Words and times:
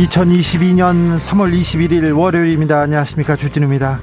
2022년 0.00 1.18
3월 1.18 1.52
21일 1.52 2.16
월요일입니다. 2.16 2.80
안녕하십니까. 2.80 3.36
주진우입니다. 3.36 4.00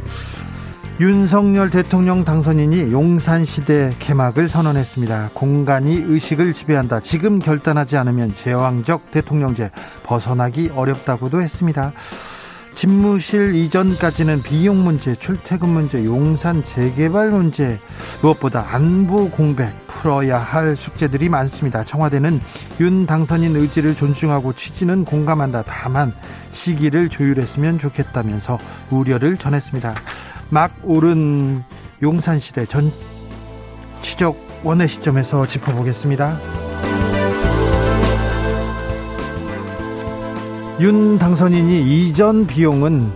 윤석열 0.99 1.71
대통령 1.71 2.23
당선인이 2.23 2.91
용산시대 2.91 3.95
개막을 3.97 4.47
선언했습니다. 4.47 5.31
공간이 5.33 5.95
의식을 5.95 6.53
지배한다. 6.53 6.99
지금 6.99 7.39
결단하지 7.39 7.97
않으면 7.97 8.31
제왕적 8.31 9.09
대통령제 9.09 9.71
벗어나기 10.03 10.69
어렵다고도 10.75 11.41
했습니다. 11.41 11.93
집무실 12.75 13.55
이전까지는 13.55 14.43
비용 14.43 14.83
문제, 14.83 15.15
출퇴근 15.15 15.69
문제, 15.69 16.05
용산 16.05 16.63
재개발 16.63 17.31
문제, 17.31 17.79
무엇보다 18.21 18.67
안보 18.69 19.31
공백 19.31 19.86
풀어야 20.01 20.37
할 20.37 20.75
숙제들이 20.75 21.29
많습니다. 21.29 21.83
청와대는 21.83 22.39
윤 22.79 23.05
당선인 23.05 23.55
의지를 23.55 23.95
존중하고 23.95 24.53
취지는 24.53 25.05
공감한다. 25.05 25.63
다만 25.63 26.13
시기를 26.51 27.09
조율했으면 27.09 27.79
좋겠다면서 27.79 28.57
우려를 28.91 29.37
전했습니다. 29.37 29.95
막 30.49 30.71
오른 30.83 31.63
용산시대 32.01 32.65
전치적 32.65 34.61
원의 34.63 34.87
시점에서 34.87 35.45
짚어보겠습니다. 35.45 36.39
윤 40.79 41.17
당선인이 41.17 42.07
이전 42.09 42.45
비용은 42.45 43.11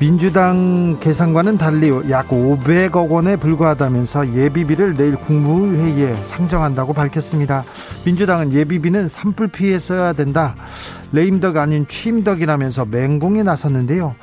민주당 0.00 0.98
계산과는 0.98 1.56
달리 1.56 1.88
약 2.10 2.28
500억 2.28 3.10
원에 3.10 3.36
불과하다면서 3.36 4.34
예비비를 4.34 4.94
내일 4.94 5.14
국무회의에 5.14 6.14
상정한다고 6.14 6.92
밝혔습니다. 6.92 7.64
민주당은 8.04 8.52
예비비는 8.52 9.08
산불 9.08 9.48
피해 9.48 9.78
써야 9.78 10.12
된다. 10.12 10.56
레임덕 11.12 11.56
아닌 11.58 11.86
취임덕이라면서 11.86 12.86
맹공에 12.86 13.44
나섰는데요. 13.44 14.16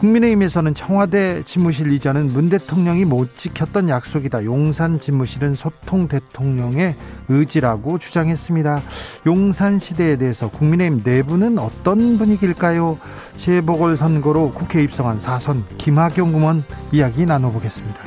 국민의힘에서는 0.00 0.74
청와대 0.74 1.42
집무실 1.44 1.92
이전은 1.92 2.28
문 2.28 2.48
대통령이 2.48 3.04
못 3.04 3.36
지켰던 3.36 3.90
약속이다. 3.90 4.44
용산 4.44 4.98
집무실은 4.98 5.54
소통 5.54 6.08
대통령의 6.08 6.96
의지라고 7.28 7.98
주장했습니다. 7.98 8.80
용산 9.26 9.78
시대에 9.78 10.16
대해서 10.16 10.48
국민의힘 10.48 11.02
내부는 11.04 11.58
어떤 11.58 12.16
분위기일까요? 12.16 12.98
재보궐 13.36 13.98
선거로 13.98 14.52
국회 14.52 14.82
입성한 14.82 15.18
사선 15.18 15.64
김학용 15.76 16.34
의원 16.34 16.64
이야기 16.92 17.26
나눠보겠습니다. 17.26 18.00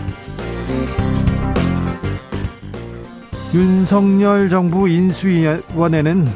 윤석열 3.54 4.50
정부 4.50 4.90
인수위원회는 4.90 6.28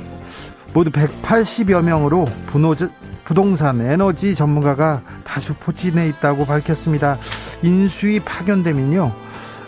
모두 0.71 0.91
180여 0.91 1.83
명으로 1.83 2.25
분노 2.45 2.75
부동산 3.27 3.81
에너지 3.81 4.35
전문가가 4.35 5.01
다수 5.25 5.53
포진해 5.53 6.07
있다고 6.07 6.45
밝혔습니다. 6.45 7.17
인수위 7.61 8.21
파견되면요. 8.21 9.13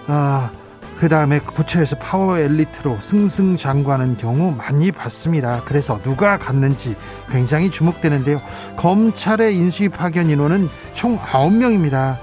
아, 0.07 0.49
그 0.97 1.09
다음에 1.09 1.41
부처에서 1.41 1.97
파워 1.97 2.37
엘리트로 2.37 2.99
승승장구하는 3.01 4.15
경우 4.15 4.55
많이 4.55 4.93
봤습니다. 4.93 5.61
그래서 5.65 5.99
누가 6.01 6.37
갔는지 6.37 6.95
굉장히 7.29 7.69
주목되는데요. 7.69 8.41
검찰의 8.77 9.57
인수위 9.57 9.89
파견 9.89 10.29
인원은 10.29 10.69
총 10.93 11.17
9명입니다. 11.19 12.17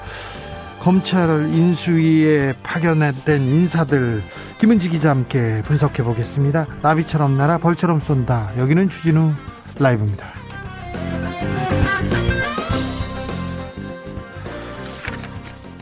검찰 0.80 1.52
인수위에 1.52 2.54
파견된 2.62 3.42
인사들 3.42 4.22
김은지 4.58 4.88
기자 4.88 5.10
함께 5.10 5.60
분석해 5.66 6.02
보겠습니다. 6.02 6.66
나비처럼 6.80 7.36
날아 7.36 7.58
벌처럼 7.58 8.00
쏜다. 8.00 8.52
여기는 8.56 8.88
주진우 8.88 9.32
라이브입니다. 9.78 10.35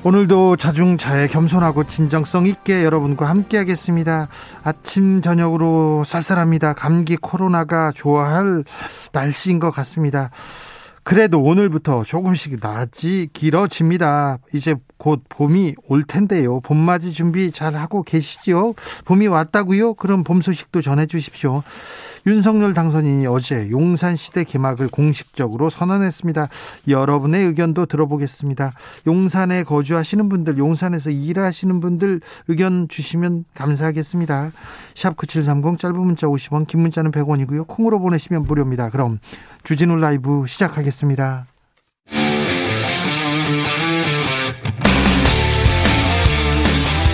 오늘도 0.07 0.57
자중자애 0.57 1.29
겸손하고 1.29 1.85
진정성 1.85 2.45
있게 2.45 2.85
여러분과 2.85 3.25
함께 3.25 3.57
하겠습니다. 3.57 4.29
아침 4.63 5.23
저녁으로 5.23 6.05
쌀쌀합니다. 6.05 6.75
감기 6.75 7.17
코로나가 7.17 7.91
좋아할 7.91 8.65
날씨인 9.13 9.61
것 9.61 9.71
같습니다. 9.71 10.31
그래도 11.05 11.43
오늘부터 11.43 12.05
조금씩 12.05 12.59
낮이 12.61 13.31
길어집니다. 13.33 14.41
이제 14.53 14.75
곧 15.05 15.23
봄이 15.29 15.75
올 15.89 16.03
텐데요. 16.03 16.61
봄맞이 16.61 17.13
준비 17.13 17.53
잘 17.53 17.75
하고 17.75 18.03
계시죠? 18.03 18.75
봄이 19.05 19.27
왔다고요? 19.27 19.93
그럼 19.95 20.25
봄 20.25 20.41
소식도 20.41 20.81
전해 20.81 21.05
주십시오. 21.05 21.63
윤석열 22.27 22.73
당선인이 22.73 23.27
어제 23.27 23.69
용산시대 23.71 24.45
개막을 24.45 24.89
공식적으로 24.89 25.69
선언했습니다. 25.69 26.49
여러분의 26.89 27.45
의견도 27.45 27.85
들어보겠습니다. 27.85 28.73
용산에 29.07 29.65
거주하시는 29.65 30.31
분들, 30.31 30.57
용산에서 30.57 31.11
일하시는 31.11 31.81
분들 31.81 32.23
의견 32.49 32.89
주시면 32.89 33.45
감사하겠습니다. 33.53 34.53
샵 34.95 35.19
9730 35.19 35.79
짧은 35.79 36.01
문자 36.01 36.29
50원, 36.29 36.67
긴 36.67 36.81
문자는 36.81 37.11
100원이고요. 37.11 37.69
콩으로 37.69 37.99
보내시면 37.99 38.45
무료입니다. 38.45 38.89
그럼 38.89 39.19
주진우 39.65 39.97
라이브 39.97 40.47
시작하겠습니다. 40.47 41.45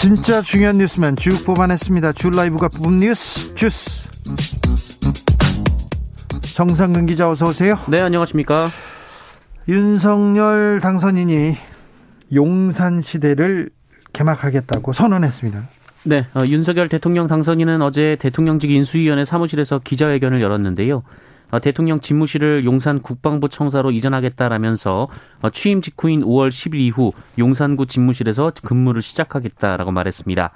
진짜 0.00 0.40
중요한 0.40 0.78
뉴스만 0.78 1.14
쭉 1.16 1.44
뽑아냈습니다. 1.44 2.12
주 2.12 2.30
라이브가 2.30 2.68
뽑은 2.68 3.00
뉴스 3.00 3.54
주스 3.54 4.08
정상근 6.54 7.04
기자 7.04 7.28
어서 7.28 7.48
오세요. 7.48 7.76
네 7.86 8.00
안녕하십니까. 8.00 8.70
윤석열 9.68 10.80
당선인이 10.80 11.54
용산 12.32 13.02
시대를 13.02 13.68
개막하겠다고 14.14 14.94
선언했습니다. 14.94 15.68
네, 16.04 16.24
어, 16.32 16.44
윤석열 16.46 16.88
대통령 16.88 17.26
당선인은 17.26 17.82
어제 17.82 18.16
대통령직 18.20 18.70
인수위원회 18.70 19.26
사무실에서 19.26 19.80
기자회견을 19.84 20.40
열었는데요. 20.40 21.02
어, 21.50 21.58
대통령 21.60 22.00
집무실을 22.00 22.64
용산 22.64 23.00
국방부 23.00 23.48
청사로 23.48 23.90
이전하겠다라면서 23.90 25.08
어, 25.42 25.50
취임 25.50 25.80
직후인 25.80 26.22
5월 26.22 26.48
10일 26.48 26.76
이후 26.76 27.12
용산구 27.38 27.86
집무실에서 27.86 28.52
근무를 28.62 29.02
시작하겠다라고 29.02 29.90
말했습니다. 29.90 30.50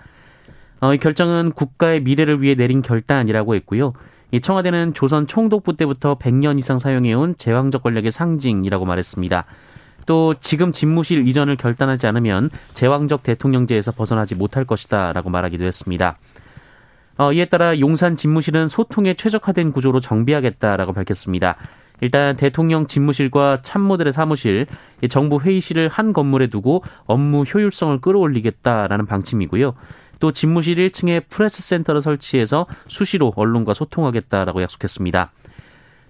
어, 0.80 0.94
이 0.94 0.98
결정은 0.98 1.52
국가의 1.52 2.02
미래를 2.02 2.42
위해 2.42 2.54
내린 2.54 2.82
결단이라고 2.82 3.54
했고요. 3.56 3.92
이 4.30 4.40
청와대는 4.40 4.94
조선 4.94 5.26
총독부 5.26 5.76
때부터 5.76 6.18
100년 6.18 6.58
이상 6.58 6.78
사용해온 6.78 7.36
제왕적 7.38 7.82
권력의 7.82 8.10
상징이라고 8.10 8.84
말했습니다. 8.84 9.44
또 10.06 10.34
지금 10.34 10.72
집무실 10.72 11.26
이전을 11.26 11.56
결단하지 11.56 12.06
않으면 12.06 12.50
제왕적 12.74 13.22
대통령제에서 13.22 13.92
벗어나지 13.92 14.34
못할 14.34 14.64
것이다라고 14.64 15.30
말하기도 15.30 15.64
했습니다. 15.64 16.18
어, 17.16 17.32
이에 17.32 17.44
따라 17.44 17.78
용산 17.78 18.16
집무실은 18.16 18.68
소통에 18.68 19.14
최적화된 19.14 19.72
구조로 19.72 20.00
정비하겠다라고 20.00 20.92
밝혔습니다. 20.92 21.56
일단 22.00 22.36
대통령 22.36 22.86
집무실과 22.86 23.58
참모들의 23.62 24.12
사무실, 24.12 24.66
정부 25.08 25.40
회의실을 25.40 25.88
한 25.88 26.12
건물에 26.12 26.48
두고 26.48 26.82
업무 27.06 27.44
효율성을 27.44 28.00
끌어올리겠다라는 28.00 29.06
방침이고요. 29.06 29.74
또 30.18 30.32
집무실 30.32 30.76
1층에 30.76 31.28
프레스 31.28 31.62
센터를 31.62 32.00
설치해서 32.00 32.66
수시로 32.88 33.32
언론과 33.36 33.74
소통하겠다라고 33.74 34.62
약속했습니다. 34.62 35.30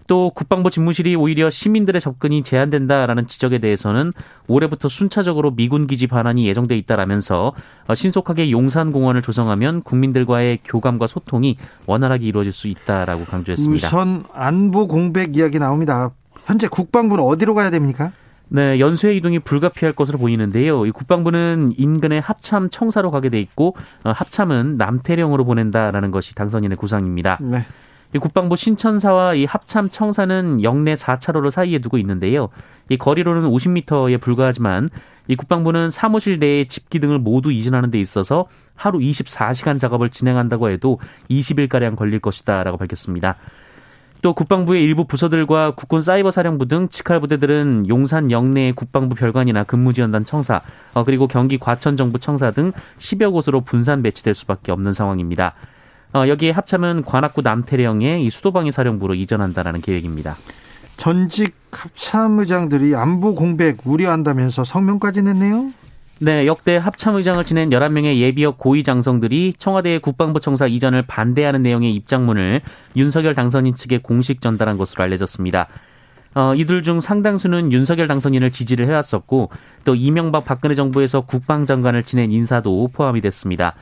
또 0.06 0.30
국방부 0.34 0.70
집무실이 0.70 1.16
오히려 1.16 1.50
시민들의 1.50 2.00
접근이 2.00 2.42
제한된다라는 2.42 3.26
지적에 3.26 3.58
대해서는 3.58 4.12
올해부터 4.46 4.88
순차적으로 4.88 5.54
미군 5.54 5.86
기지 5.86 6.06
반환이 6.06 6.46
예정돼 6.46 6.76
있다라면서 6.78 7.52
신속하게 7.94 8.50
용산공원을 8.50 9.22
조성하면 9.22 9.82
국민들과의 9.82 10.60
교감과 10.64 11.06
소통이 11.06 11.56
원활하게 11.86 12.26
이루어질 12.26 12.52
수 12.52 12.68
있다라고 12.68 13.24
강조했습니다. 13.24 13.88
우선 13.88 14.24
안보 14.32 14.86
공백 14.86 15.36
이야기 15.36 15.58
나옵니다. 15.58 16.10
현재 16.44 16.68
국방부는 16.68 17.24
어디로 17.24 17.54
가야 17.54 17.70
됩니까? 17.70 18.12
네, 18.48 18.78
연쇄 18.78 19.16
이동이 19.16 19.38
불가피할 19.38 19.94
것으로 19.94 20.18
보이는데요. 20.18 20.84
이 20.86 20.90
국방부는 20.90 21.72
인근의 21.76 22.20
합참 22.20 22.68
청사로 22.70 23.10
가게 23.10 23.30
돼 23.30 23.40
있고 23.40 23.74
어, 24.04 24.10
합참은 24.10 24.76
남태령으로 24.76 25.44
보낸다라는 25.44 26.10
것이 26.10 26.34
당선인의 26.34 26.76
구상입니다. 26.76 27.38
네. 27.40 27.64
이 28.14 28.18
국방부 28.18 28.54
신천사와 28.54 29.34
이 29.34 29.44
합참 29.44 29.90
청사는 29.90 30.62
영내 30.62 30.94
4차로를 30.94 31.50
사이에 31.50 31.80
두고 31.80 31.98
있는데요. 31.98 32.48
이 32.88 32.96
거리로는 32.96 33.50
50m에 33.50 34.20
불과하지만 34.20 34.88
이 35.26 35.34
국방부는 35.34 35.90
사무실 35.90 36.38
내에 36.38 36.66
집기 36.68 37.00
등을 37.00 37.18
모두 37.18 37.50
이전하는 37.50 37.90
데 37.90 37.98
있어서 37.98 38.46
하루 38.76 39.00
24시간 39.00 39.80
작업을 39.80 40.10
진행한다고 40.10 40.70
해도 40.70 41.00
20일가량 41.28 41.96
걸릴 41.96 42.20
것이다라고 42.20 42.76
밝혔습니다. 42.76 43.34
또 44.22 44.32
국방부의 44.32 44.82
일부 44.82 45.06
부서들과 45.06 45.72
국군 45.74 46.00
사이버 46.00 46.30
사령부 46.30 46.66
등 46.66 46.88
직할 46.88 47.20
부대들은 47.20 47.88
용산 47.88 48.30
영내의 48.30 48.74
국방부 48.74 49.16
별관이나 49.16 49.64
근무지원단 49.64 50.24
청사, 50.24 50.62
어, 50.94 51.04
그리고 51.04 51.26
경기 51.26 51.58
과천정부 51.58 52.20
청사 52.20 52.52
등 52.52 52.72
10여 52.98 53.32
곳으로 53.32 53.60
분산 53.62 54.02
배치될 54.02 54.34
수밖에 54.34 54.72
없는 54.72 54.92
상황입니다. 54.92 55.54
어, 56.14 56.28
여기에 56.28 56.52
합참은 56.52 57.02
관악구 57.02 57.42
남태령의 57.42 58.24
이 58.24 58.30
수도방위 58.30 58.70
사령부로 58.70 59.14
이전한다라는 59.14 59.80
계획입니다. 59.80 60.36
전직 60.96 61.54
합참의장들이 61.72 62.94
안보 62.94 63.34
공백 63.34 63.78
우려한다면서 63.84 64.62
성명까지 64.62 65.22
냈네요. 65.22 65.72
네, 66.20 66.46
역대 66.46 66.76
합참의장을 66.76 67.44
지낸 67.44 67.70
11명의 67.70 68.18
예비역 68.18 68.58
고위 68.58 68.84
장성들이 68.84 69.54
청와대 69.58 69.98
국방부 69.98 70.38
청사 70.38 70.68
이전을 70.68 71.02
반대하는 71.02 71.62
내용의 71.62 71.92
입장문을 71.96 72.60
윤석열 72.94 73.34
당선인 73.34 73.74
측에 73.74 73.98
공식 73.98 74.40
전달한 74.40 74.78
것으로 74.78 75.02
알려졌습니다. 75.02 75.66
어, 76.36 76.54
이들 76.54 76.84
중 76.84 77.00
상당수는 77.00 77.72
윤석열 77.72 78.06
당선인을 78.06 78.52
지지를 78.52 78.86
해왔었고 78.86 79.50
또 79.84 79.94
이명박 79.96 80.44
박근혜 80.44 80.76
정부에서 80.76 81.22
국방장관을 81.22 82.04
지낸 82.04 82.30
인사도 82.30 82.88
포함이 82.92 83.20
됐습니다. 83.20 83.74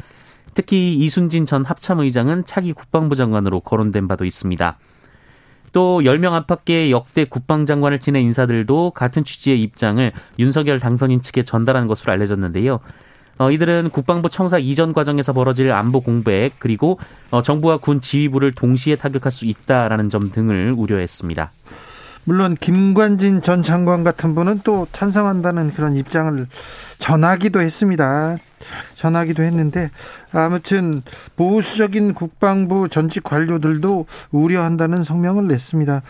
특히 0.54 0.94
이순진 0.94 1.46
전 1.46 1.64
합참의장은 1.64 2.44
차기 2.44 2.72
국방부 2.72 3.16
장관으로 3.16 3.60
거론된 3.60 4.08
바도 4.08 4.25
있습니다. 4.25 4.78
또 5.72 6.00
10명 6.02 6.32
안팎의 6.32 6.90
역대 6.90 7.25
국방장관을 7.25 7.99
지낸 7.99 8.22
인사들도 8.22 8.90
같은 8.90 9.25
취지의 9.25 9.62
입장을 9.62 10.12
윤석열 10.38 10.78
당선인 10.78 11.22
측에 11.22 11.43
전달한 11.43 11.87
것으로 11.87 12.12
알려졌는데요. 12.12 12.81
어, 13.38 13.50
이들은 13.50 13.88
국방부 13.90 14.28
청사 14.28 14.58
이전 14.58 14.93
과정에서 14.93 15.32
벌어질 15.32 15.72
안보 15.72 16.00
공백 16.00 16.52
그리고 16.58 16.98
어, 17.31 17.43
정부와 17.43 17.78
군 17.78 18.00
지휘부를 18.00 18.52
동시에 18.52 18.96
타격할 18.96 19.32
수 19.32 19.46
있다라는 19.46 20.10
점 20.10 20.31
등을 20.31 20.75
우려했습니다. 20.76 21.50
물론 22.24 22.54
김관진 22.54 23.42
전 23.42 23.62
장관 23.62 24.04
같은 24.04 24.34
분은 24.34 24.60
또 24.64 24.86
찬성한다는 24.92 25.74
그런 25.74 25.96
입장을 25.96 26.46
전하기도 26.98 27.60
했습니다. 27.60 28.36
전하기도 28.94 29.42
했는데 29.42 29.90
아무튼 30.32 31.02
보수적인 31.36 32.14
국방부 32.14 32.88
전직 32.88 33.24
관료들도 33.24 34.06
우려한다는 34.30 35.02
성명을 35.02 35.48
냈습니다. 35.48 36.02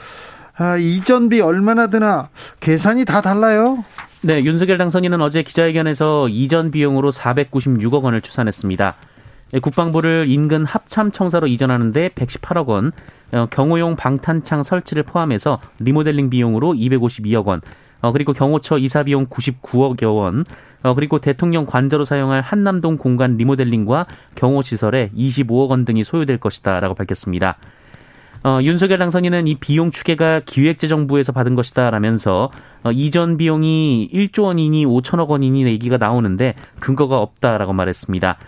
아, 0.58 0.76
이전비 0.76 1.40
얼마나 1.40 1.86
드나 1.86 2.28
계산이 2.60 3.06
다 3.06 3.22
달라요? 3.22 3.82
네, 4.20 4.44
윤석열 4.44 4.78
당선인은 4.78 5.20
어제 5.22 5.42
기자회견에서 5.42 6.28
이전 6.28 6.70
비용으로 6.70 7.10
496억 7.10 8.02
원을 8.02 8.20
추산했습니다. 8.20 8.94
네, 9.52 9.60
국방부를 9.60 10.28
인근 10.30 10.64
합참청사로 10.64 11.46
이전하는데 11.46 12.08
118억 12.08 12.68
원, 12.68 12.90
어, 13.32 13.46
경호용 13.50 13.96
방탄창 13.96 14.62
설치를 14.62 15.02
포함해서 15.02 15.60
리모델링 15.78 16.30
비용으로 16.30 16.72
252억 16.72 17.44
원, 17.44 17.60
어, 18.00 18.12
그리고 18.12 18.32
경호처 18.32 18.78
이사 18.78 19.02
비용 19.02 19.26
99억여 19.26 20.16
원, 20.16 20.46
어, 20.82 20.94
그리고 20.94 21.18
대통령 21.18 21.66
관저로 21.66 22.06
사용할 22.06 22.40
한남동 22.40 22.96
공간 22.96 23.36
리모델링과 23.36 24.06
경호 24.36 24.62
시설에 24.62 25.10
25억 25.14 25.68
원 25.68 25.84
등이 25.84 26.02
소요될 26.02 26.38
것이다 26.38 26.80
라고 26.80 26.94
밝혔습니다. 26.94 27.58
어, 28.44 28.58
윤석열 28.62 28.98
당선인은 28.98 29.48
이 29.48 29.56
비용 29.56 29.90
추계가 29.90 30.40
기획재정부에서 30.40 31.32
받은 31.32 31.56
것이다 31.56 31.90
라면서 31.90 32.50
어, 32.84 32.90
이전 32.90 33.36
비용이 33.36 34.08
1조 34.14 34.44
원이니 34.44 34.86
5천억 34.86 35.28
원이니 35.28 35.66
얘기가 35.66 35.98
나오는데 35.98 36.54
근거가 36.80 37.18
없다라고 37.18 37.74
말했습니다. 37.74 38.38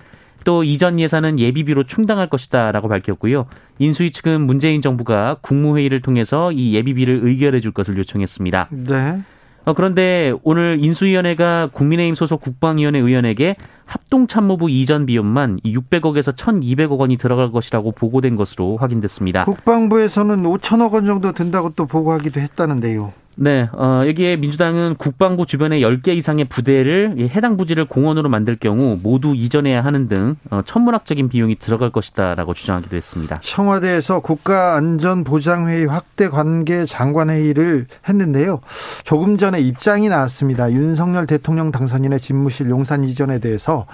또 0.44 0.62
이전 0.62 1.00
예산은 1.00 1.40
예비비로 1.40 1.84
충당할 1.84 2.28
것이다라고 2.28 2.88
밝혔고요. 2.88 3.46
인수위 3.78 4.10
측은 4.10 4.42
문재인 4.42 4.82
정부가 4.82 5.38
국무회의를 5.40 6.00
통해서 6.00 6.52
이 6.52 6.74
예비비를 6.74 7.20
의결해 7.24 7.60
줄 7.60 7.72
것을 7.72 7.98
요청했습니다. 7.98 8.68
네. 8.70 9.22
어, 9.64 9.72
그런데 9.72 10.34
오늘 10.42 10.78
인수위원회가 10.80 11.70
국민의힘 11.72 12.14
소속 12.14 12.42
국방위원회 12.42 12.98
의원에게 12.98 13.56
합동참모부 13.86 14.70
이전 14.70 15.06
비용만 15.06 15.60
600억에서 15.64 16.36
1,200억 16.36 16.98
원이 16.98 17.16
들어갈 17.16 17.50
것이라고 17.50 17.92
보고된 17.92 18.36
것으로 18.36 18.76
확인됐습니다. 18.76 19.44
국방부에서는 19.44 20.42
5천억 20.42 20.92
원 20.92 21.06
정도 21.06 21.32
든다고 21.32 21.72
또 21.74 21.86
보고하기도 21.86 22.40
했다는데요. 22.40 23.12
네, 23.36 23.68
어, 23.72 24.04
여기에 24.06 24.36
민주당은 24.36 24.94
국방부 24.94 25.44
주변에 25.44 25.80
10개 25.80 26.16
이상의 26.16 26.44
부대를 26.44 27.16
해당 27.34 27.56
부지를 27.56 27.84
공원으로 27.84 28.28
만들 28.28 28.56
경우 28.56 28.98
모두 29.02 29.34
이전해야 29.34 29.84
하는 29.84 30.06
등 30.06 30.36
어, 30.50 30.62
천문학적인 30.64 31.28
비용이 31.28 31.56
들어갈 31.56 31.90
것이다라고 31.90 32.54
주장하기도 32.54 32.96
했습니다. 32.96 33.40
청와대에서 33.42 34.20
국가안전보장회의 34.20 35.86
확대 35.86 36.28
관계 36.28 36.86
장관회의를 36.86 37.86
했는데요. 38.08 38.60
조금 39.02 39.36
전에 39.36 39.60
입장이 39.60 40.08
나왔습니다. 40.08 40.70
윤석열 40.70 41.26
대통령 41.26 41.72
당선인의 41.72 42.20
집무실 42.20 42.70
용산 42.70 43.02
이전에 43.02 43.40
대해서 43.40 43.86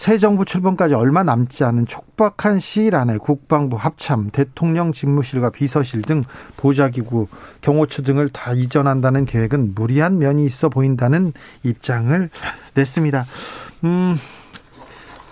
새 0.00 0.16
정부 0.16 0.46
출범까지 0.46 0.94
얼마 0.94 1.22
남지 1.22 1.62
않은 1.62 1.84
촉박한 1.84 2.58
시일 2.58 2.94
안에 2.96 3.18
국방부 3.18 3.76
합참, 3.76 4.30
대통령 4.30 4.92
집무실과 4.92 5.50
비서실 5.50 6.00
등 6.00 6.22
보좌기구, 6.56 7.28
경호처 7.60 8.02
등을 8.02 8.30
다 8.30 8.54
이전 8.54 8.79
한다는 8.86 9.24
계획은 9.24 9.74
무리한 9.74 10.18
면이 10.18 10.44
있어 10.46 10.68
보인다는 10.68 11.32
입장을 11.62 12.30
냈습니다. 12.74 13.26
음, 13.84 14.16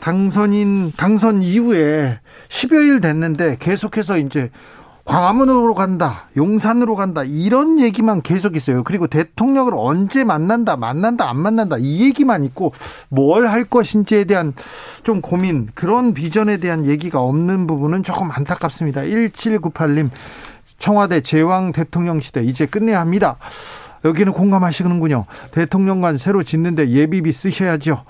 당선인, 0.00 0.92
당선 0.96 1.42
이후에 1.42 2.20
10여일 2.48 3.02
됐는데 3.02 3.56
계속해서 3.58 4.18
이제 4.18 4.50
광화문으로 5.04 5.72
간다, 5.72 6.28
용산으로 6.36 6.94
간다, 6.94 7.22
이런 7.24 7.80
얘기만 7.80 8.20
계속 8.20 8.56
있어요. 8.56 8.84
그리고 8.84 9.06
대통령을 9.06 9.72
언제 9.74 10.22
만난다, 10.22 10.76
만난다, 10.76 11.30
안 11.30 11.38
만난다, 11.38 11.76
이 11.78 12.04
얘기만 12.04 12.44
있고, 12.44 12.74
뭘 13.08 13.46
할 13.48 13.64
것인지에 13.64 14.24
대한 14.24 14.52
좀 15.04 15.22
고민, 15.22 15.68
그런 15.74 16.12
비전에 16.12 16.58
대한 16.58 16.84
얘기가 16.84 17.22
없는 17.22 17.66
부분은 17.66 18.02
조금 18.02 18.30
안타깝습니다. 18.30 19.00
1798님, 19.00 20.10
청와대 20.78 21.20
제왕 21.20 21.72
대통령 21.72 22.20
시대, 22.20 22.42
이제 22.42 22.66
끝내야 22.66 23.00
합니다. 23.00 23.36
여기는 24.04 24.32
공감하시는군요. 24.32 25.24
대통령관 25.50 26.18
새로 26.18 26.44
짓는데 26.44 26.90
예비비 26.90 27.32
쓰셔야죠. 27.32 28.04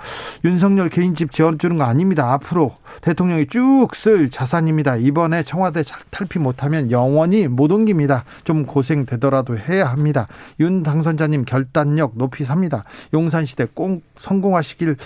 윤석열 0.44 0.90
개인집 0.90 1.32
지어주는 1.32 1.78
거 1.78 1.84
아닙니다. 1.84 2.30
앞으로 2.34 2.76
대통령이 3.00 3.46
쭉 3.46 3.94
쓸 3.94 4.28
자산입니다. 4.28 4.96
이번에 4.96 5.42
청와대 5.44 5.82
탈피 6.10 6.38
못하면 6.40 6.90
영원히 6.90 7.48
못 7.48 7.72
옮깁니다. 7.72 8.24
좀 8.44 8.66
고생되더라도 8.66 9.56
해야 9.56 9.86
합니다. 9.86 10.28
윤 10.60 10.82
당선자님 10.82 11.46
결단력 11.46 12.12
높이 12.16 12.44
삽니다. 12.44 12.84
용산시대 13.14 13.68
꼭 13.72 14.02
성공하시길 14.16 14.96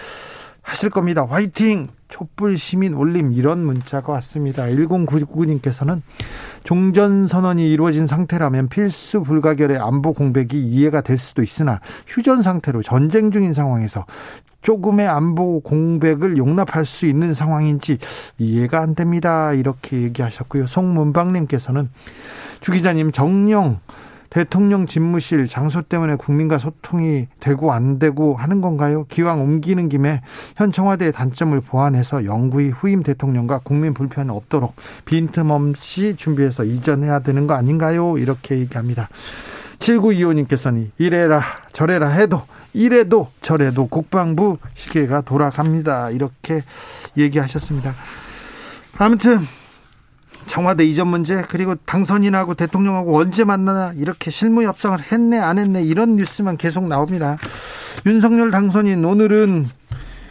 하실 0.62 0.90
겁니다. 0.90 1.26
화이팅! 1.28 1.88
촛불 2.09 2.59
시민 2.59 2.95
올림 2.95 3.33
이런 3.33 3.64
문자가 3.64 4.12
왔습니다. 4.12 4.64
1099님께서는 4.64 6.02
종전 6.62 7.26
선언이 7.26 7.71
이루어진 7.73 8.07
상태라면 8.07 8.69
필수 8.69 9.23
불가결의 9.23 9.78
안보 9.78 10.12
공백이 10.12 10.59
이해가 10.59 11.00
될 11.00 11.16
수도 11.16 11.42
있으나 11.42 11.81
휴전 12.07 12.42
상태로 12.42 12.83
전쟁 12.83 13.31
중인 13.31 13.54
상황에서 13.54 14.04
조금의 14.61 15.09
안보 15.09 15.61
공백을 15.61 16.37
용납할 16.37 16.87
수 16.87 17.07
있는 17.07 17.35
상황인지 17.35 17.99
이해가 18.38 18.81
안 18.81 18.95
됩니다. 18.95 19.54
이렇게 19.54 20.02
얘기하셨고요. 20.02 20.66
송문방님께서는 20.66 21.88
주 22.61 22.73
기자님 22.73 23.11
정령 23.11 23.81
대통령 24.33 24.87
집무실 24.87 25.47
장소 25.47 25.83
때문에 25.83 26.15
국민과 26.15 26.57
소통이 26.57 27.29
되고 27.39 27.71
안 27.71 27.99
되고 27.99 28.35
하는 28.35 28.62
건가요? 28.62 29.05
기왕 29.11 29.43
옮기는 29.43 29.91
김에 29.91 30.23
현 30.57 30.73
청와대의 30.73 31.12
단점을 31.12 31.61
보완해서 31.61 32.25
영구히 32.25 32.71
후임 32.71 33.03
대통령과 33.03 33.61
국민 33.62 33.93
불편 33.93 34.31
없도록 34.31 34.75
빈틈없이 35.05 36.17
준비해서 36.17 36.65
이전해야 36.65 37.19
되는 37.19 37.47
거 37.47 37.53
아닌가요? 37.53 38.17
이렇게 38.17 38.59
얘기합니다. 38.59 39.11
7925님께서는 39.81 40.89
이래라 40.97 41.43
저래라 41.75 42.09
해도 42.09 42.41
이래도 42.73 43.29
저래도 43.43 43.87
국방부 43.87 44.57
시계가 44.73 45.21
돌아갑니다. 45.21 46.09
이렇게 46.09 46.62
얘기하셨습니다. 47.19 47.93
아무튼 48.97 49.41
청와대 50.47 50.85
이전 50.85 51.09
문제 51.09 51.43
그리고 51.49 51.75
당선인하고 51.75 52.55
대통령하고 52.55 53.19
언제 53.19 53.45
만나나 53.45 53.93
이렇게 53.97 54.31
실무 54.31 54.63
협상을 54.63 54.99
했네 55.01 55.39
안 55.39 55.59
했네 55.59 55.83
이런 55.83 56.17
뉴스만 56.17 56.57
계속 56.57 56.87
나옵니다. 56.87 57.39
윤석열 58.07 58.51
당선인 58.51 59.05
오늘은 59.05 59.69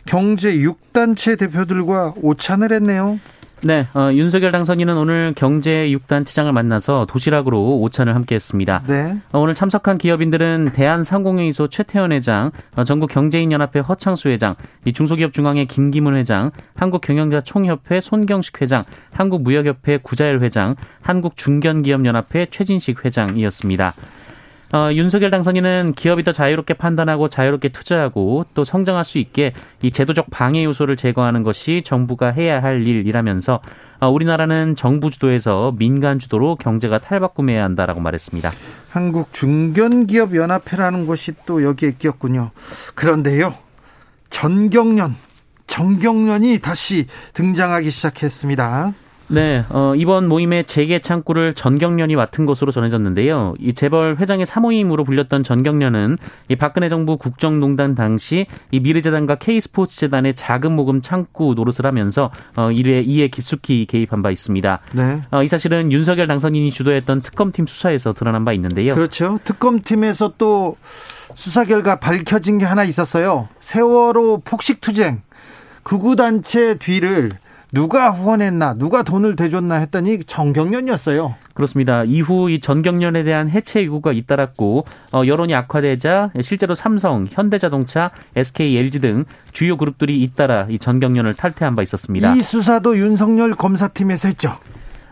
경제 0.06 0.58
6단체 0.58 1.38
대표들과 1.38 2.15
오찬을 2.22 2.72
했네요. 2.74 3.20
네, 3.63 3.88
어, 3.94 4.10
윤석열 4.12 4.51
당선인은 4.51 4.98
오늘 4.98 5.34
경제 5.36 5.88
6단체장을 5.88 6.51
만나서 6.51 7.06
도시락으로 7.08 7.77
오찬을 7.82 8.15
함께했습니다. 8.15 8.84
네. 8.88 9.18
어, 9.32 9.39
오늘 9.39 9.53
참석한 9.53 10.00
기업인들은 10.00 10.72
대한상공회의소 10.74 11.68
최태원 11.68 12.12
회장, 12.12 12.51
어, 12.75 12.84
전국경제인연합회 12.84 13.80
허창수 13.82 14.30
회장, 14.30 14.56
중소기업중앙회 14.91 15.65
김기문 15.65 16.15
회장, 16.15 16.50
한국경영자총협회 16.75 18.01
손경식 18.01 18.62
회장, 18.63 18.84
한국무역협회 19.13 19.98
구자열 19.98 20.41
회장, 20.41 20.75
한국중견기업연합회 21.03 22.48
최진식 22.50 23.06
회장이었습니다. 23.06 23.94
어, 24.73 24.89
윤석열 24.93 25.31
당선인은 25.31 25.93
기업이 25.93 26.23
더 26.23 26.31
자유롭게 26.31 26.75
판단하고 26.75 27.27
자유롭게 27.27 27.69
투자하고 27.69 28.45
또 28.53 28.63
성장할 28.63 29.03
수 29.03 29.17
있게 29.17 29.53
이 29.81 29.91
제도적 29.91 30.27
방해 30.29 30.63
요소를 30.63 30.95
제거하는 30.95 31.43
것이 31.43 31.81
정부가 31.83 32.31
해야 32.31 32.63
할 32.63 32.87
일이라면서 32.87 33.61
어, 33.99 34.09
우리나라는 34.09 34.77
정부 34.77 35.11
주도에서 35.11 35.73
민간 35.77 36.19
주도로 36.19 36.55
경제가 36.55 36.99
탈바꿈해야 36.99 37.63
한다라고 37.65 37.99
말했습니다. 37.99 38.49
한국 38.89 39.33
중견기업 39.33 40.35
연합회라는 40.35 41.05
곳이 41.05 41.33
또 41.45 41.63
여기에 41.63 41.95
끼었군요. 41.99 42.51
그런데요. 42.95 43.55
전경련, 44.29 45.17
정경련이 45.67 46.59
다시 46.59 47.07
등장하기 47.33 47.89
시작했습니다. 47.89 48.93
네, 49.31 49.63
어, 49.69 49.93
이번 49.95 50.27
모임의 50.27 50.65
재개 50.65 51.00
창구를 51.00 51.53
전경련이 51.53 52.15
맡은 52.15 52.45
것으로 52.45 52.71
전해졌는데요. 52.71 53.53
이 53.59 53.73
재벌 53.73 54.17
회장의 54.17 54.45
사모임으로 54.45 55.05
불렸던 55.05 55.43
전경련은 55.43 56.17
이 56.50 56.55
박근혜 56.57 56.89
정부 56.89 57.17
국정농단 57.17 57.95
당시 57.95 58.45
이 58.71 58.81
미르재단과 58.81 59.35
K스포츠재단의 59.35 60.33
자금 60.33 60.73
모금 60.73 61.01
창구 61.01 61.53
노릇을 61.55 61.85
하면서 61.85 62.29
어, 62.57 62.71
이에, 62.71 63.01
이에 63.01 63.29
깊숙이 63.29 63.85
개입한 63.85 64.21
바 64.21 64.31
있습니다. 64.31 64.79
네. 64.93 65.21
어, 65.31 65.43
이 65.43 65.47
사실은 65.47 65.93
윤석열 65.93 66.27
당선인이 66.27 66.69
주도했던 66.71 67.21
특검팀 67.21 67.67
수사에서 67.67 68.11
드러난 68.11 68.43
바 68.43 68.51
있는데요. 68.51 68.93
그렇죠. 68.93 69.39
특검팀에서 69.45 70.33
또 70.38 70.75
수사 71.35 71.63
결과 71.63 72.00
밝혀진 72.00 72.57
게 72.57 72.65
하나 72.65 72.83
있었어요. 72.83 73.47
세월호 73.61 74.41
폭식 74.43 74.81
투쟁 74.81 75.21
극우단체 75.83 76.75
뒤를 76.75 77.31
누가 77.73 78.09
후원했나, 78.11 78.73
누가 78.73 79.01
돈을 79.01 79.37
대줬나 79.37 79.75
했더니 79.75 80.23
정경련이었어요. 80.25 81.35
그렇습니다. 81.53 82.03
이후 82.03 82.49
이 82.51 82.59
전경련에 82.59 83.23
대한 83.23 83.49
해체 83.49 83.85
요구가 83.85 84.11
잇따랐고 84.11 84.85
어, 85.13 85.21
여론이 85.25 85.55
악화되자 85.55 86.31
실제로 86.41 86.75
삼성, 86.75 87.27
현대자동차, 87.29 88.11
SK, 88.35 88.77
LG 88.77 88.99
등 88.99 89.25
주요 89.53 89.77
그룹들이 89.77 90.21
잇따라 90.21 90.67
이 90.69 90.77
전경련을 90.77 91.35
탈퇴한 91.35 91.75
바 91.75 91.81
있었습니다. 91.81 92.33
이 92.33 92.41
수사도 92.41 92.97
윤석열 92.97 93.53
검사팀에서 93.53 94.27
했죠. 94.27 94.57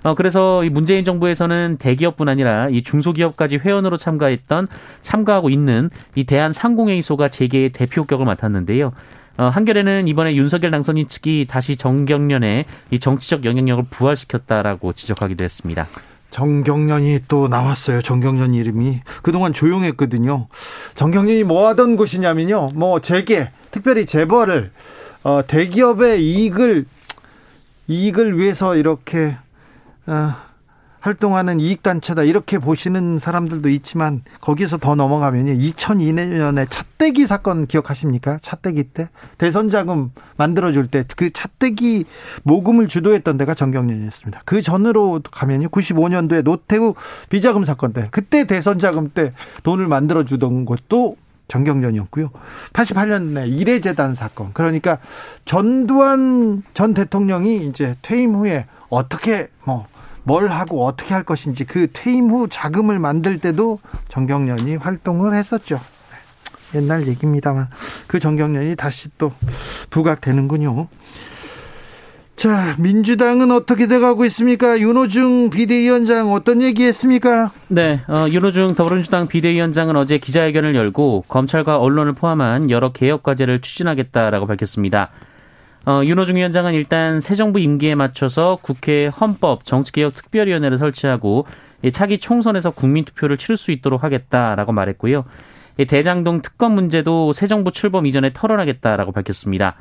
어, 0.03 0.15
그래서 0.15 0.63
이 0.65 0.69
문재인 0.69 1.05
정부에서는 1.05 1.77
대기업뿐 1.79 2.27
아니라 2.27 2.69
이 2.69 2.83
중소기업까지 2.83 3.57
회원으로 3.57 3.95
참가했던 3.95 4.67
참가하고 5.01 5.49
있는 5.49 5.89
이 6.15 6.25
대한상공회의소가 6.25 7.29
재개의 7.29 7.71
대표격을 7.71 8.25
맡았는데요. 8.25 8.91
어, 9.39 9.47
한겨레는 9.47 10.09
이번에 10.09 10.35
윤석열 10.35 10.69
당선인 10.69 11.07
측이 11.07 11.47
다시 11.49 11.77
정경련의 11.77 12.65
이 12.91 12.99
정치적 12.99 13.45
영향력을 13.45 13.85
부활시켰다라고 13.89 14.91
지적하기도 14.91 15.45
했습니다. 15.45 15.87
정경련이 16.29 17.21
또 17.29 17.47
나왔어요. 17.47 18.01
정경련 18.01 18.53
이름이 18.53 18.99
그동안 19.23 19.53
조용했거든요. 19.53 20.47
정경련이 20.95 21.45
뭐 21.45 21.69
하던 21.69 21.95
곳이냐면요. 21.95 22.71
뭐 22.75 22.99
재계, 22.99 23.49
특별히 23.71 24.05
재벌을 24.05 24.71
어, 25.23 25.39
대기업의 25.47 26.21
이익을 26.21 26.85
이익을 27.87 28.37
위해서 28.37 28.75
이렇게 28.75 29.37
어, 30.05 30.35
활동하는 31.01 31.59
이익단체다 31.59 32.23
이렇게 32.23 32.57
보시는 32.57 33.19
사람들도 33.19 33.69
있지만 33.69 34.23
거기서 34.41 34.77
더 34.77 34.95
넘어가면요 34.95 35.53
2002년에 35.53 36.69
차떼기 36.69 37.27
사건 37.27 37.67
기억하십니까? 37.67 38.39
차떼기 38.41 38.83
때 38.83 39.09
대선 39.37 39.69
자금 39.69 40.11
만들어줄 40.37 40.87
때 40.87 41.03
그 41.15 41.29
차떼기 41.31 42.05
모금을 42.43 42.87
주도했던 42.87 43.37
데가 43.37 43.53
정경련이었습니다. 43.53 44.41
그 44.45 44.61
전으로 44.61 45.21
가면요 45.31 45.67
95년도에 45.69 46.43
노태우 46.43 46.93
비자금 47.29 47.65
사건 47.65 47.93
때 47.93 48.07
그때 48.11 48.47
대선 48.47 48.79
자금 48.79 49.09
때 49.09 49.33
돈을 49.63 49.87
만들어주던 49.87 50.65
것도 50.65 51.17
정경련이었고요. 51.49 52.29
88년에 52.71 53.51
이래재단 53.51 54.15
사건 54.15 54.51
그러니까 54.53 54.99
전두환 55.43 56.63
전 56.73 56.93
대통령이 56.93 57.65
이제 57.67 57.95
퇴임 58.01 58.35
후에 58.35 58.65
어떻게 58.89 59.49
뭐 59.65 59.87
뭘 60.23 60.47
하고 60.47 60.85
어떻게 60.85 61.13
할 61.13 61.23
것인지 61.23 61.65
그 61.65 61.87
퇴임 61.91 62.29
후 62.29 62.47
자금을 62.49 62.99
만들 62.99 63.39
때도 63.39 63.79
정경련이 64.09 64.75
활동을 64.75 65.35
했었죠. 65.35 65.79
옛날 66.75 67.07
얘기입니다만 67.07 67.67
그 68.07 68.19
정경련이 68.19 68.75
다시 68.75 69.09
또 69.17 69.31
부각되는군요. 69.89 70.87
자, 72.39 72.75
민주당은 72.79 73.51
어떻게 73.51 73.87
돼가고 73.87 74.23
있습니까? 74.25 74.79
윤호중 74.79 75.49
비대위원장 75.49 76.31
어떤 76.31 76.61
얘기 76.61 76.85
했습니까? 76.85 77.51
네, 77.67 77.99
어, 78.07 78.27
윤호중 78.29 78.75
더불어민주당 78.75 79.27
비대위원장은 79.27 79.97
어제 79.97 80.17
기자회견을 80.17 80.73
열고 80.73 81.25
검찰과 81.27 81.79
언론을 81.79 82.13
포함한 82.13 82.69
여러 82.69 82.93
개혁 82.93 83.23
과제를 83.23 83.59
추진하겠다라고 83.59 84.47
밝혔습니다. 84.47 85.09
어, 85.85 86.01
윤호중 86.03 86.35
위원장은 86.35 86.73
일단 86.73 87.19
새 87.19 87.35
정부 87.35 87.59
임기에 87.59 87.95
맞춰서 87.95 88.59
국회 88.61 89.07
헌법 89.07 89.65
정치개혁 89.65 90.13
특별위원회를 90.15 90.77
설치하고 90.77 91.45
차기 91.91 92.19
총선에서 92.19 92.71
국민투표를 92.71 93.37
치를 93.37 93.57
수 93.57 93.71
있도록 93.71 94.03
하겠다라고 94.03 94.71
말했고요. 94.73 95.25
대장동 95.87 96.41
특검 96.41 96.73
문제도 96.73 97.31
새 97.31 97.47
정부 97.47 97.71
출범 97.71 98.05
이전에 98.05 98.31
털어나겠다라고 98.33 99.13
밝혔습니다. 99.13 99.75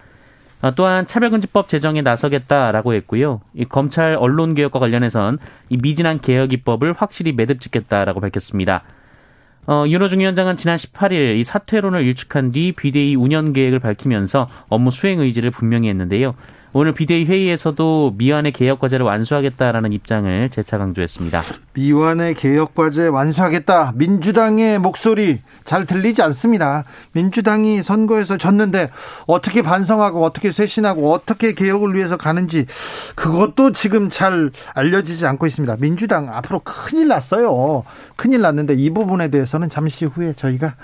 어, 0.60 0.74
또한 0.74 1.06
차별금지법 1.06 1.68
제정에 1.68 2.02
나서겠다라고 2.02 2.94
했고요. 2.94 3.40
이 3.54 3.64
검찰 3.64 4.16
언론 4.18 4.54
개혁과 4.54 4.78
관련해선 4.78 5.38
이 5.68 5.78
미진한 5.80 6.20
개혁 6.20 6.52
입법을 6.52 6.94
확실히 6.94 7.32
매듭짓겠다라고 7.32 8.20
밝혔습니다. 8.20 8.82
어, 9.68 9.84
윤호중 9.86 10.20
위원장은 10.20 10.56
지난 10.56 10.76
18일 10.76 11.36
이 11.36 11.44
사퇴론을 11.44 12.02
일축한 12.02 12.52
뒤 12.52 12.72
비대위 12.72 13.16
운영 13.16 13.52
계획을 13.52 13.80
밝히면서 13.80 14.48
업무 14.70 14.90
수행 14.90 15.20
의지를 15.20 15.50
분명히 15.50 15.90
했는데요. 15.90 16.34
오늘 16.74 16.92
비대위 16.92 17.24
회의에서도 17.24 18.14
미완의 18.18 18.52
개혁 18.52 18.80
과제를 18.80 19.06
완수하겠다라는 19.06 19.92
입장을 19.92 20.50
재차 20.50 20.76
강조했습니다. 20.76 21.42
미완의 21.72 22.34
개혁 22.34 22.74
과제 22.74 23.06
완수하겠다. 23.06 23.92
민주당의 23.94 24.78
목소리 24.78 25.40
잘 25.64 25.86
들리지 25.86 26.20
않습니다. 26.22 26.84
민주당이 27.12 27.82
선거에서 27.82 28.36
졌는데 28.36 28.90
어떻게 29.26 29.62
반성하고 29.62 30.22
어떻게 30.22 30.52
쇄신하고 30.52 31.10
어떻게 31.10 31.54
개혁을 31.54 31.94
위해서 31.94 32.16
가는지 32.16 32.66
그것도 33.14 33.72
지금 33.72 34.10
잘 34.10 34.50
알려지지 34.74 35.26
않고 35.26 35.46
있습니다. 35.46 35.76
민주당 35.80 36.28
앞으로 36.28 36.60
큰일 36.64 37.08
났어요. 37.08 37.84
큰일 38.16 38.42
났는데 38.42 38.74
이 38.74 38.90
부분에 38.90 39.28
대해서는 39.28 39.70
잠시 39.70 40.04
후에 40.04 40.34
저희가 40.34 40.74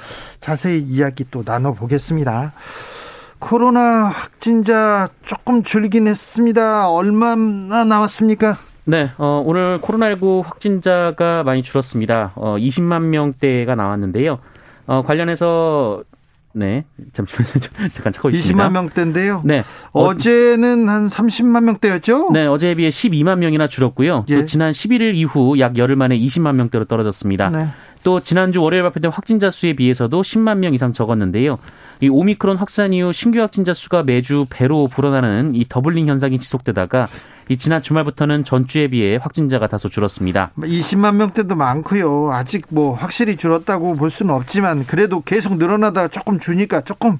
자세히 0.40 0.80
이야기 0.80 1.24
또 1.30 1.42
나눠보겠습니다. 1.44 2.52
코로나 3.38 4.06
확진자 4.08 5.08
조금 5.24 5.62
줄긴 5.62 6.08
했습니다. 6.08 6.88
얼마나 6.90 7.84
나왔습니까? 7.84 8.56
네, 8.86 9.10
어, 9.16 9.42
오늘 9.44 9.80
코로나19 9.80 10.42
확진자가 10.44 11.42
많이 11.42 11.62
줄었습니다. 11.62 12.32
어, 12.36 12.56
20만 12.58 13.04
명대가 13.06 13.74
나왔는데요. 13.74 14.38
어, 14.86 15.02
관련해서 15.02 16.04
네, 16.56 16.84
잠시만요. 17.12 17.50
잠깐 17.92 18.12
찾고 18.12 18.30
있습니다. 18.30 18.68
20만 18.68 18.72
명대인데요. 18.72 19.42
네. 19.44 19.64
어 19.92 20.14
제는 20.14 20.88
한 20.88 21.08
30만 21.08 21.64
명대였죠? 21.64 22.30
네, 22.32 22.46
어제에 22.46 22.76
비해 22.76 22.90
12만 22.90 23.38
명이나 23.38 23.66
줄었고요. 23.66 24.24
예. 24.28 24.36
또 24.36 24.46
지난 24.46 24.70
11일 24.70 25.16
이후 25.16 25.58
약 25.58 25.76
열흘 25.76 25.96
만에 25.96 26.16
20만 26.16 26.54
명대로 26.54 26.84
떨어졌습니다. 26.84 27.50
네. 27.50 27.68
또 28.04 28.20
지난주 28.20 28.62
월요일 28.62 28.82
발표된 28.84 29.10
확진자 29.10 29.50
수에 29.50 29.72
비해서도 29.72 30.22
10만 30.22 30.58
명 30.58 30.74
이상 30.74 30.92
적었는데요. 30.92 31.58
이 32.04 32.08
오미크론 32.10 32.58
확산 32.58 32.92
이후 32.92 33.14
신규 33.14 33.40
확진자 33.40 33.72
수가 33.72 34.02
매주 34.02 34.44
배로 34.50 34.88
불어나는 34.88 35.54
이 35.54 35.64
doubling 35.66 36.06
현상이 36.06 36.38
지속되다가 36.38 37.08
이 37.48 37.56
지난 37.56 37.80
주말부터는 37.80 38.44
전주에 38.44 38.88
비해 38.88 39.16
확진자가 39.16 39.68
다소 39.68 39.88
줄었습니다. 39.88 40.50
20만 40.58 41.14
명대도 41.14 41.54
많고요. 41.54 42.30
아직 42.30 42.66
뭐 42.68 42.92
확실히 42.92 43.36
줄었다고 43.36 43.94
볼 43.94 44.10
수는 44.10 44.34
없지만 44.34 44.84
그래도 44.84 45.22
계속 45.22 45.56
늘어나다가 45.56 46.08
조금 46.08 46.38
주니까 46.38 46.82
조금 46.82 47.18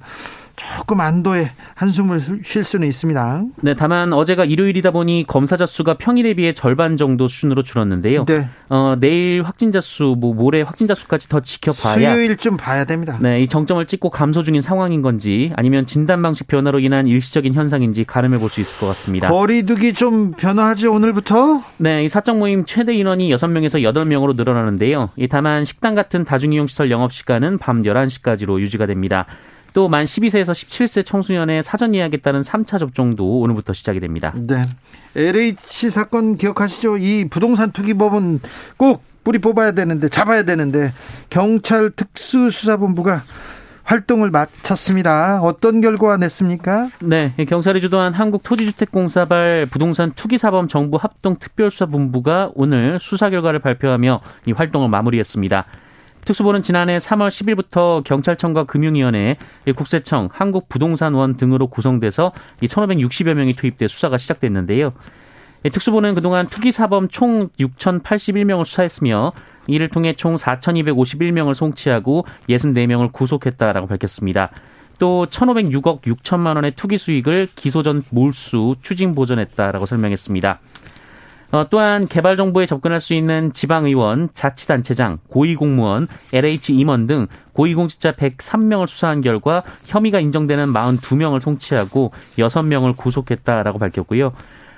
조금 0.57 1.01
안도의 1.01 1.51
한숨을 1.75 2.21
쉴 2.45 2.65
수는 2.65 2.89
있습니다. 2.89 3.45
네, 3.63 3.75
다만 3.75 4.13
어제가 4.13 4.45
일요일이다 4.45 4.91
보니 4.93 5.25
검사자 5.27 5.67
수가 5.67 5.99
평일에 5.99 6.35
비해 6.35 6.53
절반 6.53 6.97
정도 6.97 7.29
수준으로 7.29 7.63
줄었는데요. 7.63 8.25
네. 8.25 8.49
어, 8.71 8.97
내일 8.99 9.43
확진자 9.43 9.81
수, 9.81 10.17
뭐 10.19 10.33
모레 10.35 10.63
확진자 10.63 10.95
수까지 10.95 11.29
더 11.29 11.41
지켜봐야 11.41 11.95
수요일 12.15 12.37
좀 12.37 12.57
봐야 12.57 12.85
됩니다. 12.85 13.19
네, 13.21 13.43
이 13.43 13.49
정점을 13.49 13.85
찍고 13.87 14.11
감소 14.11 14.43
중인 14.43 14.61
상황인 14.63 15.03
건지 15.03 15.53
아니면 15.57 15.87
진단 15.87 16.23
방식 16.23 16.47
변화로 16.47 16.79
인한 16.81 17.07
일시적인 17.07 17.53
현상인지 17.55 18.05
가늠해 18.05 18.39
볼 18.39 18.49
수 18.49 18.61
있을 18.61 18.79
것 18.79 18.87
같습니다. 18.89 19.31
거리두기 19.31 19.95
좀 19.95 20.31
변화하죠 20.33 20.93
오늘부터? 20.93 21.63
네, 21.79 22.05
이 22.05 22.09
사적 22.09 22.39
모임 22.39 22.65
최대 22.65 22.95
인원이 22.95 23.31
6명에서 23.31 23.83
8명으로 23.83 24.37
늘어나는데요. 24.37 25.11
이 25.17 25.27
다만 25.27 25.65
식당 25.65 25.95
같은 25.97 26.25
다중이용 26.25 26.69
시설 26.69 26.91
영업 26.93 27.13
시간은 27.13 27.59
밤 27.59 27.83
11시까지로 27.83 28.61
유지가 28.61 28.87
됩니다. 28.87 29.27
또 29.75 29.89
만 29.89 30.05
12세에서 30.05 30.53
17세 30.53 31.05
청소년의 31.05 31.63
사전 31.63 31.95
예약에 31.95 32.19
따른 32.19 32.41
3차 32.41 32.79
접종도 32.79 33.41
오늘부터 33.41 33.75
시작이 33.75 34.01
됩니다. 34.01 34.33
네. 34.37 34.63
LH 35.17 35.91
사건 35.91 36.37
기억하시죠? 36.37 36.97
이 36.97 37.29
부동산 37.29 37.71
투기법은 37.73 38.41
꼭 38.77 39.03
뿌리 39.25 39.39
뽑아야 39.39 39.73
되는데 39.73 40.09
잡아야 40.09 40.45
되는데 40.45 40.93
경찰 41.29 41.91
특수수사본부가 41.91 43.23
활동을 43.83 44.31
마쳤습니다. 44.31 45.41
어떤 45.43 45.81
결과 45.81 46.17
냈습니까? 46.17 46.89
네, 47.01 47.35
경찰이 47.49 47.81
주도한 47.83 48.15
한국토지주택공사발 48.15 49.67
부동산 49.71 50.13
투기사범 50.13 50.69
정부 50.69 50.97
합동 50.97 51.37
특별수사본부가 51.37 52.53
오늘 52.55 52.99
수사 53.01 53.29
결과를 53.29 53.59
발표하며 53.59 54.21
이 54.47 54.53
활동을 54.53 54.89
마무리했습니다. 54.89 55.67
특수부는 56.25 56.63
지난해 56.63 56.97
3월 56.99 57.29
10일부터 57.29 58.03
경찰청과 58.05 58.65
금융위원회, 58.65 59.37
국세청, 59.77 60.29
한국부동산원 60.33 61.37
등으로 61.37 61.67
구성돼서 61.69 62.33
1,560여 62.63 63.35
명이 63.35 63.53
투입돼 63.55 63.89
수사가 63.89 64.17
시작됐는데요. 64.17 64.93
특수부는 65.71 66.15
그동안 66.15 66.47
투기 66.47 66.73
사범 66.73 67.09
총 67.09 67.49
6,081명을 67.59 68.65
수사했으며 68.65 69.33
이를 69.67 69.89
통해 69.89 70.15
총 70.15 70.35
4,251명을 70.37 71.55
송치하고 71.55 72.27
64명을 72.51 73.13
구속했다라고 73.13 73.87
밝혔습니다. 73.87 74.51
또 74.99 75.27
1,506억 75.27 76.03
6천만 76.03 76.57
원의 76.57 76.73
투기 76.77 76.99
수익을 76.99 77.49
기소 77.55 77.83
전 77.83 78.05
몰수 78.11 78.77
추징 78.83 79.15
보전했다라고 79.15 79.87
설명했습니다. 79.87 80.61
어, 81.55 81.69
또한 81.71 82.09
개발 82.09 82.37
정보에 82.37 82.67
접근할 82.67 83.01
수 83.01 83.15
있는 83.15 83.53
지방의원, 83.53 84.29
자치단체장, 84.35 85.19
고위공무원, 85.29 86.09
LH 86.33 86.75
임원 86.75 87.07
등 87.07 87.29
고위공직자 87.53 88.17
103명을 88.17 88.89
수사한 88.89 89.21
결과 89.21 89.63
혐의가 89.85 90.19
인정되는 90.19 90.73
42명을 90.73 91.41
송치하고 91.41 92.11
6명을 92.39 92.97
구속했다라고 92.97 93.79
밝혔고요. 93.79 94.33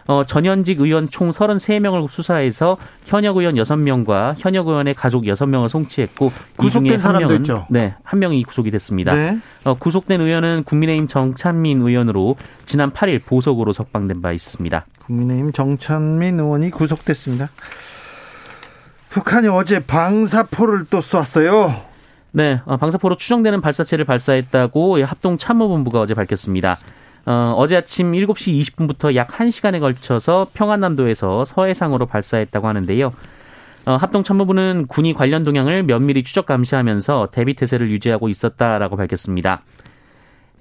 어, 0.07 0.25
전현직 0.25 0.81
의원 0.81 1.09
총 1.09 1.31
33명을 1.31 2.09
수사해서 2.09 2.77
현역 3.05 3.37
의원 3.37 3.57
6명과 3.57 4.35
현역 4.39 4.69
의원의 4.69 4.95
가족 4.95 5.25
6명을 5.25 5.69
송치했고 5.69 6.33
구속된 6.57 7.01
한 7.01 7.19
명은 7.19 7.37
있죠. 7.39 7.67
네, 7.71 7.95
한 8.03 8.19
명이 8.19 8.43
구속이 8.45 8.71
됐습니다. 8.71 9.15
네. 9.15 9.39
어, 9.65 9.75
구속된 9.75 10.21
의원은 10.21 10.65
국민의힘 10.65 11.09
정찬민 11.09 11.83
의원으로 11.83 12.37
지난 12.65 12.93
8일 12.93 13.25
보석으로 13.25 13.73
석방된 13.73 14.23
바 14.23 14.33
있습니다. 14.33 14.87
국민의힘 15.07 15.53
정찬민 15.53 16.39
의원이 16.39 16.71
구속됐습니다. 16.71 17.49
북한이 19.09 19.49
어제 19.49 19.81
방사포를 19.81 20.85
또 20.91 21.01
쐈어요. 21.01 21.75
네, 22.33 22.61
어, 22.67 22.77
방사포로 22.77 23.17
추정되는 23.17 23.63
발사체를 23.63 24.05
발사했다고 24.05 25.03
합동 25.03 25.39
참모본부가 25.39 26.01
어제 26.01 26.13
밝혔습니다. 26.13 26.79
어, 27.27 27.55
어제 27.57 27.77
아침 27.77 28.13
7시 28.13 28.59
20분부터 28.61 29.17
약 29.17 29.29
1시간에 29.29 29.81
걸쳐서 29.81 30.47
평안남도에서 30.55 31.45
서해상으로 31.45 32.07
발사했다고 32.07 32.69
하는데요. 32.69 33.13
어, 33.87 33.97
합동참모부는 33.97 34.87
군이 34.87 35.13
관련 35.13 35.43
동향을 35.43 35.83
면밀히 35.83 36.23
추적 36.23 36.47
감시하면서 36.47 37.29
대비 37.33 37.55
태세를 37.55 37.91
유지하고 37.91 38.29
있었다라고 38.29 38.97
밝혔습니다. 38.97 39.63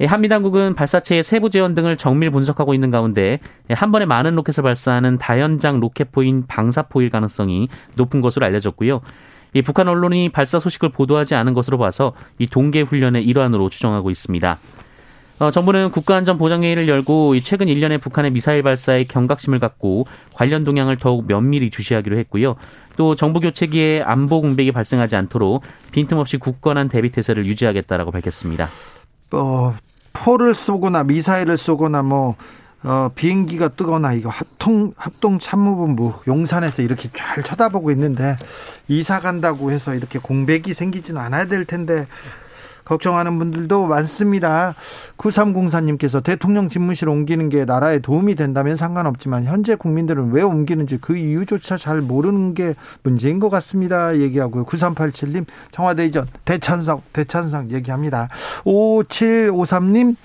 예, 0.01 0.06
한미 0.06 0.28
당국은 0.28 0.75
발사체의 0.75 1.23
세부 1.23 1.49
재원 1.49 1.73
등을 1.73 1.97
정밀 1.97 2.30
분석하고 2.30 2.73
있는 2.73 2.91
가운데 2.91 3.39
예, 3.69 3.73
한 3.73 3.91
번에 3.91 4.06
많은 4.06 4.36
로켓을 4.36 4.63
발사하는 4.63 5.17
다연장 5.19 5.80
로켓포인 5.80 6.47
방사포일 6.47 7.12
가능성이 7.12 7.67
높은 7.95 8.21
것으로 8.21 8.45
알려졌고요. 8.45 9.01
이 9.54 9.62
북한 9.62 9.88
언론이 9.88 10.30
발사 10.30 10.60
소식을 10.60 10.89
보도하지 10.89 11.36
않은 11.36 11.54
것으로 11.54 11.78
봐서 11.78 12.13
이 12.39 12.47
동계 12.47 12.82
훈련의 12.82 13.23
일환으로 13.23 13.69
추정하고 13.69 14.10
있습니다. 14.10 14.60
어, 15.38 15.52
정부는 15.52 15.91
국가안전보장회의를 15.91 16.88
열고 16.88 17.38
최근 17.41 17.67
1년의 17.67 18.00
북한의 18.00 18.32
미사일 18.32 18.63
발사에 18.63 19.04
경각심을 19.04 19.60
갖고 19.60 20.06
관련 20.34 20.63
동향을 20.63 20.98
더욱 20.98 21.28
면밀히 21.28 21.71
주시하기로 21.71 22.17
했고요. 22.19 22.56
또 22.95 23.15
정부 23.15 23.41
교체기에 23.41 24.02
안보 24.04 24.39
공백이 24.41 24.71
발생하지 24.71 25.17
않도록 25.17 25.63
빈틈없이 25.91 26.38
굳건한 26.38 26.88
대비 26.88 27.12
태세를 27.12 27.45
유지하겠다라고 27.48 28.12
밝혔습니다. 28.12 28.67
어, 29.32 29.76
포를 30.13 30.56
쏘거나 30.56 31.04
미사일을 31.04 31.58
쏘거나 31.58 32.02
뭐 32.02 32.36
어, 32.84 33.10
비행기가 33.15 33.69
뜨거나 33.69 34.13
이거 34.13 34.30
합동 34.30 34.93
합동 34.95 35.39
참모본부 35.39 36.13
용산에서 36.28 36.84
이렇게 36.84 37.10
잘 37.13 37.43
쳐다보고 37.43 37.91
있는데 37.91 38.38
이사 38.88 39.19
간다고 39.19 39.71
해서 39.71 39.95
이렇게 39.95 40.19
공백이 40.19 40.71
생기지는 40.71 41.19
않아야 41.19 41.45
될 41.45 41.65
텐데 41.65 42.06
걱정하는 42.86 43.38
분들도 43.38 43.88
많습니다. 43.88 44.74
9304님께서 45.17 46.24
대통령 46.24 46.69
집무실 46.69 47.10
옮기는 47.10 47.50
게 47.50 47.65
나라에 47.65 48.00
도움이 48.00 48.36
된다면 48.36 48.76
상관없지만 48.78 49.45
현재 49.45 49.76
국민들은 49.76 50.32
왜 50.32 50.41
옮기는지 50.43 51.00
그 51.02 51.17
이유조차 51.17 51.78
잘 51.78 52.02
모르는 52.02 52.54
게 52.54 52.76
문제인 53.04 53.39
것 53.39 53.50
같습니다. 53.50 54.17
얘기하고요. 54.17 54.65
9387님 54.65 55.45
청와대 55.71 56.06
이전 56.06 56.28
대찬성 56.45 57.02
대찬성 57.12 57.71
얘기합니다. 57.71 58.30
5753님 58.63 60.15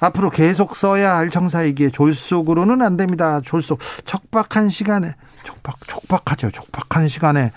앞으로 0.00 0.30
계속 0.30 0.76
써야 0.76 1.16
할 1.16 1.30
청사이기에 1.30 1.90
졸속으로는 1.90 2.82
안 2.82 2.96
됩니다. 2.96 3.40
졸속 3.44 3.78
촉박한 4.04 4.68
시간에 4.68 5.14
촉박 5.44 5.76
촉박하죠. 5.86 6.50
촉박한 6.50 7.08
시간에 7.08 7.52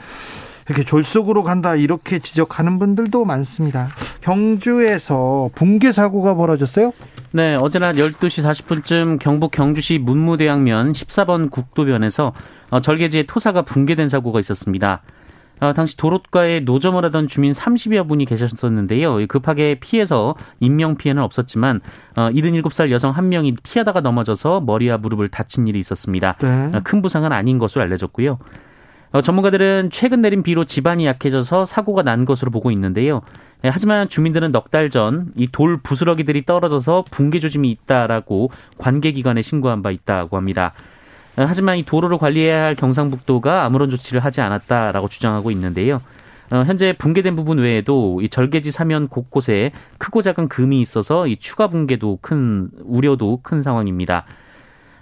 이렇게 0.68 0.84
졸속으로 0.84 1.44
간다 1.44 1.76
이렇게 1.76 2.20
지적하는 2.20 2.80
분들도 2.80 3.26
많습니다. 3.26 3.88
경주에서 4.22 5.50
붕괴 5.56 5.92
사고가 5.92 6.36
벌어졌어요? 6.36 6.92
네, 7.32 7.58
어제 7.62 7.80
낮 7.80 7.96
12시 7.96 8.44
40분쯤 8.44 9.20
경북 9.20 9.52
경주시 9.52 10.00
문무대학면 10.00 10.94
14번 10.94 11.52
국도변에서 11.52 12.34
어, 12.70 12.82
절개지에 12.82 13.24
토사가 13.24 13.62
붕괴된 13.64 14.10
사고가 14.10 14.40
있었습니다. 14.40 15.02
어, 15.60 15.74
당시 15.74 15.98
도로가에 15.98 16.60
노점을 16.62 17.04
하던 17.06 17.28
주민 17.28 17.52
30여 17.52 18.08
분이 18.08 18.26
계셨었는데요. 18.26 19.26
급하게 19.28 19.76
피해서 19.80 20.36
인명 20.60 20.96
피해는 20.98 21.22
없었지만 21.24 21.82
어, 22.16 22.30
77살 22.30 22.92
여성 22.92 23.12
한 23.12 23.30
명이 23.30 23.56
피하다가 23.64 24.02
넘어져서 24.02 24.62
머리와 24.62 24.98
무릎을 24.98 25.30
다친 25.30 25.68
일이 25.68 25.80
있었습니다. 25.80 26.36
네. 26.42 26.72
어, 26.74 26.82
큰 26.84 27.02
부상은 27.02 27.32
아닌 27.32 27.58
것으로 27.58 27.84
알려졌고요. 27.84 28.38
어, 29.18 29.22
전문가들은 29.24 29.90
최근 29.92 30.22
내린 30.22 30.44
비로 30.44 30.64
집안이 30.64 31.08
약해져서 31.08 31.66
사고가 31.66 32.04
난 32.04 32.24
것으로 32.24 32.52
보고 32.52 32.70
있는데요. 32.70 33.22
예, 33.64 33.70
하지만 33.70 34.10
주민들은 34.10 34.52
넉 34.52 34.70
달 34.70 34.92
전 34.92 35.32
이 35.36 35.48
돌 35.52 35.78
부스러기들이 35.82 36.46
떨어져서 36.46 37.06
붕괴 37.10 37.40
조짐이 37.40 37.72
있다라고 37.72 38.52
관계기관에 38.78 39.42
신고한 39.42 39.82
바 39.82 39.90
있다고 39.90 40.38
합니다. 40.38 40.74
어, 41.36 41.46
하지만 41.48 41.78
이 41.80 41.84
도로를 41.84 42.20
관리해야 42.20 42.62
할 42.62 42.76
경상북도가 42.76 43.66
아무런 43.66 43.90
조치를 43.90 44.24
하지 44.24 44.42
않았다라고 44.42 45.08
주장하고 45.08 45.50
있는데요. 45.50 46.00
어, 46.52 46.58
현재 46.68 46.94
붕괴된 46.96 47.36
부분 47.36 47.58
외에도 47.58 48.22
이 48.22 48.30
절개지 48.30 48.70
사면 48.70 49.08
곳곳에 49.08 49.72
크고 49.98 50.22
작은 50.22 50.48
금이 50.48 50.80
있어서 50.80 51.26
이 51.26 51.38
추가 51.38 51.70
붕괴도 51.70 52.20
큰 52.22 52.70
우려도 52.84 53.40
큰 53.42 53.64
상황입니다. 53.64 54.26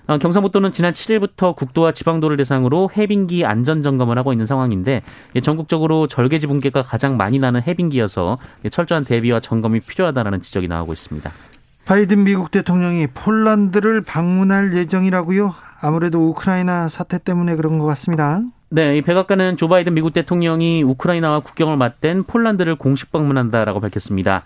어, 0.08 0.18
경상북도는 0.20 0.72
지난 0.72 0.94
7일부터 0.94 1.56
국도와 1.56 1.92
지방도를 1.92 2.38
대상으로 2.38 2.92
해빙기 2.96 3.46
안전 3.46 3.82
점검을 3.82 4.18
하고 4.18 4.32
있는 4.34 4.46
상황인데 4.46 5.02
전국적으로 5.42 6.08
절개지 6.08 6.48
붕괴가 6.48 6.84
가장 6.84 7.18
많이 7.18 7.40
나는 7.40 7.62
해빙기여서 7.62 8.38
철저한 8.70 9.06
대비와 9.06 9.40
점검이 9.40 9.80
필요하다는 9.80 10.42
지적이 10.42 10.68
나오고 10.68 10.94
있습니다. 10.94 11.32
바이든 11.86 12.24
미국 12.24 12.52
대통령이 12.52 13.08
폴란드를 13.08 14.02
방문할 14.02 14.76
예정이라고요? 14.76 15.54
아무래도 15.82 16.30
우크라이나 16.30 16.90
사태 16.90 17.20
때문에 17.20 17.56
그런 17.56 17.80
것 17.80 17.86
같습니다. 17.86 18.42
네, 18.70 18.98
이 18.98 19.02
백악관은 19.02 19.58
조 19.58 19.68
바이든 19.70 19.94
미국 19.94 20.14
대통령이 20.14 20.84
우크라이나와 20.84 21.40
국경을 21.40 21.78
맞댄 21.78 22.24
폴란드를 22.24 22.76
공식 22.76 23.12
방문한다라고 23.12 23.80
밝혔습니다. 23.80 24.44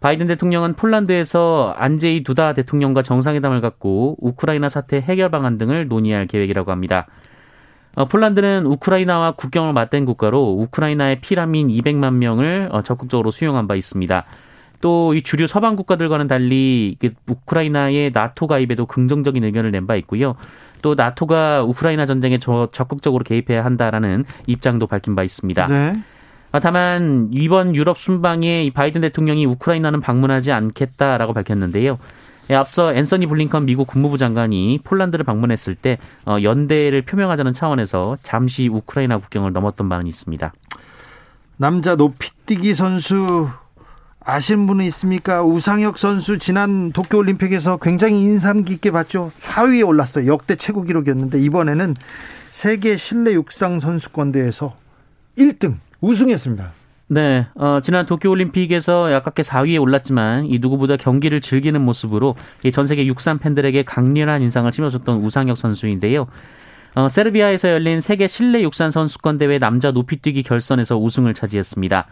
바이든 0.00 0.26
대통령은 0.28 0.74
폴란드에서 0.74 1.74
안제이 1.76 2.22
두다 2.24 2.54
대통령과 2.54 3.02
정상회담을 3.02 3.60
갖고 3.60 4.16
우크라이나 4.20 4.68
사태 4.68 4.96
해결 4.98 5.30
방안 5.30 5.56
등을 5.56 5.88
논의할 5.88 6.26
계획이라고 6.26 6.70
합니다. 6.70 7.06
어, 7.94 8.06
폴란드는 8.06 8.66
우크라이나와 8.66 9.32
국경을 9.32 9.72
맞댄 9.72 10.04
국가로 10.06 10.52
우크라이나의 10.60 11.20
피라민 11.20 11.68
200만 11.68 12.14
명을 12.14 12.68
어, 12.72 12.82
적극적으로 12.82 13.30
수용한 13.30 13.66
바 13.66 13.74
있습니다. 13.74 14.24
또 14.80 15.12
이 15.14 15.20
주류 15.22 15.46
서방 15.46 15.76
국가들과는 15.76 16.26
달리 16.26 16.96
우크라이나의 17.28 18.12
나토 18.14 18.46
가입에도 18.46 18.86
긍정적인 18.86 19.44
의견을 19.44 19.70
낸 19.72 19.86
바 19.86 19.96
있고요. 19.96 20.36
또 20.82 20.94
나토가 20.94 21.62
우크라이나 21.64 22.06
전쟁에 22.06 22.38
적극적으로 22.38 23.22
개입해야 23.24 23.62
한다라는 23.64 24.24
입장도 24.46 24.86
밝힌 24.86 25.14
바 25.14 25.22
있습니다. 25.22 25.66
네. 25.66 25.92
아, 26.52 26.58
다만 26.58 27.28
이번 27.30 27.76
유럽 27.76 27.98
순방에 27.98 28.70
바이든 28.74 29.02
대통령이 29.02 29.46
우크라이나는 29.46 30.00
방문하지 30.00 30.50
않겠다라고 30.50 31.32
밝혔는데요. 31.32 31.98
예, 32.50 32.54
앞서 32.56 32.92
앤서니 32.92 33.26
블링컨 33.26 33.64
미국 33.64 33.86
국무부 33.86 34.18
장관이 34.18 34.80
폴란드를 34.82 35.24
방문했을 35.24 35.76
때 35.76 35.98
어, 36.26 36.38
연대를 36.42 37.02
표명하자는 37.02 37.52
차원에서 37.52 38.18
잠시 38.22 38.66
우크라이나 38.66 39.18
국경을 39.18 39.52
넘었던 39.52 39.88
바는 39.88 40.08
있습니다. 40.08 40.52
남자 41.56 41.94
높이뛰기 41.94 42.74
선수 42.74 43.48
아시는 44.22 44.66
분은 44.66 44.84
있습니까? 44.86 45.44
우상혁 45.44 45.98
선수 45.98 46.38
지난 46.38 46.90
도쿄올림픽에서 46.90 47.76
굉장히 47.76 48.22
인상 48.22 48.64
깊게 48.64 48.90
봤죠. 48.90 49.30
4위에 49.38 49.86
올랐어요. 49.86 50.26
역대 50.26 50.56
최고 50.56 50.82
기록이었는데 50.82 51.40
이번에는 51.40 51.94
세계 52.50 52.96
실내 52.96 53.32
육상 53.34 53.78
선수권 53.78 54.32
대회에서 54.32 54.74
1등 55.38 55.76
우승했습니다. 56.00 56.72
네, 57.08 57.46
어, 57.56 57.80
지난 57.82 58.06
도쿄올림픽에서 58.06 59.12
아깝게 59.14 59.42
4위에 59.42 59.80
올랐지만 59.80 60.46
이 60.46 60.58
누구보다 60.60 60.96
경기를 60.96 61.40
즐기는 61.40 61.80
모습으로 61.80 62.36
이 62.62 62.70
전 62.70 62.86
세계 62.86 63.04
육상 63.06 63.38
팬들에게 63.38 63.82
강렬한 63.82 64.42
인상을 64.42 64.72
심어줬던 64.72 65.18
우상혁 65.18 65.58
선수인데요. 65.58 66.28
어, 66.94 67.08
세르비아에서 67.08 67.70
열린 67.70 68.00
세계 68.00 68.26
실내 68.28 68.62
육상 68.62 68.90
선수권 68.90 69.38
대회 69.38 69.58
남자 69.58 69.90
높이뛰기 69.90 70.42
결선에서 70.44 70.98
우승을 70.98 71.34
차지했습니다. 71.34 72.06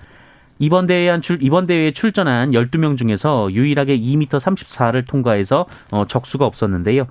이번 0.61 0.89
대회에 0.89 1.09
한 1.11 1.23
출, 1.23 1.39
이번 1.41 1.69
대회에 1.69 1.93
출전한 1.93 2.51
12명 2.51 2.97
중에서 2.99 3.53
유일하게 3.53 3.97
2m 3.99 4.29
34를 4.29 5.07
통과해서 5.07 5.67
어, 5.93 6.05
적수가 6.09 6.45
없었는데요. 6.45 7.07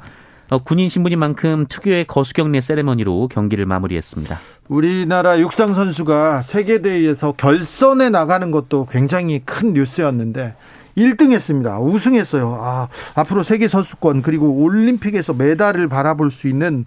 어, 0.49 0.60
군인 0.63 0.88
신분인 0.89 1.19
만큼 1.19 1.65
특유의 1.67 2.05
거수경례 2.05 2.62
세레머니로 2.62 3.27
경기를 3.27 3.65
마무리했습니다. 3.65 4.39
우리나라 4.69 5.39
육상 5.39 5.73
선수가 5.73 6.41
세계 6.41 6.81
대회에서 6.81 7.33
결선에 7.33 8.10
나가는 8.10 8.49
것도 8.51 8.88
굉장히 8.89 9.41
큰 9.43 9.73
뉴스였는데 9.73 10.55
1등 10.97 11.31
했습니다. 11.31 11.79
우승했어요. 11.79 12.57
아, 12.60 12.88
앞으로 13.15 13.43
세계 13.43 13.67
선수권 13.67 14.21
그리고 14.23 14.51
올림픽에서 14.63 15.33
메달을 15.33 15.88
바라볼 15.88 16.31
수 16.31 16.47
있는 16.47 16.86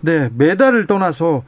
네, 0.00 0.28
메달을 0.36 0.86
떠나서 0.86 1.42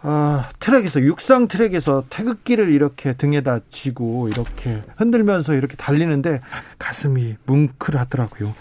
아, 0.00 0.48
트랙에서 0.60 1.00
육상 1.00 1.48
트랙에서 1.48 2.04
태극기를 2.08 2.72
이렇게 2.72 3.14
등에다 3.14 3.60
지고 3.70 4.28
이렇게 4.28 4.82
흔들면서 4.96 5.54
이렇게 5.54 5.76
달리는데 5.76 6.40
가슴이 6.78 7.36
뭉클하더라고요. 7.46 8.54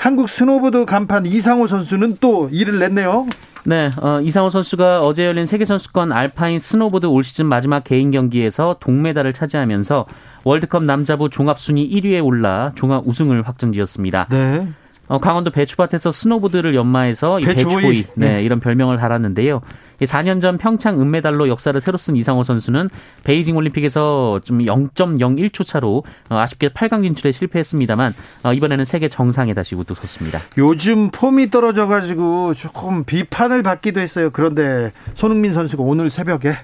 한국 0.00 0.30
스노보드 0.30 0.86
간판 0.86 1.26
이상호 1.26 1.66
선수는 1.66 2.16
또 2.22 2.48
일을 2.50 2.78
냈네요. 2.78 3.26
네, 3.66 3.90
어, 4.00 4.18
이상호 4.22 4.48
선수가 4.48 5.02
어제 5.02 5.26
열린 5.26 5.44
세계선수권 5.44 6.10
알파인 6.10 6.58
스노보드 6.58 7.04
올 7.04 7.22
시즌 7.22 7.44
마지막 7.44 7.84
개인 7.84 8.10
경기에서 8.10 8.78
동메달을 8.80 9.34
차지하면서 9.34 10.06
월드컵 10.44 10.84
남자부 10.84 11.28
종합순위 11.28 11.90
1위에 11.90 12.24
올라 12.24 12.72
종합 12.76 13.06
우승을 13.06 13.46
확정지었습니다. 13.46 14.28
네. 14.30 14.66
어, 15.10 15.18
강원도 15.18 15.50
배추밭에서 15.50 16.12
스노보드를 16.12 16.76
연마해서 16.76 17.38
배추보이, 17.44 17.82
배추보이 17.82 18.04
네, 18.14 18.34
네, 18.34 18.42
이런 18.44 18.60
별명을 18.60 18.96
달았는데요. 18.96 19.60
4년 20.00 20.40
전 20.40 20.56
평창 20.56 21.00
은메달로 21.00 21.48
역사를 21.48 21.78
새로 21.80 21.98
쓴 21.98 22.14
이상호 22.16 22.44
선수는 22.44 22.88
베이징 23.24 23.56
올림픽에서 23.56 24.40
좀 24.44 24.58
0.01초 24.58 25.66
차로 25.66 26.04
어, 26.30 26.36
아쉽게 26.36 26.68
8강 26.68 27.02
진출에 27.02 27.32
실패했습니다만 27.32 28.14
어, 28.44 28.52
이번에는 28.54 28.84
세계 28.84 29.08
정상에 29.08 29.52
다시 29.52 29.74
우뚝 29.74 29.96
섰습니다. 29.96 30.38
요즘 30.58 31.10
폼이 31.10 31.50
떨어져 31.50 31.88
가지고 31.88 32.54
조금 32.54 33.02
비판을 33.02 33.64
받기도 33.64 33.98
했어요. 34.00 34.30
그런데 34.32 34.92
손흥민 35.16 35.52
선수가 35.52 35.82
오늘 35.82 36.08
새벽에 36.08 36.54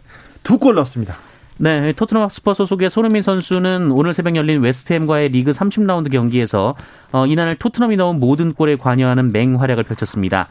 두 0.45 0.59
골 0.59 0.77
넣었습니다. 0.77 1.17
네, 1.59 1.93
토트넘 1.93 2.23
핫스퍼 2.25 2.53
소속의 2.53 2.91
손흥민 2.91 3.23
선수는 3.23 3.91
오늘 3.91 4.13
새벽 4.13 4.37
열린 4.37 4.61
웨스트햄과의 4.61 5.31
리그 5.31 5.53
30라운드 5.53 6.13
경기에서 6.13 6.75
어, 7.13 7.25
이날 7.25 7.57
토트넘이 7.57 7.97
넣은 7.97 8.21
모든 8.21 8.53
골에 8.53 8.77
관여하는 8.77 9.33
맹활약을 9.33 9.85
펼쳤습니다. 9.85 10.49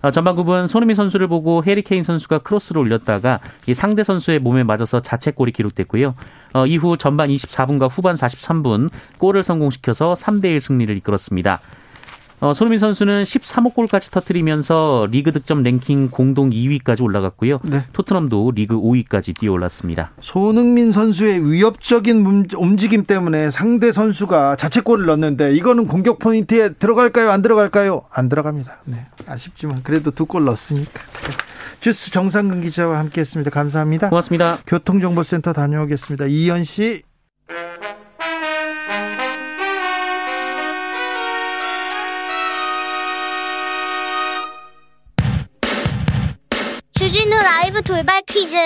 어, 0.00 0.12
전반 0.12 0.48
9분 0.48 0.68
손흥민 0.68 0.94
선수를 0.94 1.26
보고 1.26 1.64
해리 1.64 1.82
케인 1.82 2.04
선수가 2.04 2.38
크로스를 2.40 2.80
올렸다가 2.82 3.40
이 3.66 3.74
상대 3.74 4.04
선수의 4.04 4.38
몸에 4.38 4.62
맞아서 4.62 5.02
자책골이 5.02 5.50
기록됐고요. 5.50 6.14
어, 6.52 6.66
이후 6.66 6.96
전반 6.96 7.30
24분과 7.30 7.90
후반 7.90 8.14
43분 8.14 8.90
골을 9.18 9.42
성공시켜서 9.42 10.14
3대1 10.14 10.60
승리를 10.60 10.96
이끌었습니다. 10.98 11.60
어, 12.44 12.52
손흥민 12.52 12.78
선수는 12.78 13.22
13호 13.22 13.72
골까지 13.74 14.10
터뜨리면서 14.10 15.08
리그 15.10 15.32
득점 15.32 15.62
랭킹 15.62 16.10
공동 16.10 16.50
2위까지 16.50 17.02
올라갔고요. 17.02 17.60
네. 17.64 17.84
토트넘도 17.94 18.52
리그 18.54 18.74
5위까지 18.78 19.34
뛰어올랐습니다. 19.38 20.10
손흥민 20.20 20.92
선수의 20.92 21.50
위협적인 21.50 22.46
움직임 22.56 23.04
때문에 23.04 23.48
상대 23.48 23.92
선수가 23.92 24.56
자책골을 24.56 25.06
넣었는데 25.06 25.54
이거는 25.54 25.86
공격 25.86 26.18
포인트에 26.18 26.74
들어갈까요? 26.74 27.30
안 27.30 27.40
들어갈까요? 27.40 28.02
안 28.12 28.28
들어갑니다. 28.28 28.80
네. 28.84 29.06
아쉽지만 29.26 29.82
그래도 29.82 30.10
두 30.10 30.26
골 30.26 30.44
넣었으니까. 30.44 31.00
주스 31.80 32.10
정상근 32.10 32.60
기자와 32.62 32.98
함께했습니다. 32.98 33.50
감사합니다. 33.50 34.08
고맙습니다. 34.10 34.58
교통정보센터 34.66 35.52
다녀오겠습니다. 35.54 36.26
이현 36.26 36.64
씨. 36.64 37.02
라이브 47.44 47.82
돌발 47.82 48.22
퀴즈. 48.22 48.56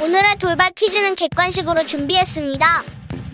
오늘의 0.00 0.36
돌발 0.38 0.70
퀴즈는 0.70 1.14
객관식으로 1.14 1.84
준비했습니다. 1.84 2.82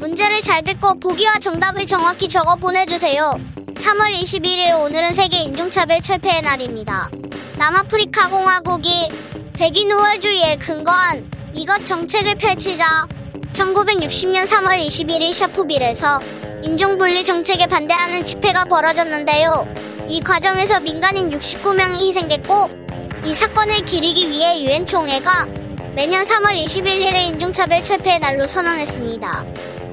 문제를 0.00 0.42
잘 0.42 0.64
듣고 0.64 0.98
보기와 0.98 1.38
정답을 1.38 1.86
정확히 1.86 2.28
적어 2.28 2.56
보내주세요. 2.56 3.38
3월 3.76 4.12
21일 4.12 4.82
오늘은 4.82 5.14
세계 5.14 5.44
인종차별 5.44 6.02
철폐의 6.02 6.42
날입니다. 6.42 7.08
남아프리카 7.56 8.30
공화국이 8.30 9.08
백인 9.52 9.92
우월주의에 9.92 10.56
근거한 10.56 11.30
이것 11.54 11.86
정책을 11.86 12.34
펼치자 12.34 13.06
1960년 13.52 14.48
3월 14.48 14.84
21일 14.84 15.32
샤프빌에서 15.32 16.18
인종분리 16.64 17.24
정책에 17.24 17.68
반대하는 17.68 18.24
집회가 18.24 18.64
벌어졌는데요. 18.64 19.72
이 20.08 20.20
과정에서 20.20 20.80
민간인 20.80 21.30
69명이 21.30 22.08
희생됐고 22.08 22.79
이 23.24 23.34
사건을 23.34 23.84
기리기 23.84 24.30
위해 24.30 24.64
유엔 24.64 24.86
총회가 24.86 25.46
매년 25.94 26.26
3월 26.26 26.54
21일에 26.64 27.28
인종차별 27.28 27.84
철폐의 27.84 28.18
날로 28.18 28.46
선언했습니다. 28.46 29.44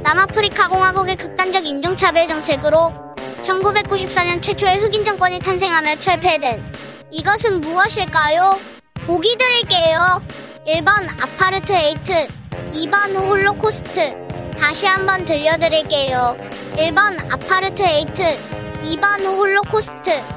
남아프리카 0.04 0.70
공화국의 0.70 1.18
극단적 1.18 1.66
인종차별 1.66 2.28
정책으로 2.28 2.94
1994년 3.42 4.42
최초의 4.42 4.80
흑인 4.80 5.04
정권이 5.04 5.40
탄생하며 5.40 5.98
철폐된 5.98 6.64
이것은 7.12 7.62
무엇일까요? 7.62 8.60
보기 9.06 9.38
드릴게요. 9.38 10.22
1번 10.68 11.08
아파르트헤이트, 11.22 12.28
2번 12.74 13.16
홀로코스트. 13.16 14.28
다시 14.58 14.86
한번 14.86 15.24
들려드릴게요. 15.24 16.38
1번 16.76 17.34
아파르트헤이트, 17.34 18.22
2번 18.84 19.26
홀로코스트. 19.26 20.37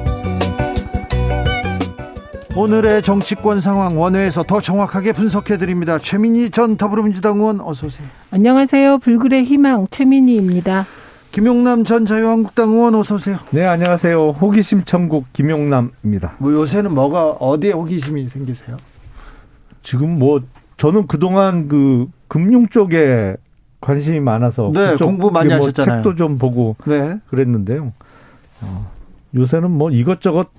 오늘의 2.55 3.01
정치권 3.01 3.61
상황 3.61 3.97
원회에서 3.97 4.43
더 4.43 4.59
정확하게 4.59 5.13
분석해 5.13 5.57
드립니다. 5.57 5.97
최민희 5.97 6.49
전 6.49 6.75
더불어민주당 6.75 7.37
의원 7.37 7.61
어서 7.61 7.87
오세요. 7.87 8.05
안녕하세요. 8.29 8.97
불굴의 8.97 9.45
희망 9.45 9.87
최민희입니다. 9.89 10.85
김용남 11.31 11.85
전 11.85 12.05
자유한국당 12.05 12.71
의원 12.71 12.93
어서 12.95 13.15
오세요. 13.15 13.37
네, 13.51 13.65
안녕하세요. 13.65 14.31
호기심 14.31 14.81
천국 14.83 15.31
김용남입니다. 15.31 16.33
뭐 16.39 16.51
요새는 16.51 16.93
뭐가 16.93 17.31
어디에 17.39 17.71
호기심이 17.71 18.27
생기세요? 18.27 18.75
지금 19.81 20.19
뭐 20.19 20.41
저는 20.75 21.07
그동안 21.07 21.69
그 21.69 22.07
금융 22.27 22.67
쪽에 22.67 23.37
관심이 23.79 24.19
많아서 24.19 24.71
네, 24.73 24.97
공부 24.97 25.31
많이 25.31 25.47
뭐 25.47 25.57
하셨잖아요. 25.57 26.03
책도 26.03 26.15
좀 26.17 26.37
보고 26.37 26.75
네. 26.85 27.17
그랬는데요. 27.29 27.93
어, 28.59 28.91
요새는 29.35 29.71
뭐 29.71 29.89
이것저것 29.89 30.49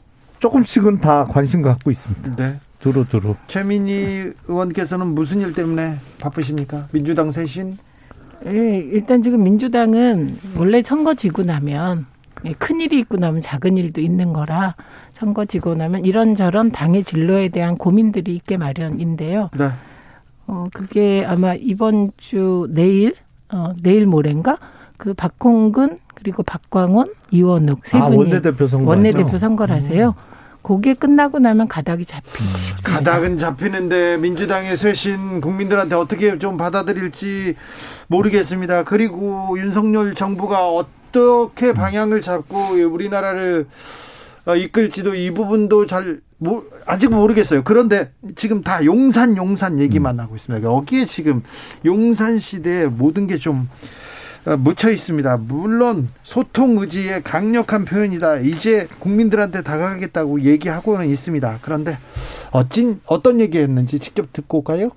조금씩은 0.42 0.98
다 0.98 1.24
관심 1.24 1.62
갖고 1.62 1.92
있습니다. 1.92 2.34
네. 2.34 2.56
두루두루. 2.80 3.36
최민희 3.46 4.32
의원께서는 4.48 5.06
무슨 5.06 5.40
일 5.40 5.52
때문에 5.52 5.98
바쁘십니까? 6.20 6.88
민주당 6.90 7.30
쇄신? 7.30 7.78
예, 8.46 8.78
일단 8.78 9.22
지금 9.22 9.44
민주당은 9.44 10.36
원래 10.58 10.82
선거 10.82 11.14
지고 11.14 11.44
나면 11.44 12.06
예, 12.44 12.54
큰 12.54 12.80
일이 12.80 12.98
있고 12.98 13.18
나면 13.18 13.40
작은 13.40 13.76
일도 13.76 14.00
있는 14.00 14.32
거라 14.32 14.74
선거 15.12 15.44
지고 15.44 15.76
나면 15.76 16.04
이런저런 16.04 16.72
당의 16.72 17.04
진로에 17.04 17.48
대한 17.50 17.78
고민들이 17.78 18.34
있게 18.34 18.56
마련인데요. 18.56 19.50
네. 19.56 19.70
어, 20.48 20.64
그게 20.74 21.24
아마 21.24 21.54
이번 21.54 22.10
주 22.16 22.66
내일, 22.70 23.14
어, 23.52 23.74
내일 23.80 24.06
모레인가? 24.06 24.58
그 24.96 25.14
박홍근 25.14 25.98
그리고 26.16 26.42
박광원, 26.42 27.12
이원욱 27.30 27.86
세 27.86 27.98
아, 27.98 28.06
분이 28.06 28.16
원내대표 28.16 28.66
선거. 28.66 28.90
원내대표 28.90 29.38
선거를 29.38 29.76
하세요. 29.76 30.16
그게 30.62 30.94
끝나고 30.94 31.38
나면 31.38 31.68
가닥이 31.68 32.04
잡힙니다. 32.04 32.82
가닥은 32.84 33.38
잡히는데 33.38 34.16
민주당의 34.18 34.76
쇄신 34.76 35.40
국민들한테 35.40 35.94
어떻게 35.94 36.38
좀 36.38 36.56
받아들일지 36.56 37.56
모르겠습니다. 38.08 38.84
그리고 38.84 39.58
윤석열 39.58 40.14
정부가 40.14 40.68
어떻게 40.68 41.72
방향을 41.72 42.20
잡고 42.20 42.74
우리나라를 42.90 43.66
어, 44.44 44.56
이끌지도 44.56 45.14
이 45.14 45.30
부분도 45.30 45.86
잘 45.86 46.20
모, 46.38 46.64
아직 46.86 47.08
모르겠어요. 47.08 47.62
그런데 47.62 48.10
지금 48.34 48.62
다 48.62 48.84
용산 48.84 49.36
용산 49.36 49.78
얘기만 49.78 50.18
하고 50.18 50.34
있습니다. 50.34 50.66
여기에 50.66 51.04
지금 51.06 51.42
용산 51.84 52.38
시대에 52.38 52.86
모든 52.86 53.28
게좀 53.28 53.68
어, 53.68 53.68
묻혀 54.44 54.90
있습니다. 54.90 55.36
물론 55.36 56.08
소통 56.24 56.78
의지의 56.78 57.22
강력한 57.22 57.84
표현이다. 57.84 58.38
이제 58.38 58.88
국민들한테 58.98 59.62
다가가겠다고 59.62 60.42
얘기하고는 60.42 61.08
있습니다. 61.10 61.58
그런데 61.62 61.96
어찐 62.50 63.00
어떤 63.06 63.40
얘기했는지 63.40 63.98
직접 64.00 64.32
듣고 64.32 64.58
올까요? 64.58 64.90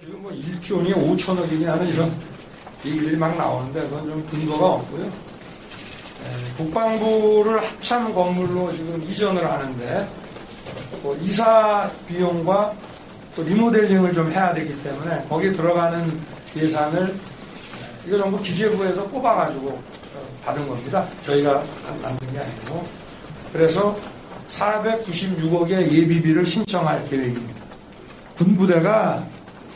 지금 0.00 0.22
뭐 0.22 0.32
1조니 0.32 0.94
5천억이니 0.94 1.64
하는 1.64 1.86
이런 1.86 2.10
얘기들이 2.86 3.16
막 3.16 3.36
나오는데 3.36 3.82
그건 3.82 4.06
좀 4.06 4.26
근거가 4.26 4.66
없고요. 4.66 5.04
에, 5.04 6.56
국방부를 6.56 7.62
합참 7.62 8.14
건물로 8.14 8.72
지금 8.72 9.02
이전을 9.02 9.44
하는데 9.44 10.08
뭐 11.02 11.14
이사 11.20 11.90
비용과 12.08 12.72
또 13.36 13.42
리모델링을 13.42 14.12
좀 14.14 14.30
해야 14.32 14.54
되기 14.54 14.82
때문에 14.82 15.24
거기에 15.28 15.52
들어가는 15.52 16.18
예산을 16.56 17.14
이거 18.06 18.18
전부 18.18 18.40
기재부에서 18.42 19.04
뽑아가지고 19.04 19.68
어, 19.68 19.82
받은 20.44 20.66
겁니다. 20.68 21.06
저희가 21.24 21.62
만든 22.02 22.32
게 22.32 22.38
아니고. 22.38 22.86
그래서 23.52 23.96
496억의 24.50 25.90
예비비를 25.90 26.44
신청할 26.44 27.04
계획입니다. 27.06 27.60
군부대가 28.36 29.24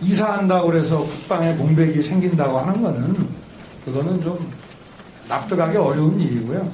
이사한다고 0.00 0.68
그래서 0.68 0.98
국방에 0.98 1.54
공백이 1.54 2.02
생긴다고 2.02 2.58
하는 2.58 2.82
거는 2.82 3.28
그거는 3.84 4.22
좀 4.22 4.50
납득하기 5.28 5.76
어려운 5.76 6.20
일이고요. 6.20 6.72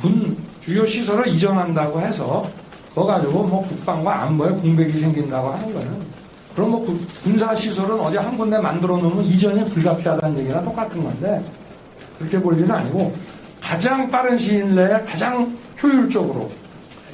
군 0.00 0.36
주요 0.60 0.86
시설을 0.86 1.28
이전한다고 1.28 2.00
해서 2.00 2.48
그거 2.90 3.06
가지고 3.06 3.44
뭐 3.44 3.66
국방과 3.66 4.22
안보에 4.22 4.50
공백이 4.50 4.92
생긴다고 4.92 5.48
하는 5.48 5.72
거는 5.72 6.17
그럼 6.54 6.70
뭐 6.70 6.84
군- 6.84 7.06
군사 7.22 7.54
시설은 7.54 8.00
어디 8.00 8.16
한 8.16 8.36
군데 8.36 8.58
만들어 8.58 8.96
놓으면 8.96 9.24
이전이 9.24 9.64
불가피하다는 9.66 10.38
얘기랑 10.40 10.64
똑같은 10.64 11.02
건데 11.02 11.42
그렇게 12.18 12.40
볼 12.40 12.56
일은 12.58 12.70
아니고 12.70 13.14
가장 13.60 14.10
빠른 14.10 14.36
시일 14.36 14.74
내에 14.74 15.00
가장 15.02 15.56
효율적으로 15.82 16.50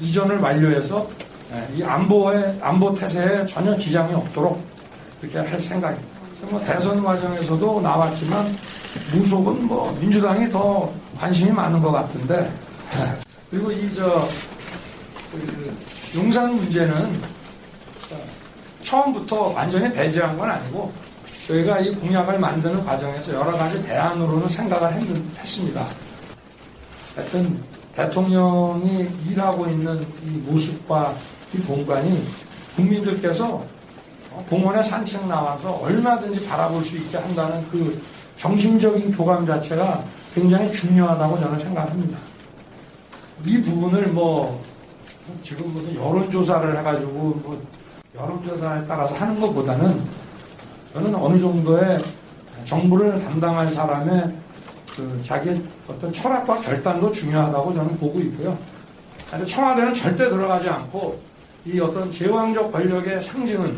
이전을 0.01 0.39
완료해서 0.39 1.07
예, 1.53 1.77
이 1.77 1.83
안보에 1.83 2.59
안보 2.63 2.95
태세에 2.95 3.47
전혀 3.47 3.77
지장이 3.77 4.15
없도록 4.15 4.61
그렇게 5.21 5.39
할 5.39 5.61
생각입니다. 5.61 6.15
뭐 6.51 6.61
대선 6.61 7.03
과정에서도 7.03 7.81
나왔지만 7.81 8.55
무속은 9.15 9.67
뭐 9.67 9.97
민주당이 10.01 10.51
더 10.51 10.91
관심이 11.17 11.51
많은 11.53 11.81
것 11.81 11.91
같은데 11.93 12.51
그리고 13.51 13.71
이저 13.73 14.27
그 15.33 15.75
용산 16.17 16.55
문제는 16.57 17.13
처음부터 18.85 19.49
완전히 19.49 19.93
배제한 19.93 20.39
건 20.39 20.51
아니고 20.51 20.93
저희가 21.49 21.81
이 21.81 21.95
공약을 21.97 22.39
만드는 22.39 22.85
과정에서 22.85 23.35
여러 23.35 23.53
가지 23.53 23.83
대안으로는 23.83 24.49
생각을 24.49 24.93
했, 24.93 25.03
했습니다. 25.39 25.87
하여튼 27.17 27.63
대통령이 27.97 29.09
일하고 29.29 29.67
있는 29.67 30.07
이 30.25 30.31
모습과 30.39 31.15
이 31.53 31.59
공간이 31.59 32.25
국민들께서 32.77 33.63
공원에 34.49 34.83
산책 34.83 35.27
나와서 35.27 35.71
얼마든지 35.71 36.47
바라볼 36.47 36.85
수 36.85 36.97
있게 36.97 37.19
한다는 37.19 37.67
그 37.71 38.01
정신적인 38.37 39.13
교감 39.13 39.47
자체가 39.47 40.03
굉장히 40.35 40.71
중요하다고 40.73 41.39
저는 41.39 41.59
생각합니다. 41.59 42.19
이 43.47 43.63
부분을 43.63 44.09
뭐 44.09 44.61
지금 45.43 45.73
무슨 45.73 45.95
여론조사를 45.95 46.77
해가지고 46.79 47.13
뭐 47.13 47.63
여론조사에 48.15 48.87
따라서 48.87 49.15
하는 49.17 49.41
것보다는 49.41 50.05
저는 50.93 51.15
어느 51.17 51.39
정도의 51.41 52.01
정부를 52.65 53.23
담당할 53.25 53.67
사람의 53.67 54.33
그 54.95 55.23
자기 55.27 55.61
어떤 55.89 56.13
철학과 56.13 56.55
결단도 56.61 57.11
중요하다고 57.11 57.75
저는 57.75 57.99
보고 57.99 58.21
있고요. 58.21 58.57
청와대는 59.47 59.93
절대 59.93 60.29
들어가지 60.29 60.69
않고 60.69 61.21
이 61.65 61.81
어떤 61.81 62.11
제왕적 62.13 62.71
권력의 62.71 63.21
상징은 63.21 63.77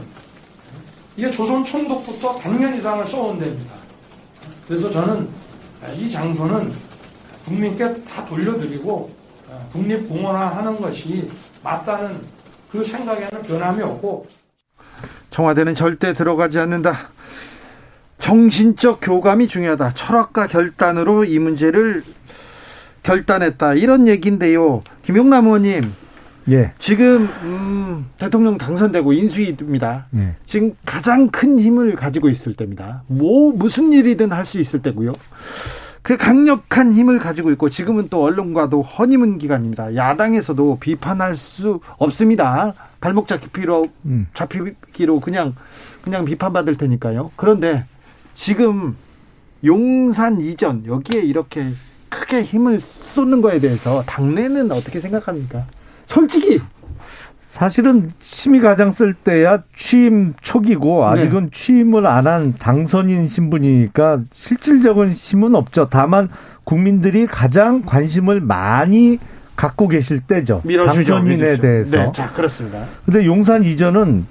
이게 1.17 1.31
조선 1.31 1.65
총독부터 1.65 2.37
100년 2.37 2.77
이상을 2.77 3.07
써온 3.07 3.39
데입니다. 3.39 3.73
그래서 4.69 4.91
저는 4.91 5.27
이 5.97 6.11
장소는 6.11 6.75
국민께 7.47 8.03
다 8.05 8.27
돌려드리고 8.27 9.11
국립공원화하는 9.73 10.79
것이 10.83 11.31
맞다는 11.63 12.21
그 12.77 12.85
생각에는 12.85 13.43
변함이 13.47 13.83
없고 13.83 14.27
청와대는 15.31 15.75
절대 15.75 16.13
들어가지 16.13 16.59
않는다. 16.59 17.09
정신적 18.19 18.99
교감이 19.03 19.49
중요하다. 19.49 19.93
철학과 19.95 20.47
결단으로 20.47 21.25
이 21.25 21.39
문제를 21.39 22.03
결단했다. 23.03 23.75
이런 23.75 24.09
얘기인데요. 24.09 24.83
김용남 25.03 25.47
의원님, 25.47 25.93
예. 26.51 26.73
지금 26.79 27.29
음, 27.43 28.07
대통령 28.19 28.59
당선되고 28.59 29.13
인수위입니다. 29.13 30.07
예. 30.17 30.35
지금 30.45 30.75
가장 30.85 31.29
큰 31.29 31.59
힘을 31.59 31.95
가지고 31.97 32.29
있을 32.29 32.55
때입니다. 32.55 33.05
뭐 33.07 33.53
무슨 33.53 33.93
일이든 33.93 34.33
할 34.33 34.45
수 34.45 34.59
있을 34.59 34.81
때고요. 34.83 35.13
그 36.07 36.17
강력한 36.17 36.93
힘을 36.93 37.19
가지고 37.19 37.51
있고 37.51 37.69
지금은 37.69 38.07
또 38.11 38.23
언론과도 38.23 38.81
허니문 38.81 39.39
기간입니다. 39.39 39.97
야당에서도 39.97 40.79
비판할 40.79 41.35
수 41.35 41.81
없습니다. 41.99 42.75
발목 43.01 43.27
잡기로 43.27 43.89
음. 44.05 44.29
잡히기로 44.33 45.19
그냥 45.19 45.57
그냥 46.03 46.25
비판받을 46.25 46.77
테니까요. 46.77 47.33
그런데 47.35 47.87
지금 48.35 48.95
용산 49.65 50.41
이전 50.41 50.87
여기에 50.87 51.23
이렇게 51.23 51.71
크게 52.09 52.45
힘을 52.45 52.79
쏟는 52.79 53.43
거에 53.43 53.59
대해서 53.59 54.05
당내는 54.07 54.71
어떻게 54.71 55.01
생각합니까? 55.01 55.67
솔직히 56.07 56.61
사실은 57.57 58.11
힘이 58.21 58.61
가장 58.61 58.93
쓸 58.93 59.15
때야 59.15 59.63
취임 59.75 60.35
초기고 60.43 61.07
아직은 61.07 61.53
취임을 61.55 62.07
안 62.07 62.27
한 62.27 62.53
당선인 62.59 63.27
신분이니까 63.27 64.21
실질적인 64.31 65.11
힘은 65.11 65.55
없죠. 65.55 65.89
다만 65.89 66.29
국민들이 66.65 67.25
가장 67.27 67.81
관심을 67.83 68.43
많이 68.43 69.19
갖고 69.57 69.89
계실 69.89 70.21
때죠. 70.21 70.61
밀어주죠. 70.65 71.15
당선인에 71.15 71.37
밀어주죠. 71.37 71.63
대해서. 71.63 71.97
네, 71.97 72.13
자 72.13 72.29
그렇습니다. 72.29 72.85
근데 73.07 73.25
용산 73.25 73.63
이전은 73.63 74.27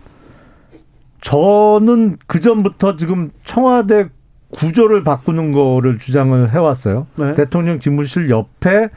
저는 1.22 2.18
그 2.28 2.40
전부터 2.40 2.96
지금 2.98 3.32
청와대 3.44 4.10
구조를 4.52 5.04
바꾸는 5.04 5.52
거를 5.52 5.98
주장을 5.98 6.54
해왔어요. 6.54 7.08
네. 7.16 7.34
대통령 7.34 7.80
집무실 7.80 8.30
옆에 8.30 8.90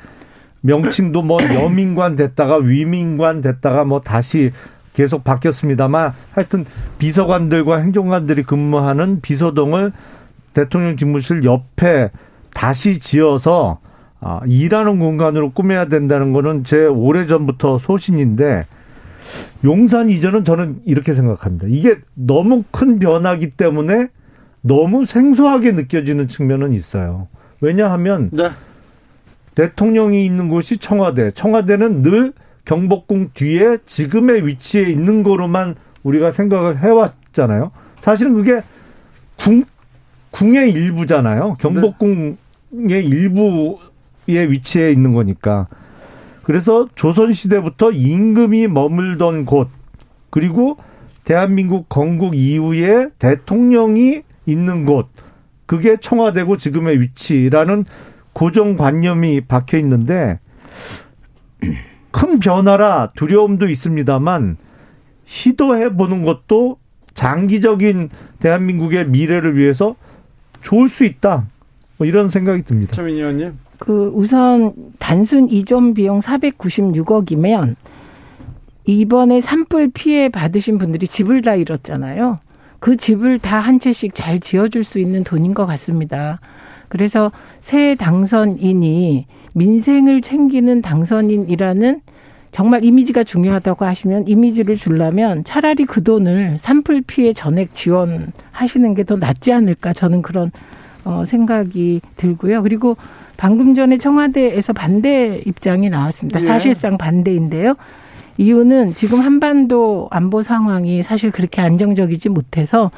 명칭도 0.69 1.23
뭐 1.23 1.39
여민관 1.55 2.15
됐다가 2.15 2.57
위민관 2.57 3.41
됐다가 3.41 3.85
뭐 3.85 4.01
다시 4.01 4.53
계속 4.93 5.25
바뀌었습니다만 5.25 6.13
하여튼 6.33 6.65
비서관들과 6.99 7.79
행정관들이 7.79 8.43
근무하는 8.43 9.21
비서동을 9.21 9.93
대통령 10.53 10.97
집무실 10.97 11.45
옆에 11.45 12.11
다시 12.53 12.99
지어서 12.99 13.79
아, 14.21 14.41
일하는 14.47 14.99
공간으로 14.99 15.53
꾸며야 15.53 15.87
된다는 15.87 16.33
거는 16.33 16.65
제 16.65 16.85
오래전부터 16.85 17.79
소신인데 17.79 18.65
용산 19.65 20.11
이전은 20.11 20.45
저는 20.45 20.81
이렇게 20.85 21.15
생각합니다. 21.15 21.67
이게 21.69 21.99
너무 22.15 22.65
큰 22.73 22.99
변화기 22.99 23.51
때문에 23.51 24.09
너무 24.63 25.07
생소하게 25.07 25.73
느껴지는 25.73 26.27
측면은 26.27 26.73
있어요. 26.73 27.29
왜냐하면 27.61 28.31
네. 28.33 28.49
대통령이 29.59 30.25
있는 30.25 30.49
곳이 30.49 30.79
청와대. 30.79 31.33
청와대는 31.33 32.03
늘 32.03 32.33
경복궁 32.65 33.31
뒤에 33.35 33.79
지금의 33.87 34.47
위치에 34.47 34.83
있는 34.83 35.25
거로만 35.25 35.75
우리가 36.05 36.31
생각을 36.31 36.79
해왔잖아요. 36.79 37.73
사실은 37.99 38.35
그게 38.35 38.61
궁, 39.37 39.65
궁의 40.31 40.71
일부잖아요. 40.71 41.57
경복궁의 41.59 42.37
일부의 42.87 43.79
위치에 44.29 44.93
있는 44.93 45.13
거니까. 45.13 45.67
그래서 46.45 46.89
조선시대부터 46.95 47.91
임금이 47.91 48.69
머물던 48.69 49.45
곳, 49.45 49.71
그리고 50.31 50.77
대한민국 51.25 51.89
건국 51.89 52.37
이후에 52.37 53.09
대통령이 53.19 54.23
있는 54.47 54.85
곳, 54.85 55.09
그게 55.67 55.97
청와대고 55.97 56.59
지금의 56.59 57.01
위치라는 57.01 57.87
고정관념이 58.33 59.43
박혀 59.43 59.79
있는데 59.79 60.39
큰 62.11 62.39
변화라 62.39 63.13
두려움도 63.17 63.69
있습니다만 63.69 64.57
시도해 65.25 65.95
보는 65.97 66.23
것도 66.25 66.79
장기적인 67.15 68.11
대한민국의 68.39 69.09
미래를 69.09 69.57
위해서 69.57 69.97
좋을 70.63 70.89
수 70.89 71.05
있다. 71.05 71.47
뭐 71.97 72.07
이런 72.07 72.29
생각이 72.29 72.63
듭니다. 72.63 72.93
최민 72.93 73.17
의원님. 73.17 73.59
그 73.79 74.11
우선 74.15 74.73
단순 74.99 75.49
이전 75.49 75.95
비용 75.95 76.21
496억이면 76.21 77.77
이번에 78.87 79.41
산불 79.41 79.91
피해 79.93 80.29
받으신 80.29 80.79
분들이 80.79 81.07
집을 81.07 81.43
다 81.43 81.55
잃었잖아요. 81.55 82.39
그 82.81 82.97
집을 82.97 83.39
다 83.39 83.61
한 83.61 83.79
채씩 83.79 84.15
잘 84.15 84.41
지어줄 84.41 84.85
수 84.85 84.99
있는 84.99 85.25
돈인 85.25 85.53
것 85.55 85.67
같습니다. 85.67 86.41
그래서 86.89 87.33
새 87.61 87.95
당선인이 87.95 89.27
민생을 89.55 90.21
챙기는 90.23 90.83
당선인이라는 90.83 92.01
정말 92.51 92.83
이미지가 92.85 93.25
중요하다고 93.25 93.85
하시면 93.85 94.27
이미지를 94.27 94.77
주려면 94.77 95.45
차라리 95.45 95.85
그 95.85 96.03
돈을 96.03 96.57
산불 96.59 97.03
피해 97.07 97.33
전액 97.33 97.75
지원하시는 97.75 98.95
게 98.95 99.03
더 99.05 99.17
낫지 99.17 99.53
않을까 99.53 99.93
저는 99.93 100.23
그런 100.23 100.51
어 101.05 101.25
생각이 101.27 102.01
들고요. 102.17 102.63
그리고 102.63 102.97
방금 103.37 103.75
전에 103.75 103.99
청와대에서 103.99 104.73
반대 104.73 105.41
입장이 105.47 105.89
나왔습니다. 105.91 106.41
예. 106.41 106.45
사실상 106.45 106.99
반대인데요. 106.99 107.75
이유는 108.39 108.95
지금 108.95 109.21
한반도 109.21 110.09
안보 110.11 110.43
상황이 110.43 111.03
사실 111.03 111.31
그렇게 111.31 111.61
안정적이지 111.61 112.29
못해서 112.31 112.91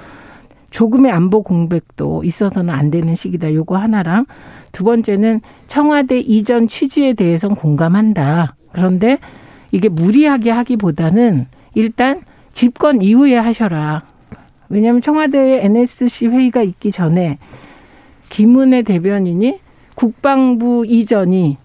조금의 0.70 1.12
안보 1.12 1.42
공백도 1.42 2.22
있어서는 2.24 2.72
안 2.72 2.90
되는 2.90 3.14
시기다. 3.14 3.52
요거 3.52 3.76
하나랑 3.76 4.26
두 4.72 4.85
번째는 4.85 5.40
청와대 5.66 6.18
이전 6.20 6.68
취지에 6.68 7.12
대해서는 7.12 7.56
공감한다. 7.56 8.54
그런데 8.72 9.18
이게 9.72 9.88
무리하게 9.88 10.50
하기보다는 10.50 11.46
일단 11.74 12.22
집권 12.52 13.02
이후에 13.02 13.37
하셔라. 13.37 14.02
왜냐하면 14.68 15.02
청와대에 15.02 15.64
NSC 15.64 16.28
회의가 16.28 16.62
있기 16.62 16.92
전에 16.92 17.38
김은혜 18.28 18.83
대변인이 18.83 19.59
국방부 19.96 20.85
이전이 20.87 21.56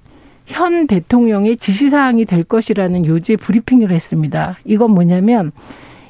현 0.45 0.87
대통령의 0.87 1.57
지시사항이 1.57 2.25
될 2.25 2.43
것이라는 2.43 3.05
요지의 3.05 3.37
브리핑을 3.37 3.91
했습니다. 3.91 4.57
이건 4.65 4.91
뭐냐면 4.91 5.51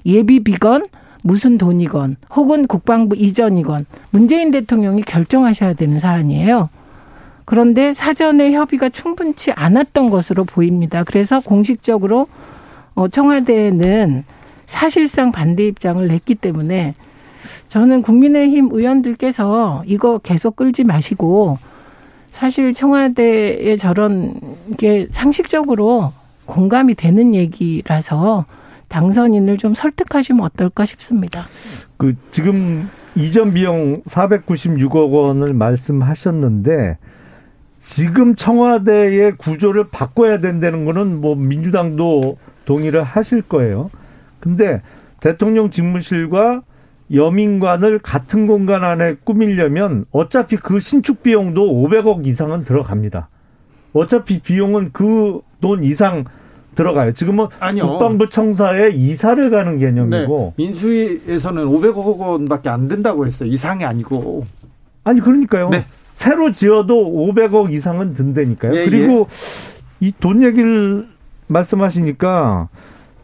예비 0.06 0.44
비건 0.44 0.88
무슨 1.26 1.58
돈이건 1.58 2.18
혹은 2.36 2.68
국방부 2.68 3.16
이전이건 3.16 3.88
문재인 4.12 4.52
대통령이 4.52 5.02
결정하셔야 5.02 5.74
되는 5.74 5.98
사안이에요. 5.98 6.70
그런데 7.46 7.96
사전에 7.96 8.52
협의가 8.52 8.90
충분치 8.90 9.52
않았던 9.52 10.12
것으로 10.12 10.44
보입니다. 10.44 11.04
그래서 11.04 11.40
공식적으로 11.40 12.28
어, 12.94 13.08
청와대는 13.08 14.24
사실상 14.68 15.32
반대 15.32 15.66
입장을 15.66 16.08
냈기 16.08 16.36
때문에 16.36 16.94
저는 17.70 18.04
국민의힘 18.04 18.70
의원들께서 18.72 19.84
이거 19.88 20.20
계속 20.20 20.56
끌지 20.56 20.84
마시고 20.84 21.58
사실 22.34 22.76
청와대의 22.76 23.80
저런 23.80 24.36
게 24.78 25.08
상식적으로 25.12 26.14
공감이 26.46 26.94
되는 26.94 27.34
얘기라서 27.34 28.46
당선인을 28.88 29.58
좀 29.58 29.74
설득하시면 29.74 30.44
어떨까 30.44 30.86
싶습니다. 30.86 31.48
그 31.98 32.16
지금 32.32 32.90
이전 33.16 33.54
비용 33.54 34.02
496억 34.04 35.12
원을 35.12 35.54
말씀하셨는데 35.54 36.98
지금 37.80 38.36
청와대의 38.36 39.38
구조를 39.38 39.90
바꿔야 39.90 40.40
된다는 40.40 40.86
거는 40.86 41.22
뭐 41.22 41.36
민주당도 41.36 42.38
동의를 42.66 43.04
하실 43.04 43.42
거예요. 43.42 43.90
근데 44.40 44.82
대통령 45.20 45.70
집무실과 45.70 46.64
여민관을 47.14 48.00
같은 48.00 48.48
공간 48.48 48.84
안에 48.84 49.18
꾸미려면 49.24 50.06
어차피 50.12 50.58
그 50.58 50.80
신축 50.80 51.22
비용도 51.22 51.62
500억 51.62 52.26
이상은 52.26 52.64
들어갑니다. 52.64 53.30
어차피 53.94 54.40
비용은 54.40 54.92
그 54.92 55.42
돈 55.66 55.84
이상 55.84 56.26
들어가요. 56.76 57.14
지금은 57.14 57.48
아니요. 57.60 57.88
국방부 57.88 58.30
청사에 58.30 58.92
이사를 58.92 59.50
가는 59.50 59.78
개념이고 59.78 60.54
네. 60.58 60.64
인수위에서는 60.64 61.66
500억 61.66 62.18
원밖에 62.18 62.70
안 62.70 62.88
된다고 62.88 63.26
했어요. 63.26 63.50
이상이 63.50 63.84
아니고. 63.86 64.46
아니 65.04 65.20
그러니까요. 65.22 65.70
네. 65.70 65.86
새로 66.14 66.52
지어도 66.52 66.96
500억 67.12 67.72
이상은 67.72 68.14
든다니까요. 68.14 68.76
예, 68.76 68.86
그리고 68.86 69.28
예. 70.02 70.08
이돈 70.08 70.44
얘기를 70.44 71.08
말씀하시니까 71.48 72.70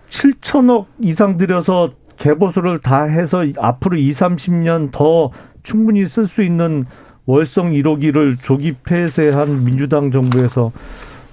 7천억 0.10 0.86
이상 1.00 1.38
들여서 1.38 1.92
개보수를 2.18 2.80
다 2.80 3.04
해서 3.04 3.44
앞으로 3.58 3.98
2, 3.98 4.12
30년 4.12 4.92
더 4.92 5.32
충분히 5.64 6.06
쓸 6.06 6.28
수 6.28 6.44
있는 6.44 6.86
월성 7.26 7.72
1호기를 7.72 8.36
조기 8.44 8.74
폐쇄한 8.84 9.64
민주당 9.64 10.12
정부에서 10.12 10.72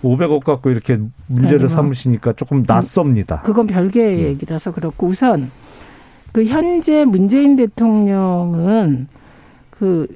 500억 0.02 0.44
갖고 0.44 0.70
이렇게 0.70 0.98
문제를 1.26 1.66
네, 1.66 1.68
삼으시니까 1.68 2.34
조금 2.34 2.64
낯섭니다. 2.66 3.42
그건 3.42 3.66
별개의 3.66 4.18
음. 4.18 4.24
얘기라서 4.28 4.72
그렇고 4.72 5.08
우선 5.08 5.50
그 6.32 6.44
현재 6.44 7.04
문재인 7.04 7.56
대통령은 7.56 9.08
그 9.70 10.06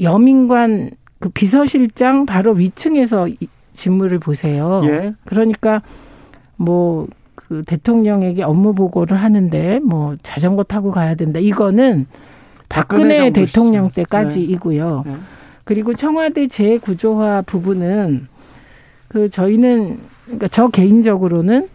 여민관 0.00 0.90
그 1.18 1.28
비서실장 1.28 2.26
바로 2.26 2.52
위층에서 2.52 3.28
직무를 3.74 4.18
보세요. 4.18 4.80
예. 4.84 5.14
그러니까 5.24 5.80
뭐 6.56 7.08
그 7.48 7.62
대통령에게 7.64 8.42
업무 8.42 8.74
보고를 8.74 9.16
하는데 9.16 9.78
뭐 9.80 10.16
자전거 10.22 10.64
타고 10.64 10.90
가야 10.90 11.14
된다. 11.14 11.38
이거는 11.38 12.06
박근혜, 12.68 13.18
박근혜 13.18 13.30
대통령 13.30 13.90
때까지이고요. 13.90 15.02
네. 15.06 15.12
네. 15.12 15.18
그리고 15.64 15.94
청와대 15.94 16.48
재구조화 16.48 17.42
부분은 17.42 18.26
그 19.16 19.30
저희는 19.30 19.98
그러니까 20.26 20.48
저 20.48 20.68
개인적으로는 20.68 21.68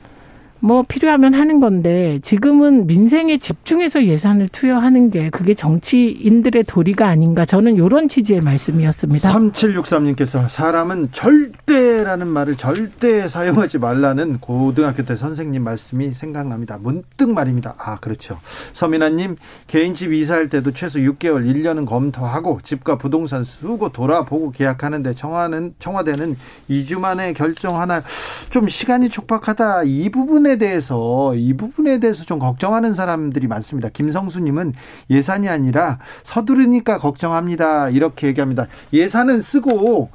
뭐 0.64 0.84
필요하면 0.88 1.34
하는 1.34 1.60
건데 1.60 2.20
지금은 2.22 2.86
민생에 2.86 3.40
집중해서 3.40 4.06
예산을 4.06 4.48
투여하는 4.50 5.10
게 5.10 5.32
그게 5.32 5.56
정치인들의 5.56 6.66
도리가 6.66 7.08
아닌가 7.08 7.46
저는 7.46 7.76
이런 7.76 8.08
취지의 8.08 8.42
말씀이었습니다. 8.42 9.34
3763님께서 9.34 10.48
사람은 10.48 11.10
절대라는 11.12 12.28
말을 12.28 12.58
절대 12.58 13.28
사용하지 13.28 13.80
말라는 13.80 14.38
고등학교 14.40 15.04
때 15.04 15.16
선생님 15.16 15.64
말씀이 15.64 16.12
생각납니다. 16.12 16.78
문득 16.80 17.32
말입니다. 17.32 17.74
아 17.80 17.98
그렇죠. 18.00 18.40
서민아님 18.74 19.38
개인집 19.66 20.14
이사할 20.14 20.50
때도 20.50 20.74
최소 20.74 21.00
6개월 21.00 21.44
1년은 21.52 21.88
검토하고 21.88 22.60
집과 22.64 23.00
부동산 23.00 23.44
수고 23.44 23.90
돌아보고 23.90 24.52
계약하는데 24.52 25.16
청와는 25.16 25.74
청와대는 25.80 26.38
2주 26.70 27.00
만에 27.00 27.34
결정 27.34 27.82
하나 27.82 28.04
좀 28.52 28.68
시간이 28.68 29.10
촉박하다 29.10 29.84
이 29.86 30.10
부분에 30.10 30.51
부분에 30.52 30.58
대해서 30.58 31.34
이 31.36 31.54
부분에 31.54 32.00
대해서 32.00 32.26
좀 32.26 32.40
걱정하는 32.40 32.94
사람들이 32.94 33.48
많습니다. 33.48 33.90
김성수님은 33.90 34.74
예산이 35.10 35.48
아니라 35.48 36.00
서두르니까 36.24 36.98
걱정합니다. 36.98 37.90
이렇게 37.90 38.28
얘기합니다. 38.28 38.68
예산은 38.92 39.42
쓰고 39.42 40.10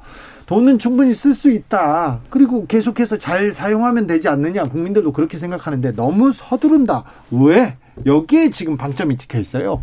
돈은 0.45 0.79
충분히 0.79 1.13
쓸 1.13 1.33
수 1.33 1.49
있다. 1.49 2.19
그리고 2.29 2.67
계속해서 2.67 3.17
잘 3.17 3.51
사용하면 3.51 4.05
되지 4.07 4.29
않느냐. 4.29 4.63
국민들도 4.63 5.11
그렇게 5.13 5.37
생각하는데 5.37 5.95
너무 5.95 6.31
서두른다. 6.31 7.03
왜? 7.31 7.75
여기에 8.05 8.51
지금 8.51 8.77
방점이 8.77 9.17
찍혀 9.17 9.39
있어요. 9.39 9.81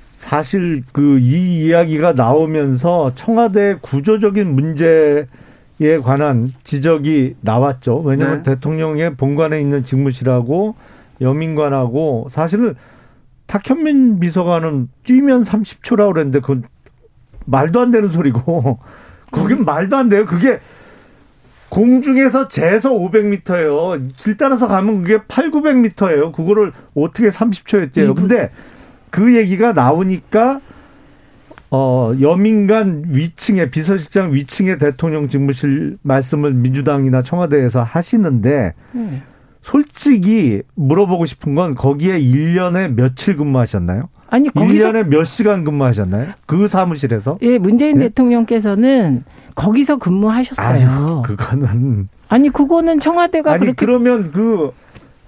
사실 0.00 0.84
그 0.92 1.18
이 1.18 1.66
이야기가 1.66 2.12
나오면서 2.12 3.12
청와대 3.16 3.78
구조적인 3.82 4.54
문제 4.54 5.26
에 5.86 5.98
관한 5.98 6.52
지적이 6.64 7.36
나왔죠. 7.40 7.98
왜냐하면 8.00 8.42
네. 8.42 8.54
대통령의 8.54 9.14
본관에 9.16 9.60
있는 9.60 9.84
직무실하고 9.84 10.74
여민관하고 11.20 12.28
사실은 12.30 12.74
탁현민 13.46 14.20
비서관은 14.20 14.88
뛰면 15.04 15.42
30초라고 15.42 16.12
그랬는데 16.12 16.40
그건 16.40 16.64
말도 17.44 17.80
안 17.80 17.90
되는 17.90 18.08
소리고 18.08 18.78
그긴 19.30 19.58
음. 19.58 19.64
말도 19.64 19.96
안 19.96 20.08
돼요. 20.08 20.24
그게 20.24 20.60
공중에서 21.68 22.48
재서 22.48 22.90
500m예요. 22.90 24.10
길 24.16 24.36
따라서 24.36 24.68
가면 24.68 25.02
그게 25.02 25.18
8, 25.26 25.50
900m예요. 25.50 26.32
그거를 26.32 26.72
어떻게 26.94 27.28
30초였대요. 27.28 28.14
근데 28.14 28.50
그 29.10 29.36
얘기가 29.36 29.72
나오니까 29.72 30.60
어, 31.74 32.12
여민간 32.20 33.04
위층에 33.08 33.70
비서실장 33.70 34.34
위층에 34.34 34.76
대통령 34.76 35.30
직무실 35.30 35.96
말씀을 36.02 36.52
민주당이나 36.52 37.22
청와대에서 37.22 37.82
하시는데 37.82 38.74
네. 38.92 39.22
솔직히 39.62 40.60
물어보고 40.74 41.24
싶은 41.24 41.54
건 41.54 41.74
거기에 41.74 42.20
1년에 42.20 42.92
며칠 42.92 43.38
근무하셨나요? 43.38 44.10
아니, 44.28 44.50
거기서 44.50 44.92
1년에 44.92 45.06
몇 45.08 45.24
시간 45.24 45.64
근무하셨나요? 45.64 46.32
그 46.44 46.68
사무실에서? 46.68 47.38
예, 47.40 47.56
문재인 47.56 47.96
네? 47.96 48.08
대통령께서는 48.08 49.24
거기서 49.54 49.96
근무하셨어요. 49.96 50.66
아유, 50.66 51.22
그거는 51.24 52.08
아니, 52.28 52.50
그거는 52.50 53.00
청와대가 53.00 53.52
아니, 53.52 53.60
그렇게 53.60 53.86
그러면 53.86 54.30
그 54.30 54.72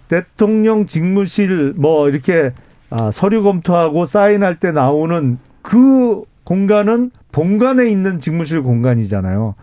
대통령 0.08 0.84
직무실 0.84 1.72
뭐 1.74 2.10
이렇게 2.10 2.52
아, 2.90 3.10
서류 3.10 3.42
검토하고 3.42 4.04
사인할 4.04 4.56
때 4.60 4.72
나오는 4.72 5.38
그 5.62 6.22
공간은 6.44 7.10
본관에 7.32 7.88
있는 7.88 8.20
직무실 8.20 8.62
공간이잖아요. 8.62 9.54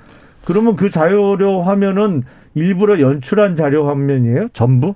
그러면 0.44 0.76
그 0.76 0.90
자료 0.90 1.62
화면은 1.62 2.24
일부러 2.56 3.00
연출한 3.00 3.56
자료 3.56 3.88
화면이에요? 3.88 4.50
전부? 4.54 4.96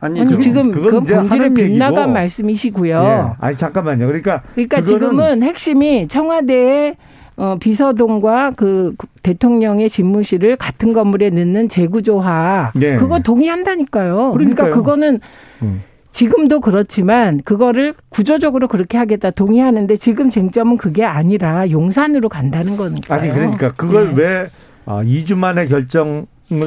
아니, 0.00 0.20
아니 0.20 0.38
지금 0.38 0.70
그 0.70 1.00
본질을 1.00 1.54
빗나간 1.54 2.12
말씀이시고요. 2.12 3.02
예. 3.02 3.36
아니 3.38 3.56
잠깐만요. 3.56 4.06
그러니까 4.06 4.42
그러니까 4.54 4.82
지금은 4.82 5.42
핵심이 5.42 6.08
청와대의 6.08 6.96
어, 7.36 7.56
비서동과 7.58 8.50
그 8.56 8.94
대통령의 9.22 9.88
집무실을 9.88 10.56
같은 10.56 10.92
건물에 10.92 11.30
넣는 11.30 11.68
재구조화 11.68 12.72
네. 12.74 12.96
그거 12.96 13.20
동의한다니까요. 13.20 14.32
그러니까요. 14.32 14.34
그러니까 14.36 14.70
그거는 14.70 15.20
음. 15.62 15.82
지금도 16.12 16.60
그렇지만 16.60 17.40
그거를 17.42 17.94
구조적으로 18.10 18.68
그렇게 18.68 18.98
하겠다 18.98 19.30
동의하는데 19.30 19.96
지금 19.96 20.30
쟁점은 20.30 20.76
그게 20.76 21.04
아니라 21.04 21.70
용산으로 21.70 22.28
간다는 22.28 22.76
거니까요. 22.76 23.18
아니 23.18 23.32
그러니까 23.32 23.72
그걸 23.72 24.14
네. 24.14 24.22
왜 24.22 24.50
아, 24.84 25.02
2주 25.02 25.36
만에 25.36 25.66
결정을 25.66 26.26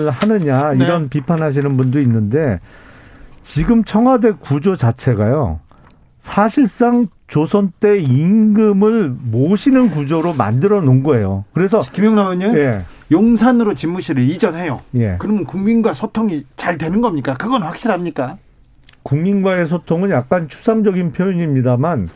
하느냐 0.10 0.74
이런 0.74 1.04
네. 1.04 1.10
비판하시는 1.10 1.78
분도 1.78 2.02
있는데 2.02 2.60
지금 3.44 3.84
청와대 3.84 4.32
구조 4.32 4.76
자체가요. 4.76 5.60
사실상 6.20 7.08
조선 7.28 7.72
때 7.80 8.00
임금을 8.00 9.16
모시는 9.22 9.92
구조로 9.92 10.34
만들어 10.34 10.82
놓은 10.82 11.04
거예요. 11.04 11.46
그래서 11.54 11.82
김영남 11.82 12.26
의원님 12.26 12.58
예. 12.58 12.82
용산으로 13.12 13.76
집무실을 13.76 14.24
이전해요. 14.24 14.82
예. 14.96 15.18
그러면 15.20 15.46
국민과 15.46 15.94
소통이 15.94 16.46
잘 16.58 16.80
되는 16.80 17.02
겁니까? 17.02 17.36
그건 17.36 17.62
확실합니까? 17.62 18.38
국민과의 19.06 19.68
소통은 19.68 20.10
약간 20.10 20.50
추상적인 20.50 21.12
표현입니다만 21.12 22.10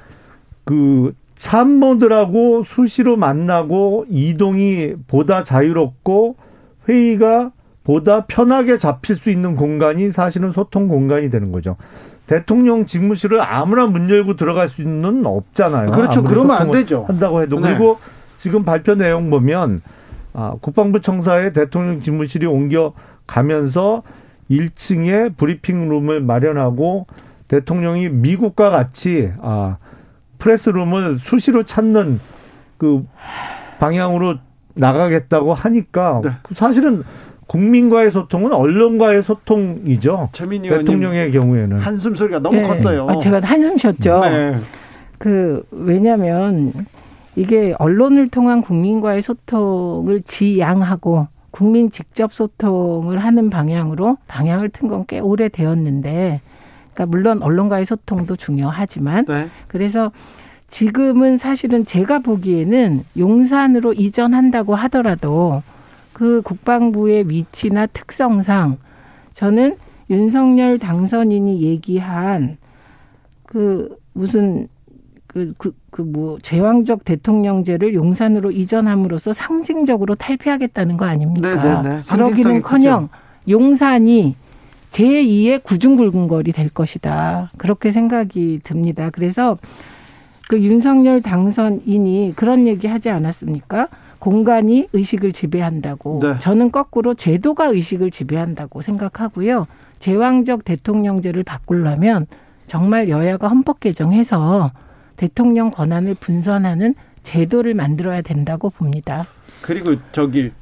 그 0.64 1.14
참모들하고 1.38 2.64
수시로 2.64 3.16
만나고 3.16 4.06
이동이 4.10 4.96
보다 5.08 5.44
자유롭고 5.44 6.36
회의가 6.90 7.52
보다 7.84 8.26
편하게 8.26 8.78
잡힐 8.78 9.16
수 9.16 9.30
있는 9.30 9.56
공간이 9.56 10.10
사실은 10.10 10.52
소통 10.52 10.88
공간이 10.88 11.30
되는 11.30 11.52
거죠. 11.52 11.78
대통령 12.26 12.86
직무실을 12.86 13.40
아무나 13.40 13.86
문 13.86 14.10
열고 14.10 14.36
들어갈 14.36 14.68
수는 14.68 15.26
없잖아요. 15.26 15.92
그렇죠. 15.92 16.24
그러면 16.24 16.58
안 16.58 16.72
되죠. 16.72 17.06
한다고 17.08 17.42
해도 17.42 17.60
네. 17.60 17.70
그리고 17.70 18.00
지금 18.38 18.64
발표 18.64 18.96
내용 18.96 19.30
보면 19.30 19.82
아, 20.34 20.56
국방부 20.60 21.02
청사에 21.02 21.54
대통령 21.54 22.02
직무실이 22.02 22.48
옮겨 22.48 22.94
가면서 23.28 24.04
1층에 24.50 25.36
브리핑룸을 25.38 26.22
마련하고 26.22 27.06
대통령이 27.47 28.10
미국과 28.10 28.70
같이 28.70 29.32
아 29.41 29.78
프레스룸을 30.38 31.20
수시로 31.20 31.64
찾는 31.64 32.20
그 32.78 33.06
방향으로 33.80 34.36
나가겠다고 34.76 35.54
하니까 35.54 36.22
네. 36.24 36.32
사실은 36.54 37.04
국민과의 37.47 38.12
소통은 38.12 38.54
언론과의 38.54 39.24
소통이죠. 39.24 40.30
대통령의 40.32 41.32
경우에는 41.32 41.80
한숨 41.80 42.16
소리가 42.16 42.39
너무 42.39 42.58
네. 42.58 42.64
컸어요. 42.64 43.08
아, 43.10 43.18
제가 43.18 43.41
한숨 43.41 43.78
쉬었죠. 43.78 44.22
네. 44.22 44.56
그 45.18 45.64
왜냐하면 45.72 46.72
이게 47.36 47.74
언론을 47.80 48.30
통한 48.30 48.62
국민과의 48.62 49.22
소통을 49.22 50.22
지양하고 50.22 51.28
국민 51.60 51.91
직접 51.91 52.32
소통을 52.32 53.18
하는 53.20 53.49
방향으로 53.49 54.18
방향을 54.30 54.70
튼 54.70 54.88
건 54.88 55.03
꽤 55.05 55.20
오래 55.20 55.49
되었는데, 55.49 56.39
그러니까 56.93 57.05
물론 57.05 57.43
언론과의 57.43 57.84
소통도 57.84 58.38
중요하지만, 58.38 59.26
네. 59.26 59.47
그래서 59.68 60.14
지금은 60.68 61.38
사실은 61.38 61.84
제가 61.84 62.20
보기에는 62.20 63.03
용산으로 63.18 63.91
이전한다고 63.91 64.74
하더라도 64.76 65.62
그 66.14 66.41
국방부의 66.43 67.28
위치나 67.30 67.88
특성상 67.88 68.78
저는 69.34 69.76
윤석열 70.10 70.80
당선인이 70.80 71.62
얘기한 71.62 72.55
그 73.45 73.97
무슨 74.14 74.70
그, 75.32 75.54
그, 75.60 75.76
그 75.92 76.02
뭐, 76.02 76.40
제왕적 76.42 77.06
대통령제를 77.06 77.94
용산으로 77.94 78.50
이전함으로써 78.50 79.32
상징적으로 79.32 80.16
탈피하겠다는 80.16 80.98
거 80.98 81.06
아닙니까? 81.06 81.82
네네네. 81.84 82.02
그러기는 82.10 82.62
커녕 82.64 83.10
용산이 83.48 84.36
제2의 84.90 85.64
구중불궁거리 85.64 86.52
될 86.52 86.70
것이다. 86.70 87.52
그렇게 87.58 87.92
생각이 87.92 88.62
듭니다. 88.64 89.12
그래서 89.12 89.60
그 90.48 90.60
윤석열 90.60 91.22
당선인이 91.22 92.34
그런 92.36 92.66
얘기 92.66 92.88
하지 92.88 93.12
않았습니까? 93.12 93.88
공간이 94.18 94.88
의식을 94.94 95.32
지배한다고. 95.32 96.22
네. 96.24 96.40
저는 96.40 96.72
거꾸로 96.72 97.14
제도가 97.14 97.68
의식을 97.68 98.10
지배한다고 98.10 98.82
생각하고요. 98.82 99.68
제왕적 100.00 100.66
대통령제를 100.66 101.44
바꾸려면 101.44 102.26
정말 102.66 103.10
여야가 103.10 103.48
헌법 103.48 103.80
개정해서 103.80 104.72
대통령 105.20 105.70
권한을 105.70 106.16
분산하는 106.16 106.96
제도를 107.24 107.74
만들어야 107.74 108.22
된다고 108.22 108.70
봅니다. 108.70 109.26
그리고 109.62 109.96
저기 110.14 110.54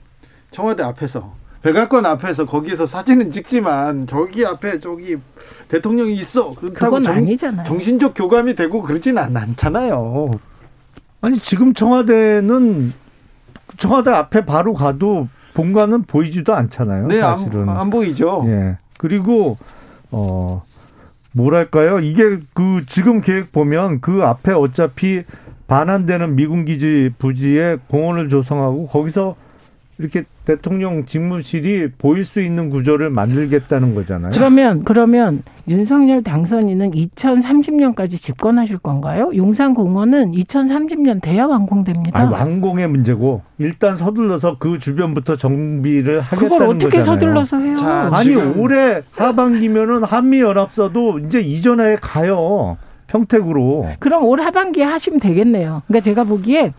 청와대 0.49 0.81
앞에서 0.81 1.31
백악관 1.61 2.07
앞에서 2.07 2.47
거기서 2.47 2.87
사진은 2.87 3.29
찍지만 3.29 4.07
저기 4.07 4.43
앞에 4.47 4.79
저기 4.79 5.15
대통령이 5.69 6.15
있어 6.15 6.49
그렇다고 6.49 7.03
정, 7.03 7.17
아니잖아요. 7.17 7.67
정신적 7.67 8.15
교감이 8.15 8.55
되고 8.55 8.81
그러진 8.81 9.19
않, 9.19 9.37
않잖아요. 9.37 10.31
아니 11.21 11.37
지금 11.37 11.75
청와대는 11.75 12.93
청와대 13.77 14.09
앞에 14.09 14.43
바로 14.43 14.73
가도 14.73 15.27
본관은 15.53 16.03
보이지도 16.03 16.55
않잖아요. 16.55 17.07
네, 17.07 17.21
사실은 17.21 17.69
안, 17.69 17.77
안 17.77 17.89
보이죠. 17.91 18.43
예. 18.47 18.77
그리고 18.97 19.57
어 20.09 20.63
뭐랄까요? 21.37 21.99
이게 21.99 22.39
그 22.53 22.83
지금 22.87 23.21
계획 23.21 23.51
보면 23.51 24.01
그 24.01 24.23
앞에 24.23 24.53
어차피 24.53 25.23
반환되는 25.67 26.35
미군 26.35 26.65
기지 26.65 27.11
부지에 27.19 27.77
공원을 27.87 28.29
조성하고 28.29 28.87
거기서 28.87 29.35
이렇게 29.99 30.23
대통령 30.47 31.05
직무실이 31.05 31.89
보일 31.97 32.23
수 32.23 32.39
있는 32.39 32.69
구조를 32.69 33.09
만들겠다는 33.09 33.93
거잖아요. 33.93 34.31
그러면 34.33 34.81
그러면 34.85 35.43
윤석열 35.67 36.23
당선인은 36.23 36.91
2030년까지 36.91 38.11
집권하실 38.11 38.77
건가요? 38.77 39.29
용산공원은 39.35 40.31
2030년 40.31 41.21
돼야 41.21 41.47
완공됩니다. 41.47 42.17
아니, 42.17 42.31
완공의 42.31 42.87
문제고 42.87 43.41
일단 43.57 43.97
서둘러서 43.97 44.55
그 44.57 44.79
주변부터 44.79 45.35
정비를 45.35 46.21
하겠다는 46.21 46.49
그걸 46.49 46.67
어떻게 46.69 46.97
거잖아요. 46.97 47.03
서둘러서 47.03 47.57
해요? 47.59 47.75
자, 47.75 48.09
아니 48.13 48.33
올해 48.33 49.01
하반기면은 49.17 50.05
한미 50.05 50.39
연합사도 50.39 51.19
이제 51.19 51.41
이전에 51.41 51.97
가요. 52.01 52.77
평택으로. 53.07 53.89
그럼 53.99 54.23
올 54.23 54.39
하반기에 54.39 54.85
하시면 54.85 55.19
되겠네요. 55.19 55.81
그러니까 55.87 56.05
제가 56.05 56.23
보기에 56.23 56.71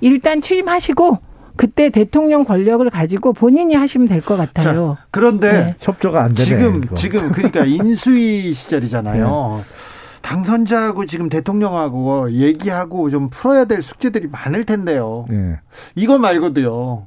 일단 0.00 0.40
취임하시고 0.40 1.27
그때 1.58 1.90
대통령 1.90 2.44
권력을 2.44 2.88
가지고 2.88 3.32
본인이 3.32 3.74
하시면 3.74 4.06
될 4.08 4.20
것 4.22 4.36
같아요. 4.36 4.96
자, 4.98 5.04
그런데 5.10 5.52
네. 5.52 5.74
협조가 5.80 6.22
안 6.22 6.34
되네. 6.34 6.44
지금 6.44 6.84
이거. 6.84 6.94
지금 6.94 7.30
그러니까 7.32 7.64
인수위 7.66 8.54
시절이잖아요. 8.54 9.62
당선자하고 10.22 11.06
지금 11.06 11.28
대통령하고 11.28 12.32
얘기하고 12.32 13.10
좀 13.10 13.28
풀어야 13.30 13.64
될 13.64 13.82
숙제들이 13.82 14.28
많을 14.28 14.64
텐데요. 14.64 15.26
예. 15.32 15.58
이거 15.94 16.18
말고도요. 16.18 17.06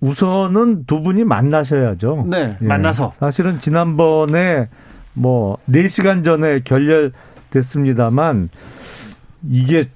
우선은 0.00 0.84
두 0.86 1.02
분이 1.02 1.24
만나셔야죠. 1.24 2.26
네, 2.28 2.56
예. 2.60 2.64
만나서 2.64 3.12
사실은 3.18 3.60
지난번에 3.60 4.68
뭐 5.14 5.58
4시간 5.68 6.24
전에 6.24 6.60
결렬됐습니다만 6.60 8.48
이게 9.48 9.88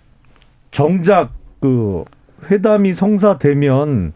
정작 0.73 1.33
그 1.61 2.05
회담이 2.51 2.95
성사되면 2.95 4.13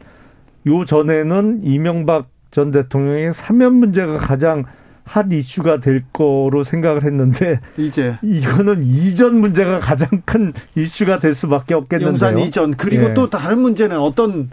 요 0.67 0.85
전에는 0.85 1.61
이명박 1.63 2.27
전 2.51 2.71
대통령의 2.71 3.33
사면 3.33 3.75
문제가 3.75 4.19
가장 4.19 4.65
핫 5.05 5.33
이슈가 5.33 5.81
될 5.81 6.03
거로 6.13 6.65
생각을 6.65 7.03
했는데 7.05 7.61
이제 7.79 8.19
이거는 8.23 8.83
이전 8.83 9.41
문제가 9.41 9.79
가장 9.79 10.09
큰 10.27 10.53
이슈가 10.75 11.19
될 11.19 11.35
수밖에 11.35 11.75
없겠는데요. 11.75 12.09
용산 12.11 12.39
이전 12.39 12.75
그리고 12.75 13.05
예. 13.05 13.15
또 13.15 13.31
다른 13.31 13.61
문제는 13.61 13.99
어떤 13.99 14.51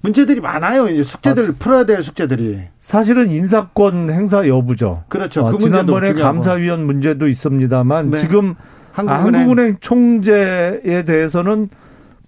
문제들이 0.00 0.40
많아요. 0.40 0.88
이제 0.88 1.02
숙제들 1.02 1.48
맞- 1.48 1.58
풀어야 1.58 1.84
될 1.84 2.02
숙제들이. 2.02 2.60
사실은 2.80 3.28
인사권 3.30 4.10
행사 4.10 4.46
여부죠. 4.46 5.04
그렇죠. 5.08 5.42
어, 5.42 5.44
그 5.50 5.56
문제도 5.56 5.68
지난번에. 5.86 6.12
감사위원 6.14 6.86
문제도 6.86 7.26
있습니다만 7.28 8.10
네. 8.12 8.18
지금 8.18 8.54
한국은행, 8.92 9.40
한국은행. 9.40 9.76
총재에 9.80 11.02
대해서는 11.04 11.68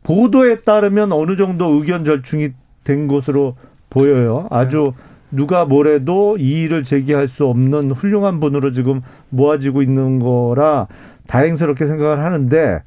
보도에 0.03 0.63
따르면 0.63 1.13
어느 1.13 1.37
정도 1.37 1.67
의견 1.75 2.05
절충이 2.05 2.51
된 2.85 3.09
것으로 3.09 3.57
보여요. 3.91 4.47
아주 4.51 4.93
누가 5.31 5.65
뭐래도 5.65 6.37
이의를 6.39 6.85
제기할 6.85 7.29
수 7.29 7.47
없는 7.47 7.93
훌륭한 7.93 8.41
분으로 8.41 8.73
지금 8.73 9.03
모아지고 9.29 9.83
있는 9.83 10.19
거라 10.19 10.89
다행스럽게 11.27 11.87
생각을 11.87 12.25
하는데 12.25 12.83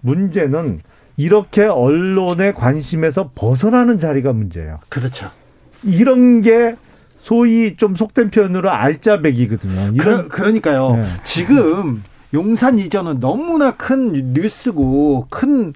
문제는 0.00 0.80
이렇게 1.16 1.64
언론의 1.64 2.54
관심에서 2.54 3.30
벗어나는 3.34 3.98
자리가 3.98 4.32
문제예요. 4.32 4.78
그렇죠. 4.88 5.28
이런 5.84 6.40
게 6.40 6.76
소위 7.18 7.76
좀 7.76 7.94
속된 7.94 8.30
표현으로 8.30 8.70
알짜배기거든요. 8.70 9.92
이런 9.94 9.96
그러, 9.96 10.28
그러니까요. 10.28 10.96
네. 10.96 11.04
지금 11.24 12.02
용산 12.34 12.78
이전은 12.78 13.20
너무나 13.20 13.76
큰 13.76 14.32
뉴스고 14.32 15.26
큰, 15.28 15.72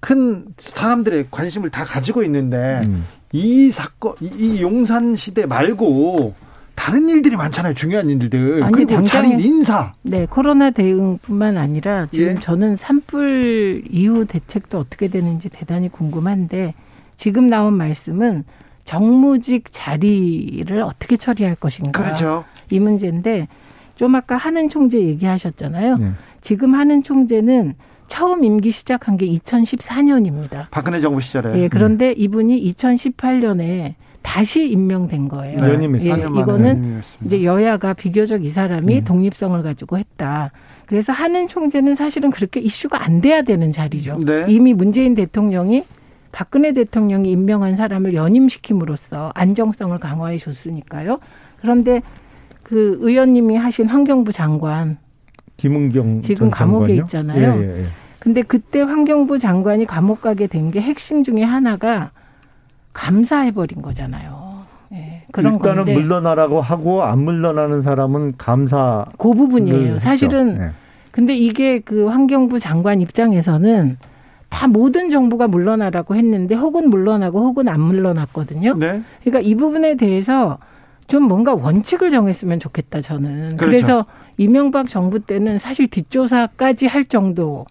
큰 0.00 0.46
사람들의 0.58 1.26
관심을 1.30 1.70
다 1.70 1.84
가지고 1.84 2.22
있는데 2.24 2.80
음. 2.86 3.04
이 3.32 3.70
사건, 3.70 4.14
이, 4.20 4.30
이 4.38 4.62
용산 4.62 5.14
시대 5.14 5.44
말고 5.46 6.34
다른 6.74 7.08
일들이 7.08 7.34
많잖아요. 7.36 7.74
중요한 7.74 8.08
일들. 8.08 8.62
아니, 8.62 8.72
그리고 8.72 8.94
당장에- 8.94 9.06
자리 9.06 9.30
인사. 9.44 9.94
네, 10.02 10.26
코로나 10.30 10.70
대응뿐만 10.70 11.56
아니라 11.56 12.06
지금 12.12 12.36
예. 12.36 12.40
저는 12.40 12.76
산불 12.76 13.82
이후 13.90 14.24
대책도 14.24 14.78
어떻게 14.78 15.08
되는지 15.08 15.48
대단히 15.48 15.88
궁금한데 15.88 16.74
지금 17.16 17.48
나온 17.48 17.74
말씀은 17.74 18.44
정무직 18.84 19.64
자리를 19.72 20.80
어떻게 20.80 21.16
처리할 21.16 21.56
것인가 21.56 22.00
그렇죠. 22.02 22.44
이 22.70 22.78
문제인데 22.78 23.48
좀 23.96 24.14
아까 24.14 24.36
하는 24.36 24.68
총재 24.70 24.98
얘기하셨잖아요. 24.98 25.96
네. 25.96 26.10
지금 26.40 26.74
하는 26.76 27.02
총재는 27.02 27.74
처음 28.08 28.44
임기 28.44 28.70
시작한 28.70 29.16
게 29.16 29.26
2014년입니다. 29.26 30.66
박근혜 30.70 31.00
정부 31.00 31.20
시절에. 31.20 31.58
예, 31.60 31.68
그런데 31.68 32.12
이분이 32.12 32.72
2018년에 32.72 33.94
다시 34.22 34.68
임명된 34.68 35.28
거예요. 35.28 35.60
네. 35.60 35.68
연임했어요. 35.74 36.10
예, 36.10 36.14
4년 36.14 36.30
만에 36.30 36.40
이거는. 36.42 37.02
이제 37.24 37.44
여야가 37.44 37.94
비교적 37.94 38.44
이 38.44 38.48
사람이 38.48 38.96
음. 38.96 39.04
독립성을 39.04 39.62
가지고 39.62 39.98
했다. 39.98 40.50
그래서 40.86 41.12
하는 41.12 41.48
총재는 41.48 41.94
사실은 41.94 42.30
그렇게 42.30 42.60
이슈가 42.60 43.04
안 43.04 43.20
돼야 43.20 43.42
되는 43.42 43.72
자리죠. 43.72 44.18
네. 44.24 44.46
이미 44.48 44.74
문재인 44.74 45.14
대통령이 45.14 45.84
박근혜 46.32 46.72
대통령이 46.72 47.30
임명한 47.30 47.76
사람을 47.76 48.14
연임시킴으로써 48.14 49.32
안정성을 49.34 49.98
강화해 49.98 50.38
줬으니까요. 50.38 51.18
그런데 51.60 52.02
그 52.62 52.98
의원님이 53.00 53.56
하신 53.56 53.86
환경부 53.86 54.32
장관 54.32 54.98
김은경 55.58 56.22
지금 56.22 56.36
전 56.36 56.50
감옥에 56.50 56.86
장관이요? 56.96 57.02
있잖아요. 57.02 57.62
예, 57.62 57.62
예, 57.62 57.82
예. 57.82 57.86
근데 58.20 58.42
그때 58.42 58.80
환경부 58.80 59.38
장관이 59.38 59.84
감옥 59.86 60.22
가게 60.22 60.46
된 60.46 60.70
게 60.70 60.80
핵심 60.80 61.22
중에 61.22 61.42
하나가 61.42 62.10
감사해버린 62.94 63.82
거잖아요. 63.82 64.58
예, 64.92 65.22
그런 65.32 65.54
일단은 65.54 65.76
건데 65.84 65.94
물러나라고 65.94 66.60
하고 66.60 67.02
안 67.02 67.20
물러나는 67.20 67.82
사람은 67.82 68.34
감사. 68.38 69.04
그 69.18 69.32
부분이에요. 69.34 69.98
사실은 69.98 70.54
네. 70.54 70.70
근데 71.10 71.34
이게 71.34 71.80
그 71.80 72.06
환경부 72.06 72.58
장관 72.58 73.00
입장에서는 73.00 73.98
다 74.48 74.66
모든 74.66 75.10
정부가 75.10 75.46
물러나라고 75.48 76.14
했는데 76.16 76.54
혹은 76.54 76.88
물러나고 76.88 77.40
혹은 77.40 77.68
안 77.68 77.80
물러났거든요. 77.80 78.74
네. 78.78 79.02
그러니까 79.24 79.40
이 79.40 79.54
부분에 79.54 79.96
대해서 79.96 80.58
좀 81.06 81.24
뭔가 81.24 81.54
원칙을 81.54 82.10
정했으면 82.10 82.58
좋겠다 82.60 83.00
저는. 83.00 83.56
그렇죠. 83.56 83.66
그래서 83.66 84.04
이명박 84.38 84.88
정부 84.88 85.18
때는 85.18 85.58
사실 85.58 85.88
뒷조사까지 85.88 86.86
할 86.86 87.04
정도 87.04 87.66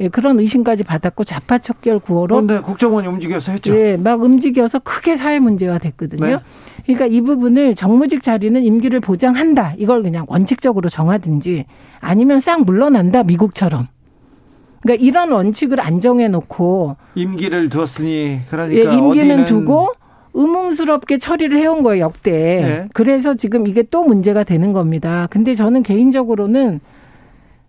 예, 0.00 0.08
그런 0.08 0.38
의심까지 0.40 0.82
받았고 0.82 1.24
자파 1.24 1.58
척결 1.58 2.00
구호로 2.00 2.36
그런데 2.36 2.60
국정원이 2.60 3.06
움직여서 3.06 3.52
했죠. 3.52 3.74
예, 3.78 3.96
막 3.96 4.22
움직여서 4.22 4.80
크게 4.80 5.14
사회 5.14 5.38
문제화 5.38 5.78
됐거든요. 5.78 6.26
네. 6.26 6.38
그러니까 6.84 7.06
이 7.06 7.20
부분을 7.20 7.74
정무직 7.74 8.22
자리는 8.22 8.62
임기를 8.62 9.00
보장한다. 9.00 9.74
이걸 9.78 10.02
그냥 10.02 10.26
원칙적으로 10.28 10.88
정하든지 10.88 11.64
아니면 12.00 12.40
싹 12.40 12.64
물러난다. 12.64 13.22
미국처럼. 13.22 13.88
그러니까 14.82 15.04
이런 15.04 15.32
원칙을 15.32 15.80
안 15.80 16.00
정해 16.00 16.28
놓고 16.28 16.96
임기를 17.14 17.70
두었으니 17.70 18.12
예, 18.12 18.42
그러니까 18.48 18.92
임기는 18.92 19.08
어디는 19.10 19.44
두고 19.46 19.92
의문스럽게 20.36 21.18
처리를 21.18 21.58
해온 21.58 21.82
거예요, 21.82 22.04
역대. 22.04 22.30
네. 22.30 22.84
그래서 22.92 23.34
지금 23.34 23.66
이게 23.66 23.82
또 23.82 24.04
문제가 24.04 24.44
되는 24.44 24.72
겁니다. 24.72 25.26
근데 25.30 25.54
저는 25.54 25.82
개인적으로는 25.82 26.80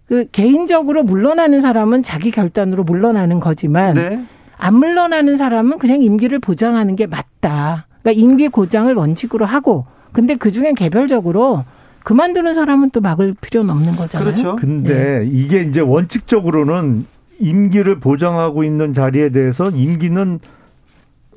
그 0.05 0.25
개인적으로 0.31 1.03
물러나는 1.03 1.59
사람은 1.59 2.03
자기 2.03 2.29
결단으로 2.29 2.83
물러나는 2.83 3.39
거지만 3.39 3.95
네. 3.95 4.23
안 4.57 4.75
물러나는 4.75 5.37
사람은 5.37 5.77
그냥 5.77 6.01
임기를 6.01 6.39
보장하는 6.39 6.95
게 6.95 7.07
맞다. 7.07 7.87
그러니까 8.01 8.21
임기 8.21 8.49
고장을 8.49 8.93
원칙으로 8.93 9.45
하고 9.45 9.85
근데 10.11 10.35
그 10.35 10.51
중엔 10.51 10.75
개별적으로 10.75 11.63
그만두는 12.03 12.53
사람은 12.53 12.91
또 12.91 13.01
막을 13.01 13.35
필요는 13.39 13.69
없는 13.69 13.95
거잖아요. 13.95 14.31
그렇죠. 14.31 14.55
근데 14.55 15.27
이게 15.29 15.61
이제 15.61 15.81
원칙적으로는 15.81 17.05
임기를 17.39 17.99
보장하고 17.99 18.63
있는 18.63 18.93
자리에 18.93 19.29
대해서 19.29 19.69
임기는 19.69 20.39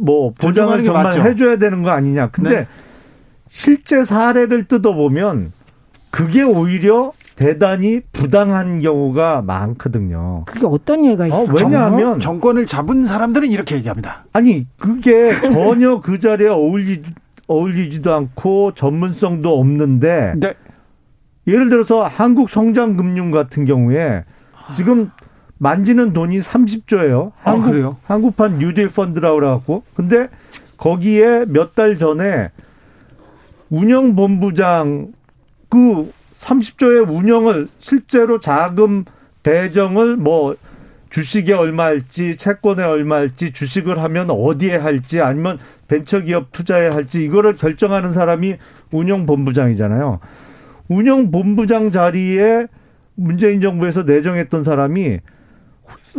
뭐 0.01 0.33
보장을 0.33 0.77
게 0.79 0.85
정말 0.85 1.05
맞죠. 1.05 1.23
해줘야 1.23 1.57
되는 1.57 1.83
거 1.83 1.91
아니냐. 1.91 2.29
근데 2.31 2.51
네. 2.51 2.67
실제 3.49 4.05
사례를 4.05 4.65
뜯어보면 4.65 5.53
그게 6.11 6.43
오히려 6.43 7.13
대단히 7.37 8.01
부당한 8.13 8.81
경우가 8.81 9.43
많거든요. 9.43 10.45
그게 10.47 10.67
어떤 10.67 11.05
예가 11.07 11.27
있어요? 11.27 11.49
어, 11.49 11.55
왜냐하면 11.59 12.21
정 12.21 12.39
권을 12.39 12.67
잡은 12.67 13.07
사람들은 13.07 13.49
이렇게 13.51 13.77
얘기합니다. 13.77 14.25
아니 14.33 14.67
그게 14.79 15.31
전혀 15.41 16.01
그 16.01 16.19
자리에 16.19 16.49
어울리 16.49 17.03
어울리지도 17.47 18.15
않고 18.15 18.75
전문성도 18.75 19.59
없는데 19.59 20.35
네. 20.37 20.55
예를 21.47 21.69
들어서 21.69 22.05
한국 22.05 22.51
성장금융 22.51 23.31
같은 23.31 23.65
경우에 23.65 24.25
지금 24.75 25.11
만지는 25.71 26.15
돈이 26.15 26.39
30조예요. 26.39 27.33
아, 27.45 27.53
한국 27.53 27.71
그래요? 27.71 27.97
한국판 28.05 28.59
뉴딜 28.59 28.89
펀드라고 28.89 29.37
그래갖고 29.37 29.83
근데 29.95 30.29
거기에 30.79 31.45
몇 31.49 31.75
달 31.75 31.99
전에 31.99 32.49
운영본부장 33.69 35.13
그 35.69 36.11
30조의 36.35 37.09
운영을 37.09 37.69
실제로 37.79 38.41
자금 38.41 39.05
배정을 39.43 40.17
뭐 40.17 40.57
주식에 41.11 41.53
얼마일지 41.53 42.37
채권에 42.37 42.83
얼마일지 42.83 43.53
주식을 43.53 44.03
하면 44.03 44.31
어디에 44.31 44.77
할지 44.77 45.21
아니면 45.21 45.59
벤처기업 45.89 46.53
투자에 46.53 46.89
할지 46.89 47.23
이거를 47.23 47.55
결정하는 47.55 48.13
사람이 48.13 48.57
운영본부장이잖아요. 48.93 50.21
운영본부장 50.89 51.91
자리에 51.93 52.67
문재인 53.15 53.61
정부에서 53.61 54.05
내정했던 54.05 54.63
사람이 54.63 55.19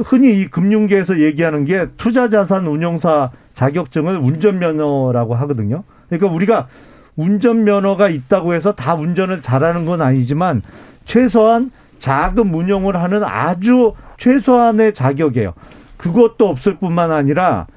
흔히 0.06 0.42
이 0.42 0.48
금융계에서 0.48 1.20
얘기하는 1.20 1.66
게 1.66 1.88
투자자산 1.98 2.66
운용사 2.68 3.32
자격증을 3.54 4.18
운전면허라고 4.18 5.36
하거든요. 5.36 5.84
그러니까 6.10 6.34
우리가 6.34 6.68
운전면허가 7.16 8.10
있다고 8.10 8.54
해서 8.54 8.74
다 8.74 8.96
운전을 8.96 9.42
잘하는 9.42 9.86
건 9.86 10.02
아니지만 10.02 10.62
최소한 11.06 11.72
자금 12.00 12.54
운용을 12.54 12.96
하는 12.96 13.24
아주 13.24 13.94
최소한의 14.18 14.94
자격이에요. 14.94 15.54
그것도 15.98 16.48
없을 16.48 16.78
뿐만 16.78 17.12
아니라 17.12 17.68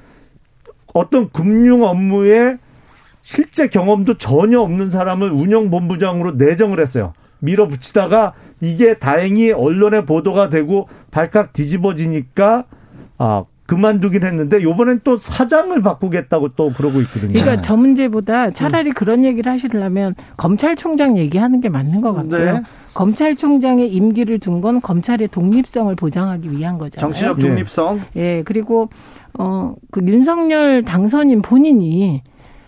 어떤 0.93 1.29
금융 1.29 1.83
업무에 1.83 2.57
실제 3.21 3.67
경험도 3.67 4.15
전혀 4.15 4.59
없는 4.59 4.89
사람을 4.89 5.31
운영본부장으로 5.31 6.33
내정을 6.33 6.79
했어요. 6.79 7.13
밀어붙이다가 7.45 8.33
이게 8.61 8.95
다행히 8.95 9.51
언론에 9.51 10.05
보도가 10.05 10.49
되고 10.49 10.87
발칵 11.11 11.53
뒤집어지니까 11.53 12.65
아 13.17 13.45
그만두긴 13.67 14.23
했는데 14.23 14.61
요번엔 14.61 15.01
또 15.03 15.17
사장을 15.17 15.81
바꾸겠다고 15.81 16.49
또 16.49 16.71
그러고 16.71 17.01
있거든요. 17.01 17.33
그러니까 17.33 17.61
저 17.61 17.75
문제보다 17.75 18.51
차라리 18.51 18.91
그런 18.91 19.25
얘기를 19.25 19.51
하시려면 19.51 20.13
검찰총장 20.37 21.17
얘기하는 21.17 21.61
게 21.61 21.69
맞는 21.69 22.01
것 22.01 22.13
같고요. 22.13 22.53
네. 22.53 22.61
검찰총장의 22.93 23.91
임기를 23.91 24.39
둔 24.39 24.61
건 24.61 24.81
검찰의 24.81 25.27
독립성을 25.29 25.93
보장하기 25.95 26.51
위한 26.51 26.77
거잖아요. 26.77 26.99
정치적 26.99 27.39
중립성. 27.39 28.01
예, 28.15 28.43
그리고 28.43 28.89
어그 29.37 30.01
윤석열 30.03 30.83
당선인 30.83 31.41
본인이 31.41 32.21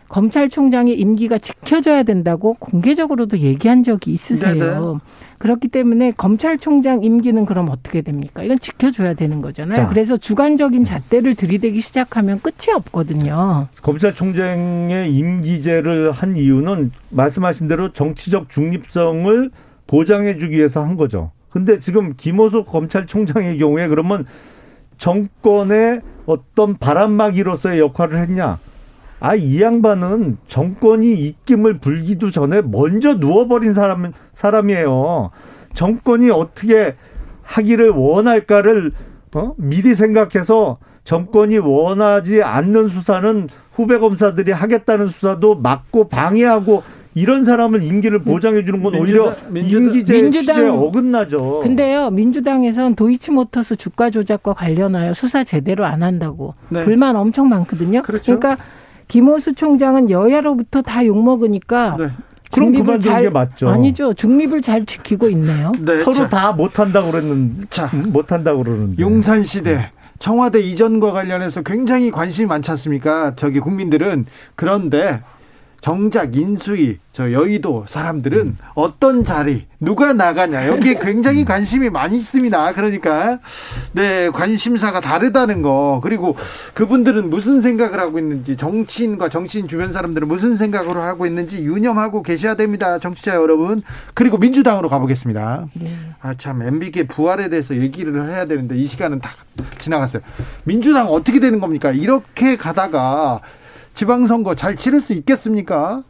검찰총장의 0.09 0.97
임기가 0.99 1.37
지켜져야 1.37 2.03
된다고 2.03 2.55
공개적으로도 2.55 3.39
얘기한 3.39 3.83
적이 3.83 4.11
있으세요. 4.11 4.53
네네. 4.53 4.99
그렇기 5.37 5.67
때문에 5.67 6.11
검찰총장 6.11 7.03
임기는 7.03 7.45
그럼 7.45 7.69
어떻게 7.69 8.01
됩니까? 8.01 8.41
이건 8.43 8.57
지켜줘야 8.59 9.13
되는 9.13 9.41
거잖아요. 9.41 9.75
자. 9.75 9.87
그래서 9.87 10.17
주관적인 10.17 10.85
잣대를 10.85 11.35
들이대기 11.35 11.81
시작하면 11.81 12.39
끝이 12.41 12.73
없거든요. 12.75 13.67
검찰총장의 13.81 15.13
임기제를 15.13 16.11
한 16.11 16.37
이유는 16.37 16.91
말씀하신 17.09 17.67
대로 17.67 17.93
정치적 17.93 18.49
중립성을 18.49 19.51
보장해주기 19.85 20.57
위해서 20.57 20.83
한 20.83 20.97
거죠. 20.97 21.31
근데 21.49 21.79
지금 21.79 22.13
김호수 22.17 22.63
검찰총장의 22.63 23.57
경우에 23.57 23.87
그러면 23.87 24.25
정권의 24.97 26.01
어떤 26.25 26.75
바람막이로서의 26.75 27.79
역할을 27.79 28.19
했냐? 28.21 28.57
아, 29.19 29.33
이 29.35 29.61
양반은 29.61 30.37
정권이 30.47 31.13
입김을 31.13 31.75
불기도 31.79 32.29
전에 32.29 32.61
먼저 32.61 33.15
누워버린 33.15 33.73
사람, 33.73 34.11
사람이에요. 34.33 35.31
정권이 35.73 36.29
어떻게 36.29 36.95
하기를 37.43 37.89
원할까를 37.89 38.91
어? 39.35 39.53
미리 39.57 39.95
생각해서 39.95 40.77
정권이 41.03 41.57
원하지 41.57 42.43
않는 42.43 42.89
수사는 42.89 43.47
후배 43.71 43.97
검사들이 43.97 44.51
하겠다는 44.51 45.07
수사도 45.07 45.55
막고 45.55 46.09
방해하고 46.09 46.83
이런 47.15 47.43
사람을 47.43 47.81
임기를 47.81 48.19
보장해 48.19 48.63
주는 48.65 48.83
건 48.83 48.93
오히려 48.95 49.31
민주당- 49.49 49.53
민주당- 49.53 49.83
임기제 49.85 50.13
민주당- 50.21 50.55
취지에 50.55 50.67
어긋나죠. 50.69 51.59
근데요, 51.61 52.11
민주당에선 52.11 52.93
도이치모터스 52.95 53.75
주가 53.77 54.09
조작과 54.11 54.53
관련하여 54.53 55.13
수사 55.13 55.43
제대로 55.43 55.85
안 55.85 56.03
한다고 56.03 56.53
네. 56.69 56.83
불만 56.83 57.15
엄청 57.15 57.49
많거든요. 57.49 58.03
그렇죠. 58.03 58.33
러니까 58.33 58.57
김호수 59.07 59.53
총장은 59.55 60.09
여야로부터 60.09 60.81
다 60.81 61.05
욕먹으니까 61.05 61.95
네. 61.97 62.09
그럼 62.51 62.67
중립을 62.67 62.85
그만두는 62.85 62.99
잘- 63.13 63.23
게 63.23 63.29
맞죠. 63.29 63.69
아니죠. 63.69 64.13
중립을 64.13 64.61
잘 64.61 64.85
지키고 64.85 65.29
있네요. 65.29 65.71
네. 65.79 65.97
서로 65.97 66.13
자, 66.15 66.29
다 66.29 66.51
못한다고 66.53 67.11
그랬는데 67.11 67.65
자. 67.69 67.89
못한다고 67.93 68.63
그러는데 68.63 69.01
용산 69.03 69.43
시대 69.43 69.91
청와대 70.19 70.59
이전과 70.59 71.11
관련해서 71.11 71.61
굉장히 71.61 72.09
관심이 72.09 72.47
많지 72.47 72.71
않습니까? 72.71 73.33
저기 73.35 73.59
국민들은 73.59 74.25
그런데 74.55 75.21
정작 75.81 76.35
인수위 76.35 76.97
저 77.13 77.31
여의도 77.31 77.85
사람들은 77.87 78.39
음. 78.39 78.57
어떤 78.75 79.23
자리 79.23 79.65
누가 79.79 80.13
나가냐 80.13 80.67
여기에 80.67 80.99
굉장히 80.99 81.45
관심이 81.45 81.89
많이 81.89 82.17
있습니다. 82.17 82.73
그러니까 82.73 83.39
네 83.93 84.29
관심사가 84.29 84.99
다르다는 85.01 85.61
거 85.61 85.99
그리고 86.03 86.35
그분들은 86.73 87.29
무슨 87.29 87.61
생각을 87.61 87.99
하고 87.99 88.19
있는지 88.19 88.55
정치인과 88.55 89.29
정치인 89.29 89.67
주변 89.67 89.91
사람들은 89.91 90.27
무슨 90.27 90.57
생각으로 90.57 91.01
하고 91.01 91.25
있는지 91.25 91.63
유념하고 91.63 92.21
계셔야 92.21 92.55
됩니다. 92.55 92.99
정치자 92.99 93.35
여러분 93.35 93.81
그리고 94.13 94.37
민주당으로 94.37 94.89
가보겠습니다. 94.89 95.67
아참 96.21 96.61
MBK 96.61 97.07
부활에 97.07 97.49
대해서 97.49 97.75
얘기를 97.77 98.27
해야 98.27 98.45
되는데 98.45 98.75
이 98.75 98.87
시간은 98.87 99.21
다 99.21 99.31
지나갔어요. 99.79 100.21
민주당 100.63 101.07
어떻게 101.07 101.39
되는 101.39 101.59
겁니까? 101.59 101.91
이렇게 101.91 102.57
가다가 102.57 103.41
지방선거 103.97 104.53
잘 104.53 104.75
치를 104.75 105.01
수 105.01 105.13
있겠습니까? 105.13 106.03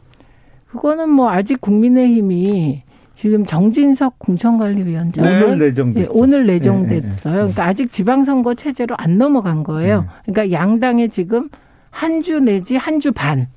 그거는 0.70 1.08
뭐 1.08 1.30
아직 1.30 1.58
국민의힘이 1.62 2.82
지금 3.14 3.46
정진석 3.46 4.18
공천관리위원장 4.18 5.24
네. 5.24 5.42
오늘 5.42 5.58
내정됐죠. 5.58 6.04
예, 6.04 6.08
오늘 6.10 6.40
예, 6.46 6.48
예, 6.50 6.52
내정됐어요. 6.52 7.34
그러니까 7.34 7.64
아직 7.64 7.90
지방선거 7.90 8.54
체제로 8.54 8.94
안 8.98 9.16
넘어간 9.16 9.64
거예요. 9.64 10.06
그러니까 10.26 10.52
양당에 10.56 11.08
지금 11.08 11.48
한 11.90 12.20
주 12.22 12.38
내지 12.40 12.76
한 12.76 13.00
주 13.00 13.10
반 13.12 13.48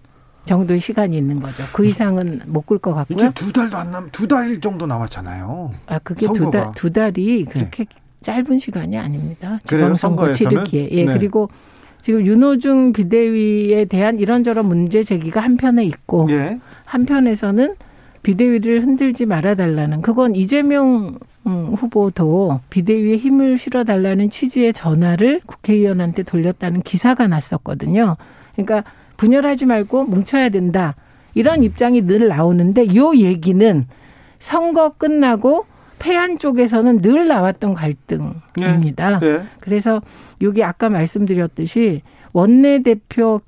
정도의 0.46 0.80
시간이 0.80 1.16
있는 1.18 1.42
거죠. 1.42 1.64
그 1.74 1.86
이상은 1.86 2.40
못끌것 2.48 2.94
이제 3.10 3.26
같고요. 3.28 3.32
두 3.36 3.52
달도 3.52 3.78
안 3.78 3.92
남, 3.92 4.10
두 4.12 4.28
달 4.28 4.60
정도 4.62 4.88
남았잖아요. 4.88 5.72
아 5.88 6.00
그게 6.00 6.26
두. 6.32 6.50
달 6.50 6.72
두 6.74 6.90
달이 6.92 7.46
그렇게 7.52 7.86
짧은 8.22 8.58
시간이 8.58 8.98
아닙니다. 8.98 9.60
지방선거? 9.66 10.32
치르기에 10.32 10.88
예 10.92 11.06
네. 11.06 11.14
그리고 11.14 11.50
지금 12.02 12.26
윤호중 12.26 12.94
비대위에 12.94 13.86
대한 13.86 14.20
이런저런 14.20 14.66
문제 14.66 15.04
제기가 15.04 15.42
한편에 15.42 15.84
있고 15.86 16.28
예. 16.32 16.60
한편에서는 16.86 17.76
비대위를 18.24 18.84
흔들지 18.84 19.26
말아달라는 19.26 20.02
그건 20.02 20.36
이재명 20.36 21.18
음, 21.48 21.74
후보도 21.74 22.60
비대위에 22.70 23.18
힘을 23.18 23.58
실어달라는 23.58 24.30
취지의 24.30 24.74
전화를 24.74 25.42
국회의원한테 25.46 26.24
돌렸다는 26.24 26.82
기사가 26.82 27.28
났었거든요. 27.28 28.18
그러니까 28.56 28.84
분열하지 29.18 29.66
말고 29.66 30.04
뭉쳐야 30.06 30.50
된다. 30.50 30.96
이런 31.34 31.64
입장이 31.64 32.02
늘 32.06 32.28
나오는데 32.28 32.96
요 32.96 33.16
얘기는 33.16 33.88
선거 34.40 34.90
끝나고 34.90 35.66
패한 36.02 36.40
쪽에서는 36.40 37.02
늘 37.02 37.28
나왔던 37.28 37.76
갈등입니다. 37.76 39.20
예. 39.22 39.44
그래서 39.60 40.02
여기 40.42 40.64
아까 40.64 40.90
말씀드렸듯이 40.90 42.02
원내대표 42.34 43.42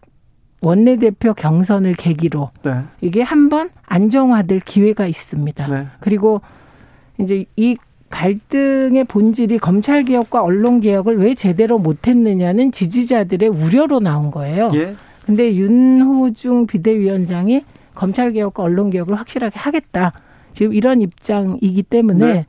원내대표 0.62 1.34
경선을 1.34 1.95
계기로 1.95 2.51
네. 2.62 2.84
이게 3.01 3.22
한번 3.22 3.70
안정화될 3.86 4.62
기회가 4.62 5.08
있습니다. 5.08 5.68
네. 5.68 5.88
그리고 5.99 6.41
이제 7.20 7.45
이 7.58 7.76
갈등의 8.12 9.06
본질이 9.06 9.58
검찰 9.58 10.04
개혁과 10.04 10.43
언론 10.43 10.80
개혁을 10.80 11.18
왜 11.18 11.34
제대로 11.34 11.80
못했느냐는 11.80 12.72
지지자들의 12.72 13.49
우려로 13.49 13.99
나온 13.99 14.30
거예요. 14.30 14.70
예. 14.76 14.93
근데 15.26 15.56
윤호중 15.56 16.68
비대위원장이 16.68 17.66
검찰 17.95 18.32
개혁과 18.32 18.62
언론 18.62 18.91
개혁을 18.91 19.16
확실하게 19.16 19.58
하겠다. 19.58 20.14
지금 20.54 20.74
이런 20.74 21.01
입장이기 21.01 21.84
때문에 21.84 22.34
네. 22.34 22.45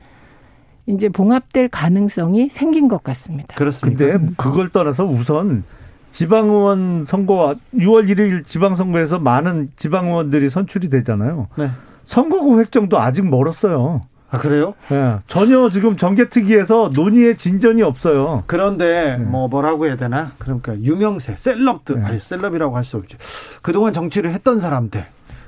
이제 0.87 1.09
봉합될 1.09 1.69
가능성이 1.69 2.49
생긴 2.49 2.87
것 2.87 3.03
같습니다. 3.03 3.55
그렇습니다. 3.55 4.05
근데 4.05 4.33
그걸 4.37 4.69
떠나서 4.69 5.05
우선 5.05 5.63
지방의원 6.11 7.03
선거 7.05 7.55
6월 7.73 8.07
1일 8.09 8.45
지방선거에서 8.45 9.19
많은 9.19 9.71
지방의원들이 9.75 10.49
선출이 10.49 10.89
되잖아요. 10.89 11.47
네. 11.57 11.69
선거구 12.05 12.59
획정도 12.59 12.99
아직 12.99 13.27
멀었어요. 13.27 14.03
아 14.29 14.37
그래요? 14.37 14.73
예, 14.91 15.17
전혀 15.27 15.69
지금 15.69 15.97
정계특위에서 15.97 16.91
논의의 16.95 17.37
진전이 17.37 17.81
없어요. 17.83 18.43
그런데 18.47 19.17
뭐 19.17 19.47
뭐라고 19.47 19.85
해야 19.87 19.95
되나? 19.97 20.31
그러니까 20.39 20.77
유명세, 20.79 21.35
셀럽들, 21.37 22.01
네. 22.01 22.07
아니 22.07 22.19
셀럽이라고 22.19 22.75
할 22.75 22.83
수 22.83 22.97
없죠. 22.97 23.17
그동안 23.61 23.93
정치를 23.93 24.31
했던 24.31 24.59
사람들 24.59 25.05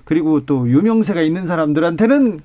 그리고 0.08 0.46
또 0.46 0.70
유명세가 0.70 1.22
있는 1.22 1.46
사람들한테는 1.46 2.40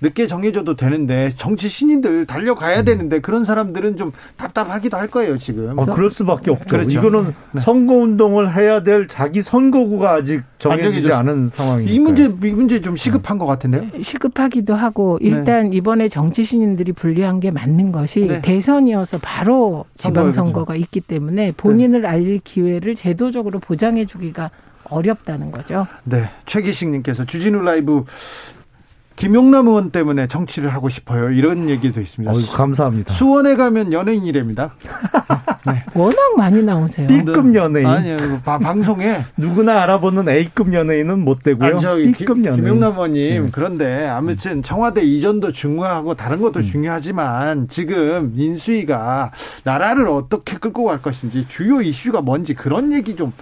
늦게 0.00 0.26
정해줘도 0.26 0.76
되는데 0.76 1.32
정치 1.36 1.68
신인들 1.68 2.26
달려가야 2.26 2.82
되는데 2.84 3.20
그런 3.20 3.46
사람들은 3.46 3.96
좀 3.96 4.12
답답하기도 4.36 4.96
할 4.96 5.08
거예요 5.08 5.38
지금. 5.38 5.76
어, 5.76 5.86
그럴 5.86 6.10
수밖에 6.10 6.50
없죠. 6.50 6.66
그렇죠. 6.68 6.98
이거는 6.98 7.34
네. 7.52 7.60
선거 7.62 7.94
운동을 7.94 8.54
해야 8.54 8.82
될 8.82 9.08
자기 9.08 9.40
선거구가 9.40 10.12
아직 10.12 10.42
정해지지 10.58 11.10
않은 11.12 11.48
상황이니까. 11.48 11.92
이 11.92 11.98
문제 11.98 12.24
이 12.24 12.52
문제 12.52 12.80
좀 12.82 12.94
시급한 12.94 13.38
것 13.38 13.46
같은데요. 13.46 14.02
시급하기도 14.02 14.74
하고 14.74 15.18
일단 15.22 15.72
이번에 15.72 16.08
정치 16.08 16.44
신인들이 16.44 16.92
불리한 16.92 17.40
게 17.40 17.50
맞는 17.50 17.90
것이 17.90 18.20
네. 18.20 18.42
대선이어서 18.42 19.18
바로 19.20 19.86
선거가 19.96 20.30
지방 20.30 20.32
선거가 20.32 20.76
있기 20.76 21.00
때문에 21.00 21.52
본인을 21.56 22.06
알릴 22.06 22.40
기회를 22.44 22.94
제도적으로 22.94 23.58
보장해 23.58 24.04
주기가 24.04 24.50
어렵다는 24.90 25.50
거죠. 25.50 25.86
네, 26.04 26.30
최기식 26.46 26.88
님께서 26.90 27.24
주진우 27.24 27.62
라이브 27.62 28.04
김용남 29.16 29.66
의원 29.66 29.90
때문에 29.90 30.28
정치를 30.28 30.72
하고 30.72 30.88
싶어요. 30.88 31.30
이런 31.30 31.68
얘기도 31.68 32.00
있습니다. 32.00 32.32
어이, 32.32 32.46
감사합니다. 32.46 33.12
수원에 33.12 33.56
가면 33.56 33.92
연예인이랍니다. 33.92 34.74
워낙 35.94 36.16
많이 36.36 36.62
나오세요. 36.62 37.08
B급 37.08 37.52
연예인. 37.56 37.84
아니요, 37.88 38.16
바- 38.44 38.58
방송에 38.60 39.18
누구나 39.36 39.82
알아보는 39.82 40.28
A급 40.28 40.72
연예인은 40.72 41.18
못 41.24 41.42
되고요. 41.42 41.74
아, 41.84 41.94
B급 41.96 42.16
김- 42.36 42.44
연예인. 42.44 42.54
김용남 42.62 42.92
의원님 42.92 43.42
네. 43.46 43.48
그런데 43.50 44.06
아무튼 44.06 44.62
청와대 44.62 45.02
이전도 45.02 45.50
중요하고 45.50 46.14
다른 46.14 46.40
것도 46.40 46.62
중요하지만 46.62 47.66
지금 47.66 48.32
인수위가 48.36 49.32
나라를 49.64 50.06
어떻게 50.08 50.56
끌고 50.58 50.84
갈 50.84 51.02
것인지 51.02 51.46
주요 51.48 51.82
이슈가 51.82 52.20
뭔지 52.20 52.54
그런 52.54 52.92
얘기 52.92 53.16
좀 53.16 53.32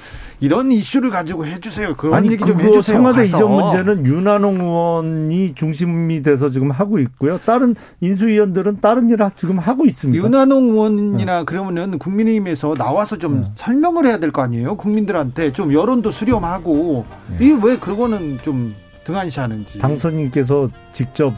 이런 0.40 0.70
이슈를 0.70 1.10
가지고 1.10 1.46
해주세요. 1.46 1.94
그런 1.96 2.14
아니 2.14 2.28
얘기 2.30 2.38
좀 2.44 2.56
그거 2.56 2.64
해주세요. 2.64 2.96
청와대 2.98 3.18
가서. 3.20 3.36
이전 3.36 3.50
문제는 3.50 4.06
윤한홍 4.06 4.60
의원이 4.60 5.54
중심이 5.54 6.22
돼서 6.22 6.50
지금 6.50 6.70
하고 6.70 6.98
있고요. 6.98 7.38
다른 7.38 7.74
인수위원들은 8.00 8.80
다른 8.80 9.08
일을 9.08 9.30
지금 9.36 9.58
하고 9.58 9.86
있습니다. 9.86 10.22
윤한홍 10.24 10.70
의원이나 10.70 11.44
그러면은 11.44 11.98
국민의힘에서 11.98 12.74
나와서 12.74 13.16
좀 13.16 13.40
네. 13.42 13.46
설명을 13.54 14.06
해야 14.06 14.18
될 14.18 14.30
거 14.30 14.42
아니에요? 14.42 14.76
국민들한테 14.76 15.52
좀 15.52 15.72
여론도 15.72 16.10
수렴하고 16.10 17.06
네. 17.30 17.36
이게 17.40 17.58
왜 17.62 17.78
그거는 17.78 18.38
좀 18.42 18.74
등한시하는지. 19.04 19.78
당선인께서 19.78 20.68
직접 20.92 21.32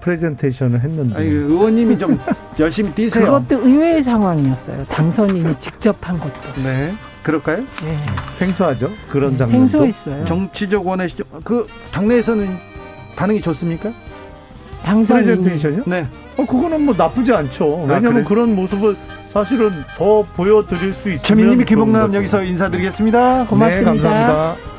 프레젠테이션을 0.00 0.80
했는데 0.80 1.14
아니, 1.16 1.26
의원님이 1.28 1.96
좀 1.96 2.18
열심히 2.58 2.90
뛰세요. 2.92 3.24
그것도 3.40 3.64
의외의 3.66 4.02
상황이었어요. 4.02 4.84
당선인이 4.86 5.58
직접 5.60 5.96
한 6.00 6.18
것도. 6.18 6.32
네, 6.64 6.92
그럴까요? 7.22 7.58
네. 7.84 7.96
생소하죠. 8.34 8.90
그런 9.08 9.32
네, 9.32 9.36
장면도. 9.38 9.68
생소했어요. 9.68 10.24
정치적 10.24 10.86
원의 10.86 11.08
시점 11.08 11.26
그 11.44 11.66
당내에서는 11.92 12.48
반응이 13.16 13.40
좋습니까? 13.40 13.92
당선인이 14.84 15.26
프레젠테이션이요? 15.26 15.82
네. 15.86 16.06
어 16.36 16.44
그거는 16.46 16.84
뭐 16.84 16.94
나쁘지 16.96 17.32
않죠. 17.32 17.82
왜냐하면 17.82 18.14
그래? 18.14 18.24
그런 18.24 18.56
모습을 18.56 18.96
사실은 19.32 19.70
더 19.96 20.22
보여드릴 20.34 20.92
수 20.92 21.08
있으면 21.08 21.22
최민님이 21.22 21.64
김봉남. 21.64 22.14
여기서 22.14 22.42
인사드리겠습니다. 22.42 23.46
고맙습니다. 23.46 23.92
네, 23.92 24.00
감사합니다. 24.00 24.71